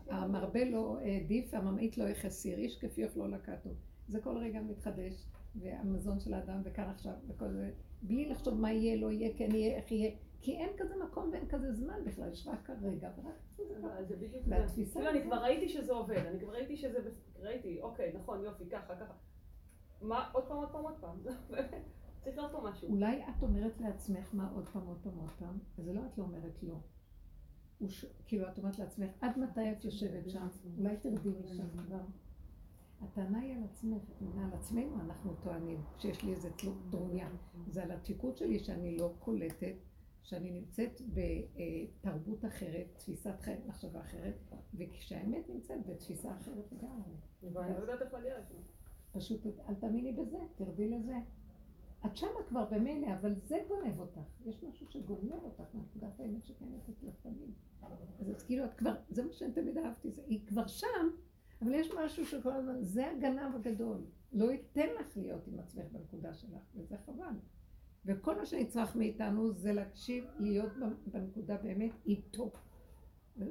[0.09, 3.69] המרבה לא העדיף, הממעיט לא יחסיר, איש כפי אוכלו לקטו.
[4.07, 5.25] זה כל רגע מתחדש,
[5.55, 7.71] והמזון של האדם וכאן עכשיו, וכל זה,
[8.01, 10.11] בלי לחשוב מה יהיה, לא יהיה, כן יהיה, איך יהיה,
[10.41, 13.77] כי אין כזה מקום ואין כזה זמן בכלל, יש רק הרגע, ורק זה.
[13.77, 15.09] אבל זה בדיוק זה.
[15.09, 16.99] אני כבר ראיתי שזה עובד, אני כבר ראיתי שזה,
[17.39, 19.13] ראיתי, אוקיי, נכון, יופי, ככה, ככה.
[20.01, 21.17] מה, עוד פעם, עוד פעם, עוד פעם.
[22.23, 22.89] צריך להיות פה משהו.
[22.89, 26.23] אולי את אומרת לעצמך מה עוד פעם, עוד פעם, עוד פעם, זה לא את לא
[26.23, 26.75] אומרת לא.
[28.27, 30.47] כאילו את אומרת לעצמך, עד מתי את יושבת שם?
[30.77, 32.01] אולי תרדי משם כבר.
[33.01, 37.29] הטענה היא על עצמך, על עצמנו אנחנו טוענים, שיש לי איזה תלות טרוניה.
[37.67, 39.75] זה על התשיקות שלי שאני לא קולטת,
[40.28, 44.36] שאני נמצאת בתרבות אחרת, תפיסת חיים, מחשבה אחרת,
[44.73, 47.13] וכשהאמת נמצאת בתפיסה אחרת לגמרי.
[47.43, 47.61] לא.
[49.11, 51.15] פשוט אל תאמיני בזה, תרדי לזה.
[52.05, 54.19] את שמה כבר במילא, אבל זה גונב אותך.
[54.45, 57.51] יש משהו שגונב אותך מנקודת האמת שקיימת אצלך תמיד.
[58.19, 61.09] אז את כאילו, את כבר, זה מה שאני תמיד אהבתי, זה, היא כבר שם,
[61.61, 64.05] אבל יש משהו שכל הזמן, זה הגנב הגדול.
[64.34, 67.36] לא ייתן לך להיות עם עצמך בנקודה שלך, וזה חבל.
[68.07, 70.71] וכל מה שנצרך מאיתנו זה להקשיב, להיות
[71.07, 72.51] בנקודה באמת איתו.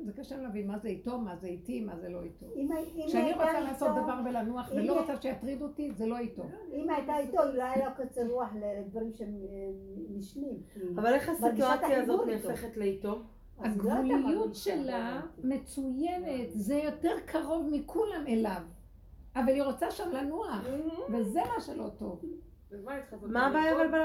[0.04, 2.46] זה קשה להבין מה זה איתו, מה זה איתי, מה זה לא איתו.
[3.07, 6.42] כשאני רוצה לעשות איתו- דבר ולנוח ולא רוצה שיטריד אותי, זה לא איתו.
[6.72, 12.26] אם הייתה איתו, לא היה לו קצר רוח לדברים שהם אה, אבל איך הסיטואציה הזאת.
[12.26, 13.09] נהפכת לאיתו?
[13.11, 15.44] לא הגבוליות שלה רלוונטית.
[15.44, 18.61] מצוינת, זה יותר קרוב מכולם אליו.
[19.36, 20.66] אבל היא רוצה שם לנוח,
[21.11, 22.22] וזה מה שלא טוב.
[23.23, 23.97] מה הבעיה אבל ב...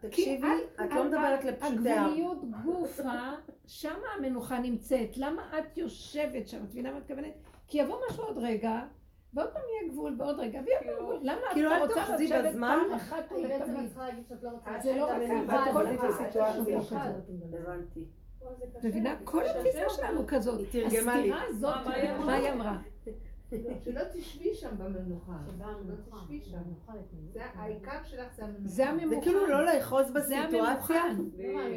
[0.00, 0.46] תקשיבי,
[0.84, 2.04] את לא מדברת לפשוטי העם.
[2.04, 3.30] הגבוליות גופה,
[3.66, 5.16] שמה המנוחה נמצאת.
[5.16, 6.56] למה את יושבת שם?
[6.56, 7.32] את מבינה מה את מתכוונת?
[7.68, 8.80] כי יבוא משהו עוד רגע,
[9.34, 11.18] ועוד פעם יהיה גבול, ועוד רגע, ויהיה גבול.
[11.22, 12.54] למה את כאילו, כבר אל רוצה לשבת.
[12.60, 13.88] פעם אחת ולתמיד?
[13.88, 16.56] צריכה להגיד שאת לא רוצה זה לא לשבת רק.
[17.52, 18.04] הבנתי.
[18.84, 19.16] מבינה?
[19.24, 20.60] כל התפיסה שלנו כזאת.
[20.86, 21.74] הסתירה הזאת,
[22.18, 22.78] מה היא אמרה?
[23.84, 25.32] שלא תשבי שם במנוחה.
[25.46, 25.94] שלא.
[26.22, 26.58] תשבי שם.
[27.54, 28.68] העיקר שלך זה המנוחה.
[28.68, 29.08] זה הממוכן.
[29.08, 31.02] זה כאילו לא לאחוז זה בסיטואציה.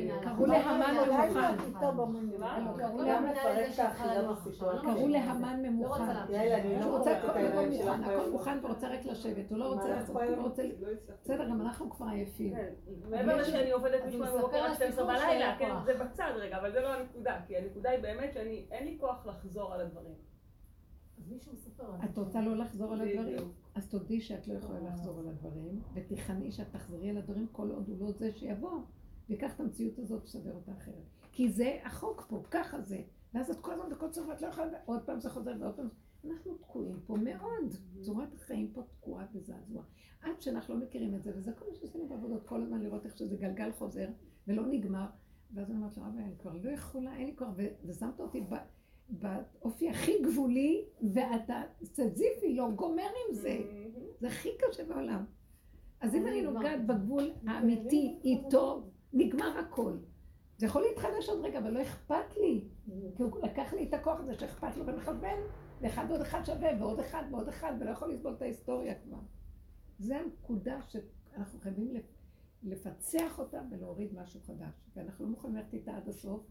[0.08, 0.22] לא.
[0.24, 1.34] קראו להמן ממוכן.
[1.34, 4.32] לא, קראו לא להמן- לא
[5.70, 6.06] ממוכן.
[6.76, 8.30] לא שהוא רוצה מורקת את הכל מוכן, הכל.
[8.32, 10.24] מוכן ורוצה רק לשבת, הוא לא רוצה לעשות, הוא?
[10.36, 10.64] לא רוצה...
[10.64, 10.88] לא.
[11.24, 12.54] בסדר, גם אנחנו כבר עייפים.
[12.56, 12.74] כן,
[13.10, 15.72] מעבר לזה שאני עובדת משמונה הוא בבוקר עד מספר 12 סיפור בלילה, כן.
[15.86, 19.26] זה בצד רגע, אבל זה לא הנקודה, כי הנקודה היא באמת שאני, אין לי כוח
[19.26, 20.16] לחזור על הדברים.
[21.18, 22.06] אז מישהו מספר לה.
[22.06, 23.52] את רוצה לא לחזור על הדברים?
[23.76, 27.88] אז תודי שאת לא יכולה לחזור על הדברים, ותיכנעי שאת תחזרי על הדברים כל עוד
[27.90, 28.80] הוא לא זה שיבוא,
[29.30, 31.04] ויקח את המציאות הזאת ויסדר אותה אחרת.
[31.32, 33.02] כי זה החוק פה, ככה זה.
[33.34, 35.90] ואז את כל הזמן בקוצר ואת לא יכולה, עוד פעם זה חוזר ועוד פעם.
[36.26, 37.76] אנחנו תקועים פה מאוד.
[38.02, 39.84] צורת החיים פה תקועה בזעזוע.
[40.22, 43.18] עד שאנחנו לא מכירים את זה, וזה כל מה שעשינו בעבודות, כל הזמן לראות איך
[43.18, 44.08] שזה גלגל חוזר
[44.48, 45.08] ולא נגמר.
[45.54, 47.50] ואז אני אומרת לו, רבי, אני כבר לא יכולה, אין לי כבר,
[47.86, 48.42] ושמת אותי
[49.10, 53.58] באופי הכי גבולי, ואתה סזיפי, לא גומר עם זה.
[54.20, 55.26] זה הכי קשה בעולם.
[56.02, 58.84] אז אם אני נוגעת בגבול האמיתי איתו,
[59.14, 59.98] נגמר הכל.
[60.58, 62.62] זה יכול להתחדש עוד רגע, אבל לא אכפת לי.
[63.16, 65.40] כי הוא לקח לי את הכוח הזה שאכפת לו ומכוון,
[65.82, 69.20] ואחד ועוד אחד שווה, ועוד אחד ועוד אחד, ולא יכול לסבול את ההיסטוריה כבר.
[70.00, 71.94] זה הנקודה שאנחנו חייבים
[72.64, 74.74] לפצח אותה ולהוריד משהו חדש.
[74.96, 76.42] ואנחנו לא מוכנים ללכת איתה עד הסוף,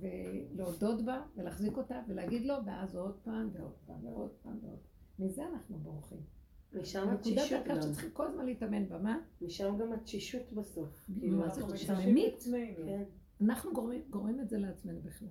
[0.00, 5.26] ולהודות בה, ולהחזיק אותה, ולהגיד לו, ואז עוד פעם, ועוד פעם, ועוד פעם, ועוד פעם.
[5.26, 6.20] מזה אנחנו בורחים.
[6.74, 7.76] משם התשישות נקודת גם.
[7.76, 9.18] דקה שצריכים כל הזמן להתאמן בה, מה?
[9.40, 11.06] משם גם התשישות בסוף.
[11.20, 11.60] כאילו, מה זה?
[12.26, 12.86] עצמנו.
[12.86, 13.04] כן.
[13.40, 13.70] אנחנו
[14.10, 15.28] גורמים את זה לעצמנו בכלל.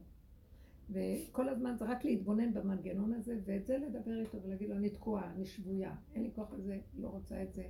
[0.90, 5.32] וכל הזמן זה רק להתבונן במנגנון הזה, ואת זה לדבר איתו ולהגיד לו, אני תקועה,
[5.32, 7.64] אני שבויה, אין לי כוח לזה, לא רוצה את זה.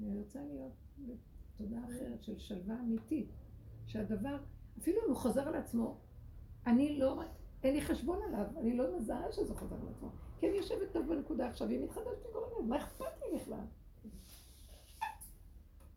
[0.00, 3.28] אני רוצה להיות בתודעה אחרת של שלווה אמיתית.
[3.86, 4.36] שהדבר,
[4.78, 6.00] אפילו אם הוא חוזר על עצמו,
[6.66, 7.22] אני לא,
[7.62, 10.08] אין לי חשבון עליו, אני לא מזהה שזה חוזר על עצמו.
[10.40, 13.64] כי אני יושבת טוב בנקודה עכשיו, והיא מתחדשת הזמן, מה אכפת לי בכלל?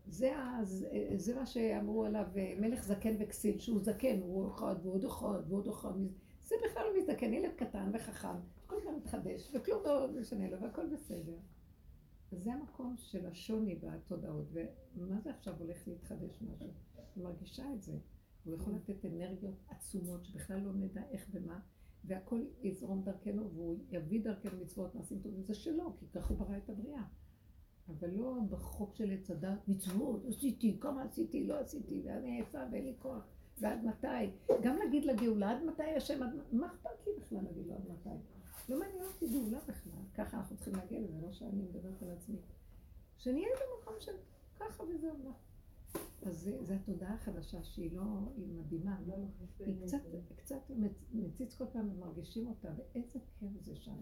[0.07, 0.59] זה, ה-
[1.15, 5.67] זה, מה שאמרו עליו אה, מלך זקן וכסיל, שהוא זקן, הוא אחד ועוד אחד ועוד
[5.67, 5.93] אחד.
[6.43, 8.35] זה בכלל לא מזדקן, ילד קטן וחכם,
[8.67, 11.33] כל הזמן מתחדש, וכלום לא משנה לו, והכל בסדר.
[12.31, 14.45] זה המקום של השוני בתודעות,
[14.97, 16.67] ומה זה עכשיו הולך להתחדש משהו?
[17.15, 17.93] אני מרגישה את זה.
[18.45, 21.59] הוא יכול לתת אנרגיות עצומות שבכלל לא נדע איך ומה,
[22.03, 26.57] והכל יזרום דרכנו, והוא יביא דרכנו מצוות מעשים טובים, זה שלו, כי ככה הוא ברא
[26.57, 27.03] את הבריאה.
[27.87, 32.85] אבל לא בחוק של עץ הדת, מצוות, עשיתי, כמה עשיתי, לא עשיתי, ואני עייפה ואין
[32.85, 33.27] לי כוח,
[33.57, 34.53] ועד מתי?
[34.63, 36.29] גם להגיד לגאולה, עד מתי השם, עד...
[36.51, 38.09] מה אכפת לי בכלל להגיד לו עד מתי?
[38.69, 42.37] לא מעניין אותי גאולה בכלל, ככה אנחנו צריכים להגיע לזה, לא שאני מדברת על עצמי.
[43.17, 44.11] שנהיה במקום של
[44.59, 45.31] ככה וזהו, מה?
[46.25, 48.03] אז זה התודעה החדשה שהיא לא,
[48.37, 48.97] היא מדהימה,
[49.59, 49.97] היא קצת,
[50.35, 53.95] קצת מצ- מציץ כל פעם ומרגישים אותה, ואיזה כיף זה שם.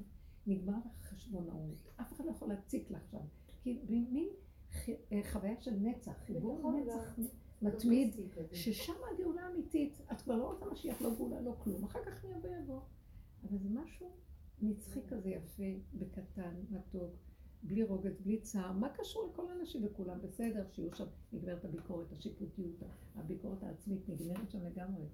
[0.47, 3.17] נגמר החשבונאות, אף אחד לא יכול להציק לך שם,
[3.61, 4.29] כי במין
[5.11, 7.19] אה, חוויה של נצח, חיבור נכון, נצח
[7.61, 8.15] מתמיד,
[8.53, 12.31] ששם הגאולה האמיתית, את כבר לא רוצה משיח, לא גאולה, לא כלום, אחר כך מי
[12.31, 12.81] יבוא יבוא.
[13.43, 14.11] אבל זה משהו
[14.61, 15.63] נצחי כזה יפה,
[15.93, 17.11] בקטן, מתוק,
[17.63, 18.71] בלי רוגז, בלי צער.
[18.71, 22.75] מה קשור לכל האנשים וכולם בסדר, שיהיו שם, נגמרת הביקורת, השיפוטיות,
[23.15, 25.05] הביקורת העצמית נגמרת שם לגמרי.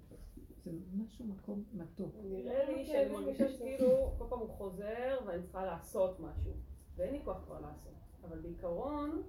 [0.64, 2.14] זה משהו מקום מתוק.
[2.24, 6.52] נראה לי שאני מרגישה שכאילו כל פעם הוא חוזר ואני צריכה לעשות משהו.
[6.96, 7.92] ואין לי כוח כבר לעשות.
[8.24, 9.22] אבל בעיקרון,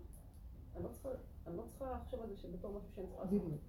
[0.76, 1.10] אני לא צריכה,
[1.48, 3.60] אני לא צריכה לחשוב על זה שבתור משהו שאני צריכה לעשות.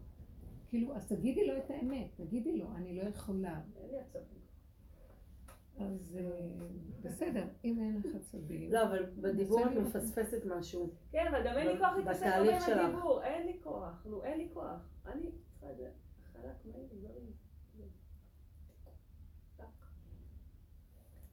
[0.68, 3.60] כאילו, אז תגידי לו את האמת, תגידי לו, אני לא יכולה.
[3.76, 4.41] אין לי עצבים.
[5.78, 6.66] אז אה,
[7.02, 8.72] בסדר, אם אין לך עצבים.
[8.72, 9.66] לא, אבל בדיבור.
[9.66, 10.90] את מפספסת משהו.
[11.10, 12.86] כן, אבל גם אין לי כוח להתעסק הרבה עם.
[12.86, 13.22] הדיבור.
[13.22, 14.06] אין לי כוח.
[14.06, 14.88] נו, אין לי כוח.
[15.06, 15.90] אני צריכה את זה
[16.32, 16.88] חלק מהיר.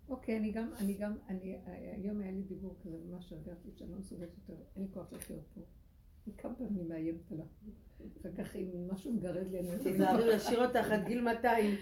[0.09, 3.97] אוקיי, אני גם, אני גם, אני, היום היה לי דיבור כזה, ממש הרגשתי שאני לא
[3.97, 5.61] מסוגלת יותר, אין לי כוח לחיות פה.
[6.29, 7.45] אני כמה פעמים מאיימת עליו.
[8.21, 11.75] אחר כך אם משהו מגרד לי, אני אומרת, תיזהרי לשיר אותך עד גיל 200.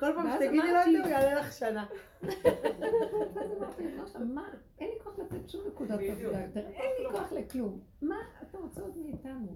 [0.00, 1.86] כל פעם שתגידי לו את זה, הוא יעלה לך שנה.
[2.22, 4.48] ואז אמרתי, "לא, מה,
[4.78, 5.90] אין לי כוח לתת שום נקודת.
[6.00, 7.80] עבודה יותר, אין לי כוח לכלום.
[8.02, 9.54] מה אתה רוצה עוד מאיתנו?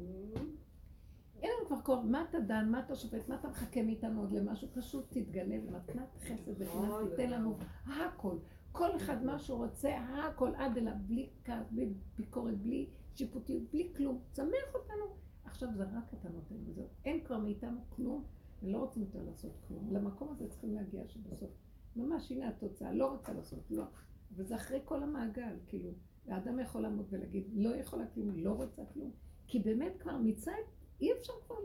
[1.42, 4.32] אין לנו כבר כוח, מה אתה דן, מה אתה שופט, מה אתה מחכה מאיתנו עוד
[4.32, 4.68] למשהו?
[4.74, 7.56] פשוט תתגלה במתנת חסד וחינם, אוי, תיתן לנו
[7.86, 8.04] לגמרי.
[8.06, 8.36] הכל.
[8.72, 13.92] כל אחד מה שהוא רוצה, הכל עד אליו, בלי כעס, בלי ביקורת, בלי שיפוטיות, בלי
[13.96, 14.20] כלום.
[14.32, 15.04] צמח אותנו.
[15.44, 16.86] עכשיו זה רק אתה נותן וזהו.
[17.04, 18.24] אין כבר מאיתנו כלום,
[18.62, 19.94] ולא רוצים יותר לעשות כלום.
[19.94, 21.50] למקום הזה צריכים להגיע שבסוף.
[21.96, 23.84] ממש, הנה התוצאה, לא רוצה לעשות, לא.
[24.32, 25.90] וזה אחרי כל המעגל, כאילו.
[26.28, 29.10] האדם יכול לעמוד ולהגיד, לא יכולה כלום, לא רוצה כלום.
[29.46, 30.52] כי באמת כבר מיצה
[31.00, 31.56] אי אפשר כבר,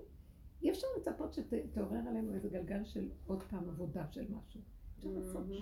[0.61, 4.61] אי אפשר לצפות שתעורר עלינו איזה גלגל של עוד פעם עבודה של משהו.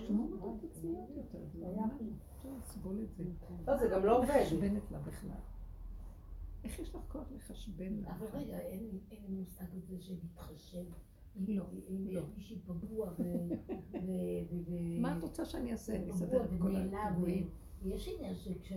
[0.06, 1.84] שום עבודות עצמיות יותר, זה לא
[3.74, 3.88] את זה.
[3.92, 4.28] גם לא עובד.
[4.28, 5.30] לחשבנת לה בכלל.
[6.64, 8.10] איך יש לך כוח לחשבן לה?
[8.10, 10.84] אבל רגע, אין אין מושג הזה של להתחשב.
[11.48, 12.22] לא, לא.
[12.36, 13.22] מישהי פגוע ו...
[15.00, 15.96] מה את רוצה שאני אעשה?
[15.96, 17.48] אני אסדר את כל הגבוהים.
[17.84, 18.72] יש עניין שכש...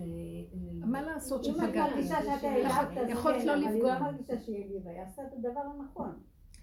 [0.86, 1.92] מה לעשות אם את שפגעתי?
[1.94, 3.94] מרגישה שאתה העלבת, אז יכולת כן, לא לפגוע.
[3.94, 6.20] לא מרגישה שהיא העליבה, היא עשתה את הדבר הנכון.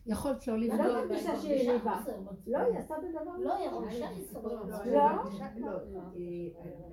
[0.06, 0.80] יכולת לא לא לבדוק.
[0.80, 2.00] מרגישה שהיא ריבה.
[2.46, 4.52] לא, היא עשתה את הדבר לא, היא לסבול.
[4.52, 5.22] לא, לא?
[5.40, 5.76] אני לא, אה,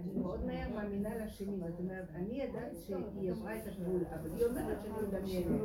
[0.04, 4.46] אני מאוד מהר מאמינה לשני, זאת אומרת, אני ידעת שהיא עברה את הגבול, אבל היא
[4.46, 5.62] אומרת שאני מדמיינת.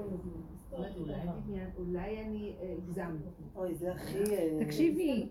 [1.78, 3.28] אולי אני אה, הגזמתי.
[3.56, 4.36] אוי, זה הכי...
[4.36, 5.28] אה, תקשיבי,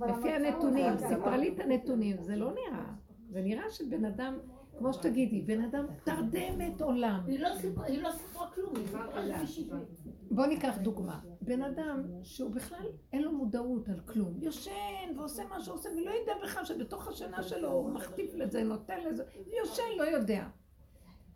[0.00, 0.30] לפי.
[0.32, 2.84] הנתונים, זה סיפרה לי את הנתונים, זה לא נראה.
[3.30, 4.38] זה נראה שבן אדם,
[4.82, 7.20] כמו שתגידי, בן אדם תרדמת עולם.
[7.26, 8.10] היא לא סיפרה- לא
[8.54, 9.84] כלום, היא סיפרה שבעים.
[10.30, 11.20] בוא ניקח דוגמה.
[11.40, 14.72] בן אדם שהוא בכלל אין לו מודעות על כלום, יושן
[15.16, 19.24] ועושה מה שעושה ולא יודע בכלל שבתוך השינה שלו הוא מחטיף לזה, נותן לזה,
[19.58, 20.46] יושן, לא יודע.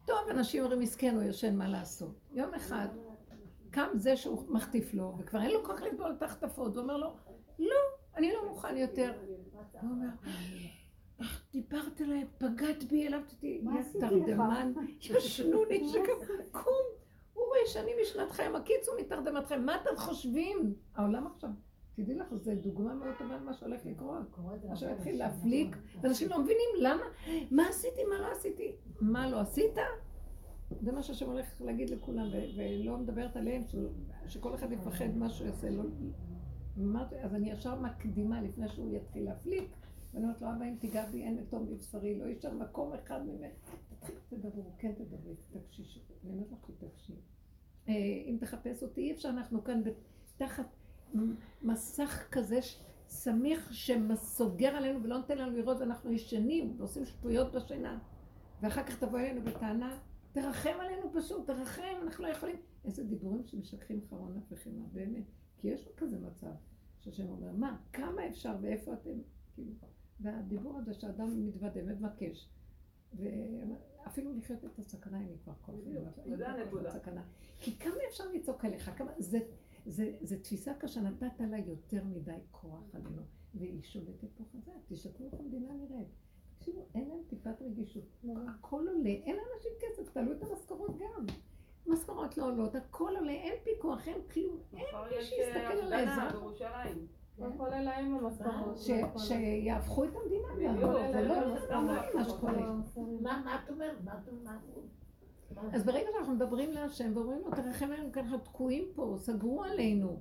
[0.06, 2.14] טוב, אנשים אומרים מסכן, הוא יושן, מה לעשות?
[2.32, 2.88] יום אחד
[3.70, 7.14] קם זה שהוא מחטיף לו, וכבר אין לו כוח לסבול את ההחטפות, הוא אומר לו,
[7.58, 7.76] לא,
[8.16, 9.12] אני לא מוכן יותר.
[9.80, 10.85] הוא אומר, איך
[11.52, 16.02] דיברת אליי, פגעת בי, העלבת אותי, מה יא עשיתי לך?" תרדמן, ישנוני שגם,
[16.50, 16.82] קום,
[17.34, 20.74] הוא רואה שאני משנת חיים, הקיצו מתרדמתכם, מה אתם חושבים?
[20.94, 21.50] העולם עכשיו,
[21.96, 24.22] תדעי לך, זו דוגמה מאוד טובה למה שהולך לקרות.
[24.70, 27.02] עכשיו יתחיל להפליג, ואנשים לא מבינים למה,
[27.50, 29.74] מה עשיתי, מה לא עשיתי, מה לא עשית?
[30.80, 32.26] זה מה שהשם הולך להגיד לכולם,
[32.56, 33.62] ולא מדברת עליהם,
[34.26, 35.70] שכל אחד יפחד מה שהוא יעשה.
[35.70, 35.82] לא...
[37.22, 39.64] אז אני ישר מקדימה לפני שהוא יתחיל להפליג,
[40.16, 43.54] ואני אומרת לו, אבא, אם תיגע בי, אין מתום בבשרי, לא יישאר מקום אחד ממנו.
[43.88, 46.00] תתחיל, תדברו, כן תדברי, תקשישי.
[46.24, 47.16] אני אומרת לך, תקשיב.
[47.88, 47.94] אה,
[48.26, 49.82] אם תחפש אותי, אי אפשר, אנחנו כאן
[50.36, 50.76] תחת
[51.62, 52.58] מסך כזה
[53.08, 57.98] סמיך שסוגר עלינו ולא נותן לנו לראות ואנחנו ישנים ועושים שטויות בשינה.
[58.60, 59.98] ואחר כך תבוא אלינו בטענה,
[60.32, 62.56] תרחם עלינו פשוט, תרחם, אנחנו לא יכולים.
[62.84, 65.24] איזה דיבורים שמשככים חרון וחימה, באמת.
[65.58, 66.52] כי יש כזה מצב,
[67.00, 69.18] שהשם אומר, מה, כמה אפשר ואיפה אתם?
[69.54, 69.72] כאילו,
[70.20, 72.48] והדיבור הזה שאדם מתוודה, מבקש.
[73.14, 75.74] ואפילו לחיות את הסכנה אין לי כבר כוח.
[75.74, 76.90] בדיוק, אין זה הנקודה.
[77.60, 78.90] כי כמה אפשר לצעוק עליך?
[78.96, 79.12] כמה...
[79.18, 79.38] זה,
[79.86, 83.22] זה, זה תפיסה קשה, נתת לה יותר מדי כוח עלינו,
[83.54, 84.72] והיא שולטת פה חזק.
[84.88, 86.08] תשתפו איך המדינה נראית.
[86.58, 88.04] תקשיבו, אין להם טיפת רגישות.
[88.48, 91.26] הכל עולה, אין לאנשים כסף, תעלו את המשכורות גם.
[91.86, 94.58] משכורות לא עולות, הכל עולה, אין פיקוח, אין כלום.
[94.72, 96.34] מחר מי שיסתכל אה, על האזרח.
[98.54, 98.78] המשכורות.
[98.78, 100.76] ש- שיהפכו את המדינה גם,
[101.12, 101.34] זה לא
[101.74, 102.52] נורמלי מה שקורה.
[103.22, 103.96] מה מה את אומרת?
[105.72, 110.20] אז ברגע שאנחנו מדברים להשם ואומרים לו, תרחם עלינו, כי אנחנו תקועים פה, סגרו עלינו.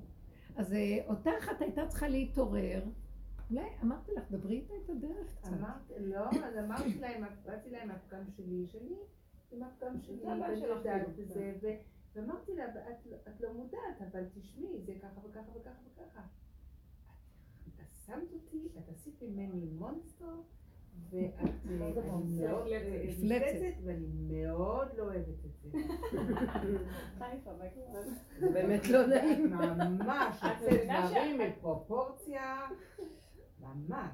[0.55, 2.83] אז אה, אותה אחת הייתה צריכה להתעורר.
[3.51, 5.47] אולי אמרתי לך, דברי איתה את הדרך קצת.
[5.53, 8.95] אמרת, לא, אז אמרתי להם, באתי להם הפגם שלי, שלי,
[9.51, 10.19] עם הפגם שלי,
[10.55, 10.75] כאילו.
[11.61, 11.67] ו-
[12.15, 12.75] ואמרתי לה, "את
[13.05, 16.21] לא- את לא מודעת, אבל תשמעי, זה ככה וככה וככה וככה.
[18.05, 20.41] שמת אותי, את עשית ממני מונסטר,
[21.09, 21.49] ואת
[21.79, 22.67] מאוד
[23.03, 23.75] מפלצת.
[23.83, 25.79] ואני מאוד לא אוהבת את זה.
[27.19, 28.09] חיפה, בהקשר.
[28.39, 29.49] זה באמת לא נעים.
[29.53, 32.67] ממש, את יוצא מבינה דברים מפרופורציה,
[33.59, 34.11] ממש.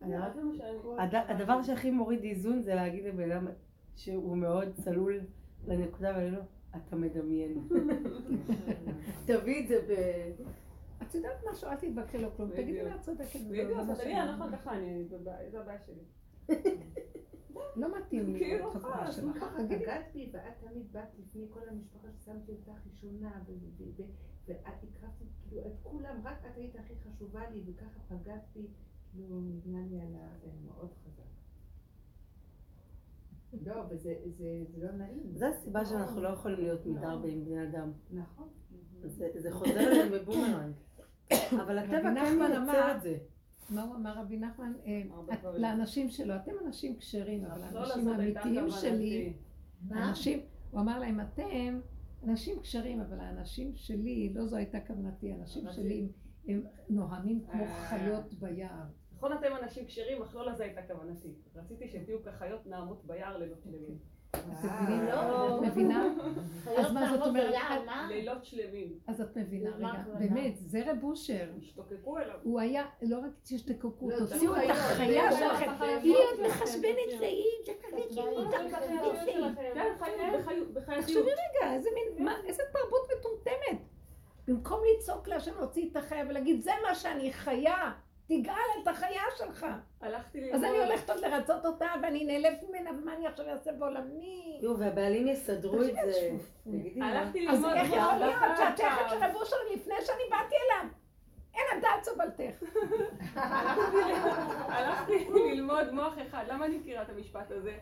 [0.00, 3.46] מה הדבר שהכי מוריד איזון זה להגיד לבן אדם
[3.96, 5.20] שהוא מאוד צלול
[5.66, 6.40] לנקודה ולהגיד לו,
[6.76, 7.68] אתה מדמיין.
[9.26, 9.92] תביא את זה ב...
[11.02, 12.50] את יודעת משהו, אל תתווכחי לו כלום.
[12.50, 13.40] תגידי לה, את צודקת.
[13.50, 16.04] בדיוק, לא אז מה תגידי, נכון ככה, אני, זה הבעיה- זה הבעיה שלי.
[17.76, 19.44] לא מתאים לי כאילו, להיות חברה שלך.
[19.68, 23.42] פגעת בי, ואת תמיד באת לפני כל המשפחה ששמתי אותך ראשונה,
[24.46, 28.66] ואת הקרבתי, כאילו, את כולם, רק את היית הכי חשובה לי, וככה פגעת בי,
[29.12, 30.12] כאילו, נבנה לי על
[30.66, 31.22] מאוד חזק.
[33.66, 35.32] לא, וזה זה- זה לא נעים.
[35.36, 36.94] זו הסיבה שאנחנו לא יכולים להיות עם
[37.44, 37.92] בני אדם.
[38.10, 38.48] נכון.
[39.06, 40.72] זה זה חוזר אליהם בבומרנג.
[41.62, 43.18] אבל הטבע כן מייצר את זה.
[43.70, 44.72] מה הוא אמר רבי נחמן?
[44.86, 45.02] אה.
[45.58, 48.70] לאנשים שלו, אתם אנשים כשרים, אבל האנשים האמיתיים.
[48.70, 49.32] שלי?
[49.92, 50.40] אנשים,
[50.70, 51.80] הוא אמר להם, אתם
[52.24, 56.08] אנשים כשרים, אבל האנשים שלי, לא זו הייתה כוונתי, האנשים שלי
[56.48, 57.86] הם נוהמים כמו אה.
[57.88, 58.84] חיות ביער.
[59.16, 61.28] נכון אתם אנשים כשרים, אך לא לזה הייתה כוונתי.
[61.54, 63.98] רציתי שתהיו כחיות נעמות ביער לילות שלמים.
[65.08, 65.56] לא.
[65.56, 66.06] את מבינה?
[66.76, 67.54] אז מה זאת אומרת?
[68.08, 68.88] לילות שלמים.
[69.06, 69.88] אז את מבינה, רגע?
[70.18, 71.46] באמת, זה רב אושר.
[71.62, 72.36] השתוקקו אליו.
[72.42, 75.70] הוא היה, לא רק שתקקו, לא, תוציאו את החיה שלכם,
[76.02, 76.46] היא עוד.
[76.46, 77.72] מחשבנת לאי, כן,
[79.98, 81.00] חי- בחיות- בחייתיות.
[81.04, 83.88] תחשבי רגע, איזה מין, מה, איזה תרבות מטומטמת.
[84.48, 87.92] במקום לצעוק להשם להוציא את החיה ולהגיד, זה מה שאני חיה,
[88.26, 89.66] תגאל את החיה שלך.
[90.00, 90.54] הלכתי ללמוד.
[90.54, 94.58] אז אני הולכת עוד לרצות אותה, ואני נעלבת ממנה, ומה אני עכשיו אעשה בעולמי?
[94.62, 96.30] יואו, והבעלים יסדרו את זה.
[97.02, 97.72] הלכתי אז ללמוד.
[97.76, 100.90] איך יכול מה- להיות שאת שייכת לרב אושר לפני שאני באתי אליו?
[101.54, 102.62] אין הדעת סובלתך.
[104.68, 106.44] הלכתי ללמוד מוח אחד.
[106.48, 107.76] למה אני מכירה את המשפט הזה?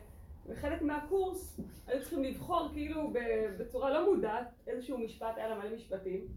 [0.47, 3.17] וחלק מהקורס היו צריכים לבחור כאילו ב-
[3.57, 6.27] בצורה לא מודעת איזשהו משפט, היה לה מלא משפטים,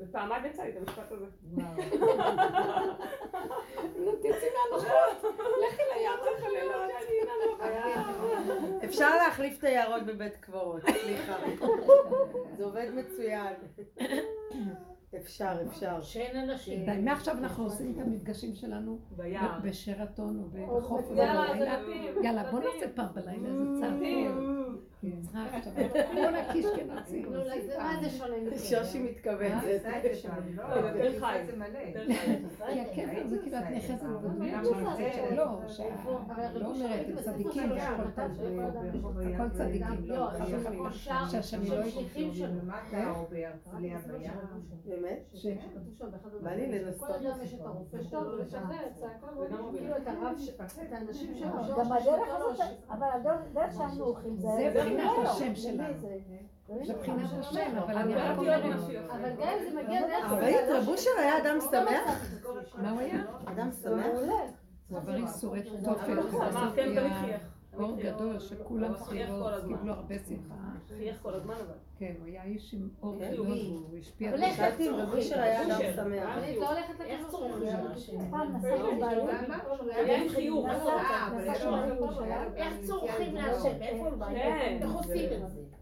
[0.00, 1.26] ופעמיים יצא לי את המשפט הזה.
[4.04, 5.24] נו, תצאי מהנוחות,
[5.68, 6.10] לכי לים.
[8.84, 11.36] אפשר להחליף את היערות בבית קברות, סליחה.
[12.56, 13.54] זה עובד מצוין.
[15.16, 16.02] אפשר, אפשר.
[16.02, 16.84] שאין אנשים.
[16.86, 19.58] די, מעכשיו אנחנו עושים את המפגשים שלנו ביער.
[19.62, 20.44] בשרתון או
[20.78, 21.78] בחוף יאללה, בלילה.
[22.22, 24.60] יאללה, בוא נעשה פעם בלילה, זה צעקות.
[25.02, 25.72] נצחק עכשיו,
[27.24, 27.32] כל
[27.78, 28.58] מה זה שונה מזה?
[28.58, 29.62] שושי מתכוונת.
[29.64, 31.38] פעם, לא, לא, חי.
[31.92, 32.04] זה.
[32.94, 34.00] כי כאילו את נכנסת.
[34.00, 35.44] זה- לא,
[36.54, 37.72] לא אומרת, הם צדיקים,
[39.34, 40.28] הכל צדיקים, לא.
[41.28, 42.30] שהשם לא שליחים
[45.34, 45.52] שלו.
[46.00, 46.42] באמת?
[46.42, 47.06] בא לי לנסות.
[47.08, 50.48] כל אדם יש את הרופא שלו, ולשחרר את צעקות, כאילו את הרב, ש-
[50.86, 51.48] את האנשים שלו,
[51.78, 52.64] גם הדרך הזאת, לא-
[52.94, 54.48] אבל הדרך שאנחנו הולכים זה...
[54.56, 55.94] זה בחינת לא, השם שלנו.
[56.00, 56.16] זה?
[56.86, 59.10] זה בחינת השם, אבל אני אבל רק לא אומרת.
[59.10, 60.24] אבל גם אם זה מגיע דרך...
[60.30, 62.30] הרבנית, רב אושר היה אדם שמח?
[62.82, 63.24] מה הוא היה?
[63.44, 64.06] אדם שמח?
[64.06, 64.32] מעולה.
[64.88, 66.06] הוא עבר איסורי תופת,
[66.76, 67.38] כן.
[67.78, 69.44] אור גדול שכולם סביבו.
[69.68, 70.54] קיבלו הרבה שמחה.
[70.88, 71.74] חייך כל הזמן אבל.
[72.00, 73.32] כן, הוא היה איש עם אור כן.
[73.32, 74.30] גדול, הוא השפיע.
[74.30, 75.80] אבל איך שאלתי אם רב אושר היה אדם.
[75.96, 76.38] שמח.
[76.38, 77.68] אני לא הולכת איך צורכים.
[77.68, 78.20] אנשים?
[81.64, 82.52] לו בירושלים.
[82.56, 83.82] איך צורכים להשם?
[83.82, 84.26] איפה הוא בא?
[84.26, 84.78] כן.
[84.82, 85.79] איך עושים את זה?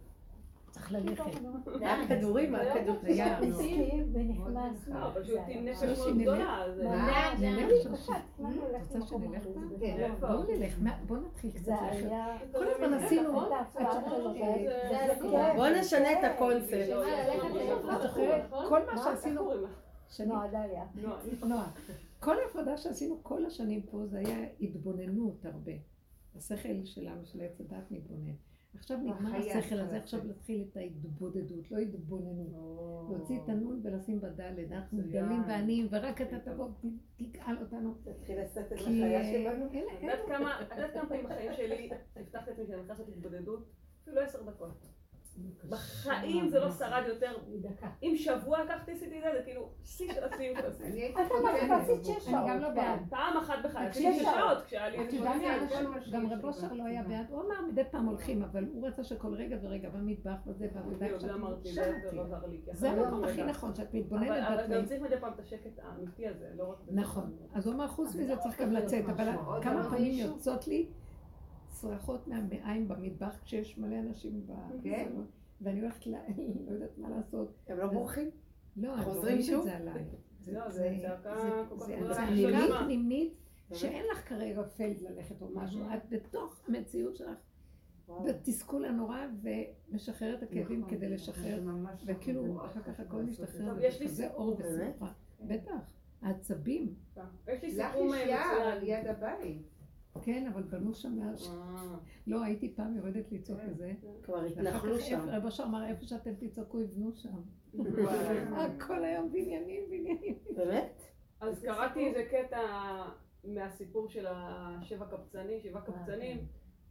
[0.88, 1.40] צריך ללכת.
[1.80, 3.00] מהכדורים, מהכדורים.
[3.02, 4.88] זה היה מסכים ונכנס.
[4.88, 6.18] אה, פשוט עם נפש מאוד.
[6.18, 6.66] גדולה.
[8.82, 9.70] את רוצה שנלך פעם?
[9.80, 10.14] כן.
[10.20, 11.72] בואו נלך, בואו נתחיל קצת
[12.52, 13.40] הזמן עשינו,
[15.80, 16.88] נשנה את הקונספט.
[18.86, 19.04] מה?
[19.04, 19.52] שעשינו.
[21.46, 21.70] נועה,
[22.20, 25.72] כל העבודה שעשינו כל השנים פה זה היה התבוננות הרבה.
[26.36, 28.47] השכל שלנו, של עץ הדת, מתבונן.
[28.74, 29.96] עכשיו נגמר השכל הזה.
[29.96, 33.10] עכשיו להתחיל את ההתבודדות, לא התבוננות.
[33.10, 34.98] להוציא את הנון ולשים בדלת, אנחנו.
[34.98, 36.68] גדלים ועניים, ורק אתה תבוא
[37.20, 37.94] ותגאל אותנו.
[38.04, 39.66] תתחיל לשאת את החיה שלנו.
[39.66, 39.72] את
[40.02, 43.68] יודעת כמה, את יודעת כמה פעמים בחיים שלי הבטחתי לעצמי שאני הולכת לעשות התבודדות?
[44.02, 44.97] אפילו עשר דקות.
[45.68, 47.36] בחיים זה לא שרד יותר.
[47.60, 47.88] דקה.
[48.02, 50.92] אם שבוע לקחתי עשיתי את זה, זה כאילו שיא של השיאים של השיאים.
[50.92, 51.70] אני הייתי אתה חותמת.
[51.70, 52.34] עשית שש שעות.
[52.34, 53.00] אני גם לא בעד.
[53.10, 56.72] פעם אחת בחיי, תקשיבי, עשיתי שש שעות כשהיה לי את איזה יודעת גם רב אושר
[56.72, 60.36] לא היה בעד, הוא אמר מדי פעם הולכים, אבל הוא רצה שכל רגע ורגע במטבח
[60.46, 61.20] וזה, בעבודה בדיוק,
[62.72, 63.42] זה המקום לא הכי.
[63.42, 64.84] נכון, שאת מתבוננת אבל גם.
[64.84, 66.76] צריך מדי פעם את השקט האמיתי הזה, לא רק...
[66.90, 67.36] נכון.
[67.54, 69.30] אז הוא אמר, חוץ מזה צריך גם לצאת, אבל
[69.62, 70.26] כמה פעמים.
[70.26, 70.86] יוצאות לי
[71.80, 74.46] צרחות מהמעיים במטבח כשיש מלא אנשים
[74.82, 75.06] כן?
[75.08, 75.26] בסלון,
[75.60, 76.10] ואני הולכת, ל-
[76.66, 77.54] לא יודעת מה לעשות.
[77.68, 78.30] הם לא בורחים?
[78.76, 79.64] לא, הם חוזרים שוב?
[79.64, 80.04] זה עליי.
[80.46, 81.34] לא, זה צעקה
[81.68, 82.14] כל כך זה גדולה.
[82.14, 82.84] זה אני אמירה שומעת.
[82.84, 83.34] פנימית
[83.74, 87.38] שאין לך כרגע פייד ללכת או משהו, את בתוך המציאות שלך,
[88.24, 92.66] בתסכול הנורא ומשחררת את הכאבים נכון, כדי לשחרר, ממש וכאילו נכון.
[92.66, 94.94] אחר כך הכל משתחרר, טוב, יש לי וזה אור באמת?
[94.96, 95.12] ושמחה.
[95.40, 95.92] בטח,
[96.22, 96.94] העצבים,
[97.48, 99.00] יש לי לך סיפור יש יער על מצוין.
[99.00, 99.62] יד הבית.
[100.22, 101.96] כן, אבל בנו שם מאז, אה,
[102.26, 103.92] לא הייתי פעם יורדת לצעוק לזה,
[104.22, 105.28] כבר ואחר התנחלו כך שם.
[105.28, 107.40] רב אשר אמר איפה שאתם תצעקו יבנו שם.
[108.86, 111.02] כל היום בניינים בניינים, באמת?
[111.40, 112.60] אז קראתי איזה קטע
[113.44, 116.46] מהסיפור של השבע קבצנים, שבעה קבצנים,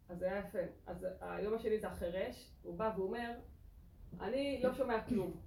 [0.10, 0.60] אז זה היה יפה.
[0.86, 3.32] אז היום השני זה החירש, הוא בא ואומר,
[4.22, 5.47] אני לא שומע כלום.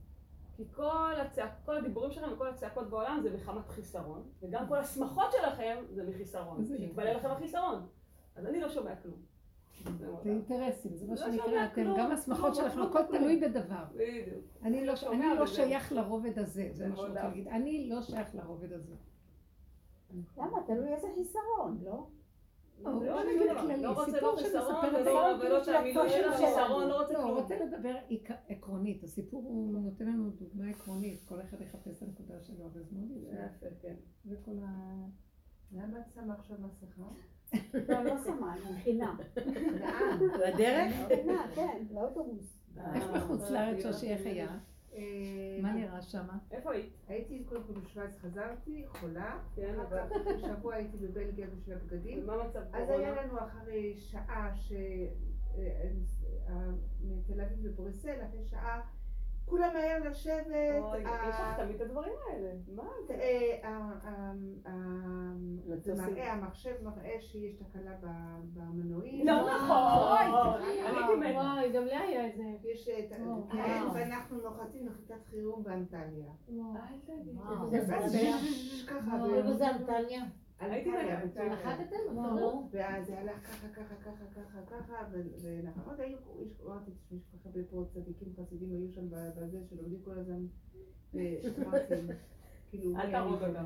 [0.60, 5.32] כי כל, הצעק, כל הדיבורים שלכם וכל הצעקות בעולם זה מחמת חיסרון, וגם כל השמחות
[5.32, 6.64] שלכם זה מחיסרון.
[6.64, 7.86] זה שיתבלה לכם החיסרון.
[8.36, 9.16] אז אני לא שומע כלום.
[9.98, 13.18] זה אינטרסים, זה מה לא שנקרא, אתם, גם השמחות כלום, שלכם, כלום, הכל.
[13.18, 13.84] תלוי בדבר.
[13.94, 14.44] בדיוק.
[14.62, 14.94] אני לא,
[15.38, 17.22] לא שייך לרובד הזה, זה מה שאני רוצה.
[17.22, 17.48] להגיד.
[17.48, 18.94] אני לא שייך לרובד הזה.
[20.36, 20.58] למה?
[20.66, 22.06] תלוי איזה חיסרון, לא?
[22.84, 23.38] לא, הוא לא, לא אני
[23.82, 25.64] לא- לא רוצה לא חיסרון ולא- זה.
[26.10, 27.38] של החיסרון, לא רוצה לא, הוא כלום.
[27.42, 27.94] רוצה לדבר
[28.48, 32.96] עקרונית, הסיפור הוא נותן לנו דוגמה עקרונית, כל אחד יחפש את הנקודה שלו, אבל זה
[32.96, 33.66] מאוד זה יפה.
[33.66, 33.94] יפה, כן.
[34.24, 34.94] זה כל ה...
[35.72, 37.02] למה את שמה עכשיו מסכה?
[37.88, 39.16] לא, לא שמה, חינם.
[39.80, 40.18] לאן?
[40.48, 40.94] לדרך?
[41.08, 42.58] חינם, כן, לאוטובוס.
[42.94, 44.58] איך בחוץ לארץ שושי, איך היה?
[44.94, 46.38] אה, מה נראה שמה?
[46.50, 46.92] איפה היית?
[47.08, 49.38] הייתי קודם כל בשוויץ, חזרתי, חולה.
[49.54, 50.08] כן, אבל...
[50.40, 52.22] שבוע הייתי בבלגיה בשביל הבגדים.
[52.22, 52.94] ומה מצב אז קורונה?
[52.94, 54.72] היה לנו אחרי שעה ש...
[55.58, 55.90] אה,
[56.48, 58.80] אה, מתל אביב לבריסל, אחרי שעה,
[59.50, 60.46] כולם היה לשבת.
[60.82, 61.06] אוי, יש
[61.40, 62.50] לך תמיד את הדברים האלה.
[62.74, 63.14] מה זה?
[63.14, 64.32] אה, אה, אה,
[64.66, 65.94] אה, זה.
[65.94, 69.26] מראה, המחשב מראה שיש תקלה ב- במנועים.
[69.26, 70.30] לא נכון.
[71.34, 72.42] וואי, גם לי היה את זה.
[72.72, 73.22] יש את ה...
[73.22, 73.48] וואו.
[73.48, 76.32] כן, ואנחנו נוחתים נחיתת חירום באנטליה.
[76.48, 77.38] אל תגיד.
[78.42, 80.22] יש ככה, איפה זה אנטליה?
[80.60, 80.90] הייתי.
[81.50, 81.96] נחתתם?
[82.16, 82.68] וואו.
[82.70, 87.18] ואז זה הלך ככה, ככה, ככה, ככה, ככה, ו- ואנחנו עוד היו, יש- אמרתי, תשמעי,
[87.20, 90.46] יש כל כך הרבה פה צדיקים חסידים היו שם בזה, שלומדים כל הזמן,
[91.14, 91.94] ואמרתי,
[92.70, 93.64] כאילו, אל תהרוג אותם.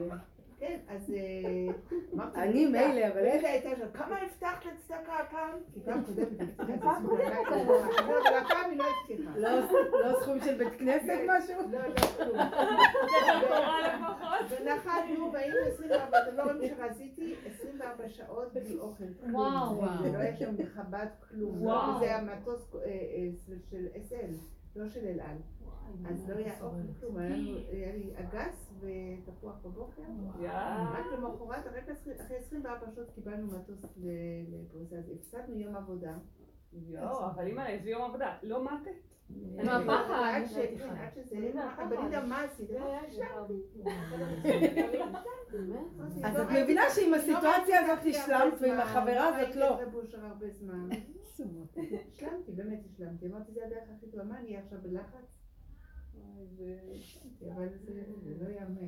[0.68, 1.72] כן, אז אה,
[2.14, 3.20] אמרתי, אני "רגע, מילא, אבל?
[3.20, 5.58] רגע, הייתה שם, כמה הבטחת לצדקה הפעם?
[5.74, 6.48] כי פעם קודמת
[7.50, 7.80] לא,
[8.28, 9.30] אבל הפעם היא לא הבטיחה.
[9.36, 9.50] לא
[10.04, 11.54] לא סכום של בית כנסת משהו?
[11.70, 11.88] לא, לא,
[13.86, 14.60] לפחות.
[14.60, 19.04] ונחתנו, והיינו 24, אתם לא רואים שרזיתי 24 שעות בלי אוכל.
[19.32, 19.82] וואו.
[20.02, 21.62] ולא היה שם חב"ד כלום.
[21.62, 21.98] וואו.
[21.98, 22.20] זה אה,
[22.84, 23.28] אה,
[23.70, 24.32] של SL,
[24.76, 25.36] לא של אל על.
[26.10, 27.36] אז לא היה אוכל כלום, היה
[27.96, 30.02] לי אגס ותפוח בבוקר.
[30.92, 34.08] רק למחרת, רק אחרי- אחרי 24 שעות קיבלנו מטוס ל-
[34.54, 36.12] לפריסה, אז הפסדנו יום עבודה.
[36.72, 38.36] יואו, אבל אימא, איזה יום עבודה.
[38.42, 38.90] לא מתת?
[40.14, 41.36] עד ש- כן, עד שזה,
[41.82, 42.70] אבל אני גם מה עשית?
[46.24, 49.76] אז את מבינה שעם הסיטואציה הזאת השלמת ועם החברה הזאת לא.
[49.78, 50.88] הייתי בושר הרבה זמן.
[52.12, 53.26] השלמתי, באמת השלמתי.
[53.26, 54.24] אמרתי, זה הדרך הכי טובה.
[54.24, 55.24] מה, אני עכשיו בלחץ?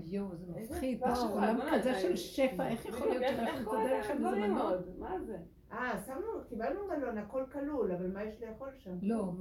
[0.04, 1.02] יואו, זה מפחיד.
[1.30, 2.00] עולם כזה זה?
[2.00, 4.98] של שפע, איך יכול להיות שאנחנו לך לכם דברים מנות?
[4.98, 5.36] מה זה?
[5.72, 8.98] אה, שמנו, קיבלנו מלון, הכל כלול, אבל מה יש לאכול שם?
[9.02, 9.32] לא,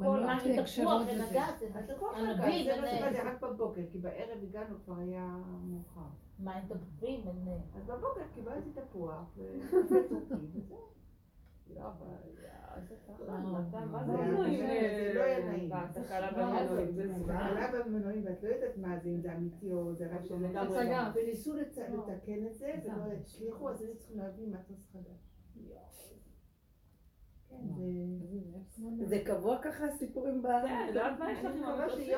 [0.45, 4.43] אין כשרות תפוח, אז הכל ענבים, חגג, זה מה שבא, זה רק בבוקר, כי בערב
[4.43, 6.01] הגענו כבר היה מאוחר.
[6.39, 7.21] מה, אין תפוחים.
[7.75, 10.94] אז בבוקר קיבלתי תפוח וקפה טורקי, וזהו.
[11.73, 12.07] לא, אבל...
[12.77, 13.23] איזה ככה.
[13.41, 14.65] מה זה זה מנועים?
[15.15, 15.69] לא היה נעים.
[16.31, 17.23] במנועים.
[17.25, 20.21] זה- עלה במנועים ואת לא יודעת מה זה, אם זה אמיתי או זה רק
[20.55, 21.11] הצגה.
[21.15, 25.31] וניסו לתקן את זה ולא הצליחו, אז היו צריכים להביא מטוס חדש.
[29.05, 29.21] זה...
[29.25, 30.47] קבוע ככה הסיפורים ב...
[30.47, 31.31] כן, מה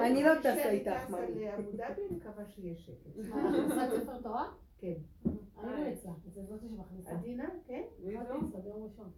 [0.08, 3.12] אני לא טסה איתך, אני מקווה שיהיה שקט.
[3.20, 4.48] הכנסת ספר תורה?
[4.78, 4.94] כן.
[5.26, 7.12] אני לא אצלה, זה זאתי שמכניסה.
[7.12, 7.84] עדינה, כן?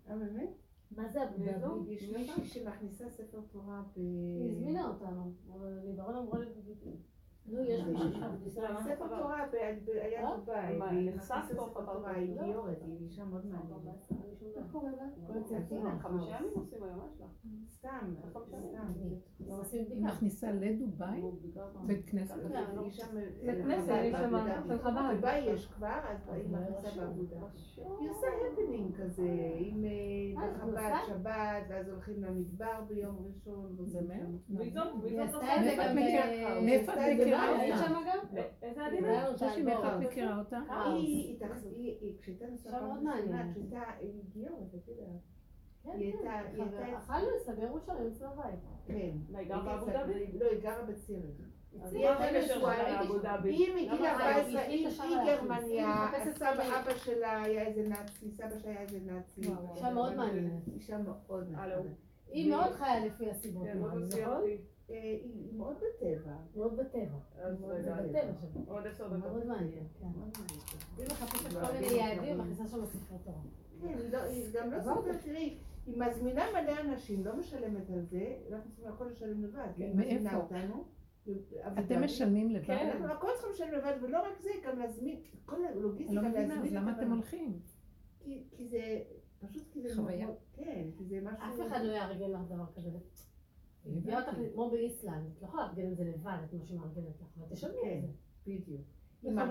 [0.10, 0.50] אה, באמת?
[0.92, 1.38] מה זה אבו?
[1.38, 1.94] דאבי?
[1.94, 4.00] יש מישהי שמכניסה ספר תורה ב...
[4.00, 6.46] היא הזמינה אותנו, אבל ליברון אמרה לי,
[7.52, 8.84] נו, יש מישהו שמכניסה למה?
[8.84, 9.44] ספר תורה
[10.02, 10.36] היה אה?
[10.38, 12.42] דובאי, מה, והיא נחשף מכניסה פה ספר חבר תורה, כנסת?
[12.42, 14.12] היא גיורת, היא אישה מאוד מעניינת.
[14.56, 15.06] איך קוראים לה?
[16.00, 17.28] חמישה ימים עושים היום, מה יש לך?
[17.70, 18.94] סתם, סתם.
[19.48, 20.04] לא היא.
[20.04, 21.22] מכניסה לדובאי,
[21.86, 22.36] בית כנסת.
[22.82, 23.18] היא שם...
[23.44, 24.78] לכנסת, אה, היא שם, של.
[24.78, 25.16] חב"ד.
[25.16, 27.36] דובאי יש כבר, אז היא מכניסה בעבודה.
[28.00, 31.00] היא עושה הפנינג כזה, עם אה, אה, בחב"ד, היא עושה?
[31.08, 33.76] שבת, ואז הולכים למדבר ביום ראשון.
[33.94, 34.22] באמת?
[34.22, 34.66] שם.
[35.04, 35.22] היא?
[35.22, 35.96] עשתה את זה מאיפה את
[36.60, 37.39] גם מאיפה היא מכירה
[38.62, 39.28] איזה עדינה?
[39.88, 40.08] האלבום.
[40.08, 40.60] מכירה אותה?
[42.02, 43.46] היא, כשהייתה נשואה פעם ראשונה, את יודעת.
[43.56, 43.82] הייתה,
[46.98, 47.36] אכלנו
[48.00, 48.30] ראשון.
[48.86, 49.12] כן.
[49.48, 50.38] גרה באבו דאבי?
[50.40, 51.50] לא, היא גרה בציריך.
[51.84, 53.24] אז היא מה הייתה הקשר נשואה, שלה הייתי לאבו שם.
[53.24, 53.50] דאבי?
[53.50, 54.10] היא מגיל למה?
[54.12, 56.10] 14, היא היא החליטה היא שם גרמניה.
[56.80, 59.42] אבא שלה היה איזה נאצי, סבא שלה היה איזה נאצי.
[59.76, 60.68] אישה מאוד מעניינת.
[60.74, 61.52] אישה מאוד.
[61.52, 61.82] נחמדה.
[62.28, 63.68] היא מאוד חיה לפי הסיבות.
[64.90, 64.98] כן, נכון?
[64.98, 66.36] אה, היא מאוד בטבע.
[66.56, 67.20] מאוד בטבע.
[68.04, 68.62] בטבע שם.
[68.68, 69.20] עוד עשר דקות.
[69.20, 70.06] מאוד מעניין, כן.
[70.06, 70.38] מעניינת.
[70.98, 73.42] היא מחפשת לא, כל מיני כן, יעדים, מכניסה שם ספרי תורה.
[73.82, 78.02] כן, היא לא- היא גם לא סופרת, תראי, היא מזמינה מלא אנשים, לא משלמת על
[78.02, 79.68] זה, אנחנו צריכים הכל לשלם לבד.
[79.78, 80.36] היא מזמינה מאיפה?
[80.38, 80.84] אותנו.
[81.80, 82.04] אתם.
[82.04, 82.66] משלמים לבד?
[82.68, 82.90] כן.
[82.92, 86.50] אנחנו הכל צריכים לשלם לבד, ולא רק זה, גם להזמין, כל לא הלוגיסטיקה מבינה, אז
[86.50, 87.60] להזמין למה את אתם הולכים?
[88.20, 89.02] כי זה,
[89.40, 90.28] פשוט כי זה חוויה.
[90.54, 91.64] כן, כי זה משהו...
[91.64, 92.90] אף אחד לא יארגן לך דבר כזה.
[93.86, 97.22] היא אותך כמו באיסלנד, את לא יכולה לארגן את זה לבד, את מה שהיא מארגנת
[97.22, 98.14] לך, אבל תשלמי כן, את זה.
[98.48, 98.82] בדיוק.
[99.22, 99.48] זה חוויה